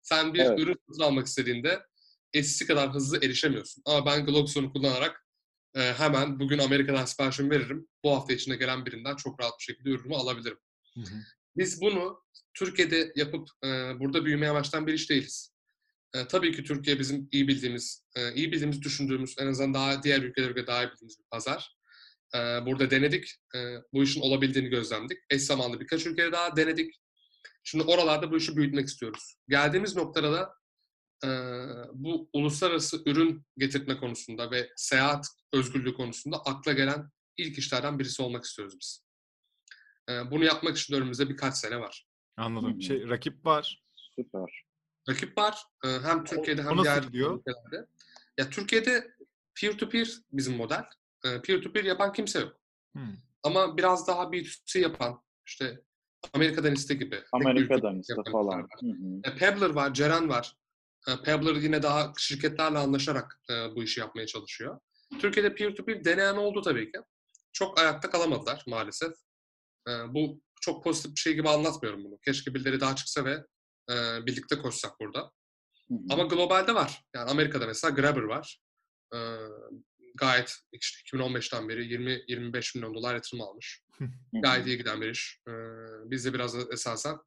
Sen 0.02 0.34
bir 0.34 0.40
Evet. 0.40 0.60
ürün 0.60 0.76
satın 0.88 1.04
almak 1.04 1.28
istediğinde 1.28 1.80
eskisi 2.34 2.68
kadar 2.68 2.94
hızlı 2.94 3.18
erişemiyorsun. 3.26 3.84
Ama 3.86 4.06
ben 4.06 4.26
Glocuzon'u 4.26 4.74
kullanarak 4.74 5.26
e, 5.76 5.94
hemen 5.94 6.40
bugün 6.40 6.60
Amerika'dan 6.60 7.06
siparişimi 7.06 7.50
veririm. 7.50 7.88
Bu 8.04 8.12
hafta 8.16 8.34
içinde 8.34 8.56
gelen 8.56 8.86
birinden 8.86 9.16
çok 9.16 9.42
rahat 9.42 9.60
bir 9.60 9.64
şekilde 9.64 9.90
ürünümü 9.90 10.16
alabilirim. 10.16 10.58
Hı 10.96 11.02
hı. 11.02 11.16
Biz 11.58 11.82
bunu 11.82 12.24
Türkiye'de 12.54 13.12
yapıp 13.16 13.48
e, 13.64 13.68
burada 14.00 14.26
büyümeye 14.26 14.54
başlayan 14.54 14.88
bir 14.88 14.94
iş 14.94 15.10
değiliz. 15.10 15.54
E, 16.16 16.28
tabii 16.28 16.52
ki 16.52 16.64
Türkiye 16.64 17.00
bizim 17.00 17.30
iyi 17.32 17.48
bildiğimiz, 17.48 18.06
e, 18.16 18.34
iyi 18.34 18.52
bildiğimiz, 18.52 18.82
düşündüğümüz, 18.82 19.36
en 19.40 19.48
azından 19.48 19.74
daha 19.74 20.04
diğer 20.04 20.22
ülkelere 20.22 20.52
göre 20.52 20.68
daha 20.68 20.84
iyi 20.84 20.92
bildiğimiz 20.92 21.20
bir 21.20 21.26
pazar. 21.32 21.76
E, 22.36 22.38
burada 22.38 22.92
denedik. 22.92 23.36
E, 23.56 23.60
bu 23.94 24.04
işin 24.04 24.22
olabildiğini 24.22 24.70
gözlemledik. 24.70 25.18
Eş 25.30 25.42
zamanlı 25.42 25.80
birkaç 25.80 26.06
ülkede 26.06 26.32
daha 26.32 26.56
denedik. 26.56 26.96
Şimdi 27.64 27.84
oralarda 27.84 28.32
bu 28.32 28.38
işi 28.38 28.58
büyütmek 28.58 28.88
istiyoruz. 28.88 29.36
Geldiğimiz 29.50 29.96
noktada 29.96 30.32
da 30.32 30.54
e, 31.24 31.28
bu 31.94 32.30
uluslararası 32.34 33.02
ürün 33.06 33.46
getirtme 33.58 33.98
konusunda 33.98 34.52
ve 34.52 34.70
seyahat 34.76 35.28
özgürlüğü 35.54 35.94
konusunda 35.94 36.38
akla 36.38 36.74
gelen 36.74 37.10
ilk 37.38 37.58
işlerden 37.58 38.00
birisi 38.00 38.22
olmak 38.22 38.44
istiyoruz 38.46 38.76
biz. 38.80 39.04
E, 40.10 40.32
bunu 40.32 40.46
yapmak 40.46 40.78
için 40.78 40.94
de 40.94 40.98
önümüzde 40.98 41.30
birkaç 41.30 41.56
sene 41.58 41.80
var. 41.80 42.08
Anladım. 42.38 42.78
Hı. 42.78 42.82
Şey 42.82 43.10
rakip 43.10 43.46
var. 43.46 43.84
Süper. 44.16 44.64
Rakip 45.10 45.38
var. 45.38 45.64
e, 45.86 45.88
Hem 45.88 46.24
Türkiye'de 46.24 46.62
o 46.62 46.70
hem 46.70 46.84
diğer 46.84 47.04
ülkelerde. 47.04 47.88
Ya 48.38 48.50
Türkiye'de 48.50 49.12
peer-to-peer 49.62 50.10
bizim 50.32 50.56
model. 50.56 50.84
E, 51.26 51.42
Peer-to-peer 51.42 51.84
yapan 51.86 52.14
kimse 52.14 52.40
yok. 52.40 52.60
Hı. 52.96 53.02
Ama 53.44 53.78
biraz 53.78 54.08
daha 54.08 54.24
B2C 54.24 54.80
yapan, 54.80 55.22
işte 55.46 55.82
Amerika'dan 56.34 56.74
iste 56.74 56.94
gibi. 56.94 57.20
Amerika'dan 57.32 58.02
yapan 58.10 58.32
falan. 58.32 58.68
Hı 58.80 58.86
hı. 58.88 59.22
E, 59.24 59.38
Pebbler 59.38 59.70
var, 59.70 59.94
Ceren 59.94 60.30
var. 60.30 60.56
E, 61.08 61.24
Pebbler 61.24 61.56
yine 61.56 61.84
daha 61.84 62.14
şirketlerle 62.18 62.78
anlaşarak 62.78 63.40
e, 63.50 63.54
bu 63.76 63.84
işi 63.84 64.00
yapmaya 64.00 64.28
çalışıyor. 64.28 64.80
Türkiye'de 65.20 65.56
peer-to-peer 65.56 66.06
deneyen 66.06 66.36
oldu 66.36 66.62
tabii 66.62 66.92
ki. 66.92 67.00
Çok 67.54 67.80
ayakta 67.80 68.10
kalamadılar 68.10 68.64
maalesef. 68.68 69.14
E, 69.88 69.92
bu 69.92 70.42
çok 70.62 70.84
pozitif 70.84 71.16
bir 71.16 71.20
şey 71.20 71.34
gibi 71.34 71.50
anlatmıyorum 71.50 72.04
bunu. 72.04 72.20
Keşke 72.26 72.54
birileri 72.54 72.80
daha 72.80 72.96
çıksa 72.96 73.26
ve 73.26 73.46
e, 73.90 74.26
birlikte 74.26 74.58
koşsak 74.58 75.00
burada. 75.00 75.32
Ama 76.10 76.24
globalde 76.24 76.76
var. 76.76 77.04
Yani 77.16 77.30
Amerika'da 77.32 77.68
mesela 77.68 77.92
Grabber 77.92 78.22
var. 78.22 78.60
E, 79.14 79.18
gayet 80.16 80.56
işte 80.72 81.18
2015'ten 81.18 81.70
beri 81.70 81.86
20-25 81.86 82.78
milyon 82.78 82.94
dolar 82.94 83.16
yatırım 83.16 83.42
almış. 83.42 83.84
Gayet 84.34 84.68
iyi 84.68 84.78
giden 84.78 85.02
bir 85.02 85.10
iş. 85.10 85.42
Biz 86.06 86.26
de 86.26 86.34
biraz 86.34 86.72
esasen 86.72 87.18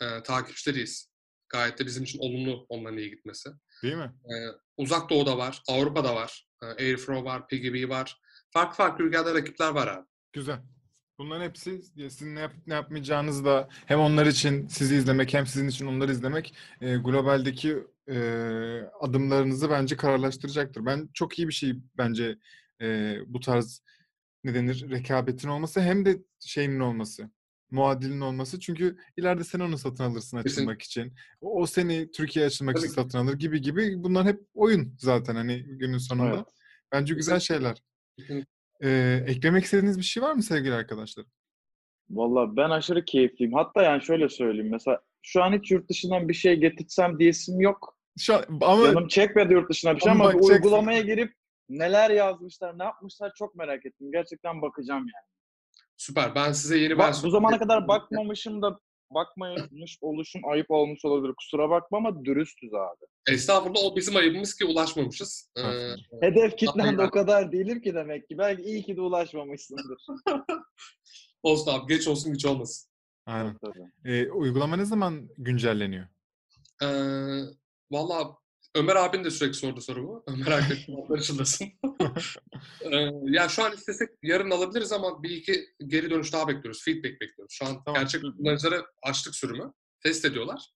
e, 0.00 0.22
takipçileriyiz. 0.22 1.10
Gayet 1.48 1.78
de 1.78 1.86
bizim 1.86 2.04
için 2.04 2.18
olumlu 2.18 2.66
onların 2.68 2.98
iyi 2.98 3.10
gitmesi. 3.10 3.50
Değil 3.82 3.96
mi? 3.96 4.12
E, 4.24 4.34
Uzak 4.76 5.10
Doğu'da 5.10 5.38
var, 5.38 5.62
Avrupa'da 5.68 6.14
var. 6.14 6.46
Airflow 6.62 7.24
var, 7.24 7.48
PGB 7.48 7.88
var. 7.88 8.20
Farklı 8.50 8.76
farklı 8.76 9.04
ülkelerde 9.04 9.34
rakipler 9.34 9.70
var 9.70 9.86
abi. 9.86 10.06
Güzel. 10.32 10.58
Bunların 11.18 11.44
hepsi 11.44 11.82
sizin 11.82 12.34
ne, 12.34 12.40
yap, 12.40 12.52
ne 12.66 12.74
yapmayacağınız 12.74 13.44
da 13.44 13.68
hem 13.86 14.00
onlar 14.00 14.26
için 14.26 14.68
sizi 14.68 14.94
izlemek 14.96 15.34
hem 15.34 15.46
sizin 15.46 15.68
için 15.68 15.86
onları 15.86 16.12
izlemek 16.12 16.54
e, 16.80 16.96
globaldeki 16.96 17.78
e, 18.08 18.18
adımlarınızı 19.00 19.70
bence 19.70 19.96
kararlaştıracaktır. 19.96 20.86
Ben 20.86 21.08
çok 21.14 21.38
iyi 21.38 21.48
bir 21.48 21.52
şey 21.52 21.74
bence 21.98 22.38
e, 22.80 23.16
bu 23.26 23.40
tarz 23.40 23.82
ne 24.44 24.54
denir 24.54 24.90
rekabetin 24.90 25.48
olması 25.48 25.80
hem 25.80 26.04
de 26.04 26.18
şeyinin 26.40 26.80
olması 26.80 27.30
muadilin 27.70 28.20
olması. 28.20 28.60
Çünkü 28.60 28.96
ileride 29.16 29.44
sen 29.44 29.60
onu 29.60 29.78
satın 29.78 30.04
alırsın 30.04 30.42
Kesin. 30.42 30.60
açılmak 30.60 30.82
için. 30.82 31.12
O, 31.40 31.62
o 31.62 31.66
seni 31.66 32.10
Türkiye'ye 32.10 32.46
açılmak 32.46 32.78
için 32.78 32.86
Tabii 32.86 32.94
satın 32.94 33.18
alır 33.18 33.34
gibi 33.34 33.60
gibi. 33.60 33.94
Bunlar 33.96 34.26
hep 34.26 34.40
oyun 34.54 34.94
zaten 34.98 35.34
hani 35.34 35.62
günün 35.62 35.98
sonunda. 35.98 36.34
Evet. 36.36 36.46
Bence 36.92 37.14
güzel 37.14 37.40
şeyler. 37.40 37.82
Ee, 38.82 39.24
eklemek 39.26 39.64
istediğiniz 39.64 39.98
bir 39.98 40.02
şey 40.02 40.22
var 40.22 40.32
mı 40.32 40.42
sevgili 40.42 40.74
arkadaşlar? 40.74 41.24
Valla 42.10 42.56
ben 42.56 42.70
aşırı 42.70 43.04
keyifliyim. 43.04 43.52
Hatta 43.52 43.82
yani 43.82 44.02
şöyle 44.02 44.28
söyleyeyim. 44.28 44.70
Mesela 44.70 45.00
şu 45.22 45.42
an 45.42 45.52
hiç 45.58 45.70
yurt 45.70 45.90
dışından 45.90 46.28
bir 46.28 46.34
şey 46.34 46.56
getirtsem 46.56 47.18
diyesim 47.18 47.60
yok. 47.60 47.98
Şu 48.18 48.34
an, 48.34 48.44
ama 48.60 48.84
Canım 48.84 49.08
çekmedi 49.08 49.52
yurt 49.52 49.70
dışına 49.70 49.96
bir 49.96 50.00
şey 50.00 50.12
Ama 50.12 50.28
ama, 50.28 50.38
uygulamaya 50.38 51.00
girip 51.00 51.32
neler 51.68 52.10
yazmışlar, 52.10 52.78
ne 52.78 52.84
yapmışlar 52.84 53.32
çok 53.34 53.54
merak 53.54 53.86
ettim. 53.86 54.12
Gerçekten 54.12 54.62
bakacağım 54.62 55.00
yani. 55.00 55.26
Süper. 55.98 56.34
Ben 56.34 56.52
size 56.52 56.78
yeni 56.78 56.98
Bak, 56.98 57.08
versiyon... 57.08 57.28
bu 57.28 57.30
zamana 57.30 57.58
kadar 57.58 57.88
bakmamışım 57.88 58.62
da 58.62 58.78
bakmamış 59.10 59.98
oluşum 60.00 60.42
ayıp 60.48 60.70
olmuş 60.70 61.04
olabilir. 61.04 61.34
Kusura 61.34 61.70
bakma 61.70 61.98
ama 61.98 62.24
dürüstüz 62.24 62.74
abi. 62.74 63.32
Estağfurullah 63.32 63.80
o 63.84 63.96
bizim 63.96 64.16
ayıbımız 64.16 64.54
ki 64.54 64.64
ulaşmamışız. 64.64 65.50
Ee, 65.56 65.62
Hedef 66.20 66.56
kitlen 66.56 66.98
de 66.98 67.02
o 67.02 67.10
kadar 67.10 67.52
değilim 67.52 67.80
ki 67.80 67.94
demek 67.94 68.28
ki. 68.28 68.38
Belki 68.38 68.62
iyi 68.62 68.82
ki 68.82 68.96
de 68.96 69.00
ulaşmamışsındır. 69.00 69.98
olsun 71.42 71.72
abi. 71.72 71.94
Geç 71.94 72.08
olsun 72.08 72.32
güç 72.32 72.46
olmasın. 72.46 72.90
Aynen. 73.26 73.56
Ee, 74.04 74.30
uygulama 74.30 74.76
ne 74.76 74.84
zaman 74.84 75.28
güncelleniyor? 75.38 76.06
Ee, 76.82 76.86
Valla 77.90 78.36
Ömer 78.74 78.96
abin 78.96 79.24
de 79.24 79.30
sürekli 79.30 79.54
sordu 79.54 79.80
sorumu. 79.80 80.24
Ömer 80.26 80.46
abi 80.46 80.64
kulakları 80.86 81.22
çınlasın. 81.22 81.66
ee, 82.82 83.10
ya 83.24 83.48
şu 83.48 83.64
an 83.64 83.72
istesek 83.72 84.08
yarın 84.22 84.50
alabiliriz 84.50 84.92
ama 84.92 85.22
bir 85.22 85.30
iki 85.30 85.66
geri 85.86 86.10
dönüş 86.10 86.32
daha 86.32 86.48
bekliyoruz. 86.48 86.84
Feedback 86.84 87.20
bekliyoruz. 87.20 87.54
Şu 87.54 87.66
an 87.66 87.84
Tamam. 87.84 88.00
gerçek 88.00 88.22
kullanıcılara 88.22 88.86
açtık 89.02 89.34
sürümü. 89.34 89.72
Test 90.02 90.24
ediyorlar. 90.24 90.70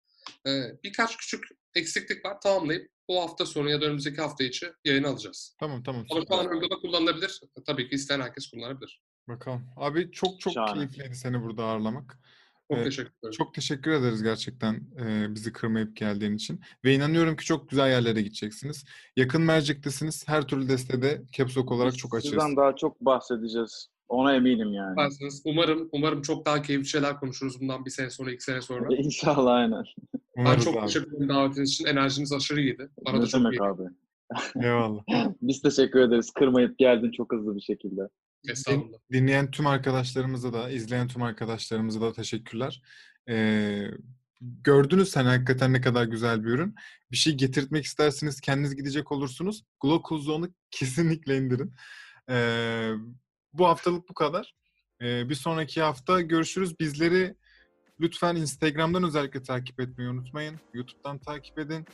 Ee, 0.48 0.64
birkaç 0.84 1.18
küçük 1.18 1.44
eksiklik 1.76 2.26
var. 2.26 2.42
Tamamlayıp 2.42 2.92
bu 3.10 3.22
hafta 3.22 3.46
sonu 3.46 3.70
ya 3.70 3.82
da 3.82 3.86
önümüzdeki 3.86 4.22
hafta 4.22 4.44
içi 4.44 4.72
yayın 4.86 5.04
alacağız. 5.04 5.56
Tamam 5.60 5.84
tamam. 5.84 6.06
Ama 6.12 6.22
şu 6.28 6.36
an 6.36 6.50
uygulama 6.50 6.82
kullanılabilir. 6.82 7.42
Tabii 7.66 7.90
ki 7.90 7.96
isteyen 7.96 8.22
herkes 8.22 8.50
kullanabilir. 8.50 9.02
Bakalım. 9.28 9.70
Abi 9.76 10.12
çok 10.12 10.40
çok 10.40 10.54
Şahane. 10.54 10.74
keyifliydi 10.74 11.16
seni 11.16 11.42
burada 11.44 11.64
ağırlamak. 11.64 12.20
Çok 12.70 12.78
Evet, 12.78 12.86
teşekkür 12.86 13.12
ederim. 13.20 13.32
Çok 13.38 13.54
teşekkür 13.54 13.92
ederiz 13.92 14.24
gerçekten 14.24 14.82
e, 15.00 15.36
bizi 15.36 15.54
kırmayıp 15.54 15.96
geldiğin 15.96 16.36
için. 16.36 16.62
Ve 16.86 16.94
inanıyorum 16.94 17.36
ki 17.36 17.46
çok 17.46 17.70
güzel 17.70 17.90
yerlere 17.90 18.22
gideceksiniz. 18.22 18.86
Yakın 19.18 19.42
mercektesiniz. 19.42 20.28
Her 20.28 20.48
türlü 20.48 20.70
desteğde 20.70 21.22
Capsok 21.32 21.72
olarak 21.72 21.98
çok 21.98 22.16
açığız. 22.16 22.32
Sizden 22.32 22.56
daha 22.56 22.76
çok 22.76 23.02
bahsedeceğiz. 23.02 23.90
Ona 24.08 24.36
eminim 24.36 24.74
yani. 24.74 24.90
Süpersiniz. 24.90 25.42
Umarım 25.46 25.90
umarım 25.92 26.22
çok 26.22 26.46
daha 26.46 26.62
keyifli 26.62 26.86
şeyler 26.88 27.20
konuşuruz 27.20 27.62
bundan 27.62 27.86
bir 27.86 27.92
sene 27.92 28.10
sonra, 28.10 28.32
iki 28.32 28.44
sene 28.44 28.62
sonra. 28.62 28.88
İnşallah 28.98 29.54
aynen. 29.54 29.84
Ben 30.38 30.42
Umarız 30.42 30.64
çok 30.64 30.78
abi. 30.78 30.86
teşekkür 30.86 31.12
ederim 31.12 31.30
davetiniz 31.30 31.70
için. 31.70 31.86
Enerjiniz 31.86 32.34
aşırı 32.34 32.62
iyiydi. 32.62 32.90
Bana 33.06 33.18
da 33.18 33.20
ne 33.22 33.28
çok 33.28 33.42
demek 33.42 33.54
iyi. 33.54 33.64
abi. 33.64 33.84
Eyvallah. 34.64 35.04
Biz 35.42 35.62
teşekkür 35.62 36.00
ederiz. 36.00 36.32
Kırmayıp 36.32 36.78
geldin 36.78 37.12
çok 37.12 37.34
hızlı 37.34 37.56
bir 37.56 37.62
şekilde. 37.62 38.02
Estağfurullah. 38.48 38.98
Dinleyen 39.12 39.52
tüm 39.52 39.68
arkadaşlarımıza 39.68 40.54
da, 40.54 40.70
izleyen 40.70 41.08
tüm 41.08 41.22
arkadaşlarımıza 41.22 42.02
da 42.02 42.14
teşekkürler. 42.14 42.82
Ee, 43.30 43.88
gördünüz 44.42 45.10
sen 45.10 45.26
hakikaten 45.26 45.74
ne 45.74 45.82
kadar 45.82 46.06
güzel 46.06 46.44
bir 46.44 46.50
ürün. 46.50 46.76
Bir 47.12 47.18
şey 47.18 47.34
getirtmek 47.34 47.86
isterseniz 47.86 48.42
kendiniz 48.42 48.76
gidecek 48.76 49.12
olursunuz. 49.12 49.64
Glocals 49.82 50.22
Zone'u 50.22 50.50
kesinlikle 50.72 51.38
indirin. 51.38 51.74
Ee, 52.30 52.92
bu 53.54 53.68
haftalık 53.68 54.10
bu 54.10 54.14
kadar. 54.14 54.56
Ee, 55.02 55.30
bir 55.30 55.36
sonraki 55.36 55.82
hafta 55.82 56.22
görüşürüz. 56.22 56.80
Bizleri 56.80 57.36
lütfen 58.00 58.36
Instagram'dan 58.36 59.04
özellikle 59.04 59.44
takip 59.44 59.80
etmeyi 59.80 60.10
unutmayın. 60.10 60.60
YouTube'dan 60.74 61.18
takip 61.20 61.60
edin. 61.60 61.86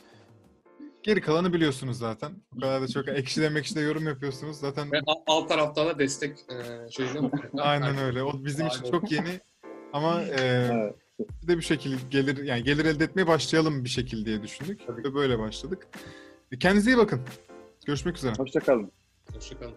Geri 1.06 1.20
kalanı 1.20 1.52
biliyorsunuz 1.52 1.98
zaten. 1.98 2.32
Bu 2.52 2.60
kadar 2.60 2.82
da 2.82 2.88
çok 2.88 3.08
ekşide 3.08 3.48
mekşide 3.48 3.80
yorum 3.80 4.06
yapıyorsunuz. 4.06 4.56
Zaten 4.56 4.92
Ve 4.92 5.00
al- 5.06 5.22
alt 5.26 5.48
tarafta 5.48 5.86
da 5.86 5.98
destek 5.98 6.38
e, 6.38 6.90
şeyine 6.90 7.30
Aynen 7.58 7.98
öyle. 7.98 8.22
O 8.22 8.44
bizim 8.44 8.66
için 8.66 8.90
çok 8.90 9.12
yeni 9.12 9.40
ama 9.92 10.22
e, 10.22 10.30
Evet. 10.40 10.94
bir 11.42 11.48
de 11.48 11.56
bir 11.56 11.62
şekilde 11.62 11.96
gelir 12.10 12.44
yani 12.44 12.62
gelir 12.62 12.84
elde 12.84 13.04
etmeye 13.04 13.26
başlayalım 13.26 13.84
bir 13.84 13.88
şekilde 13.88 14.26
diye 14.26 14.42
düşündük. 14.42 14.86
Tabii. 14.86 15.04
Ve 15.04 15.14
böyle 15.14 15.38
başladık. 15.38 15.86
Kendinize 16.60 16.90
iyi 16.90 16.96
bakın. 16.98 17.20
Görüşmek 17.86 18.16
üzere. 18.16 18.34
Hoşçakalın. 18.38 18.92
Hoşçakalın. 19.34 19.74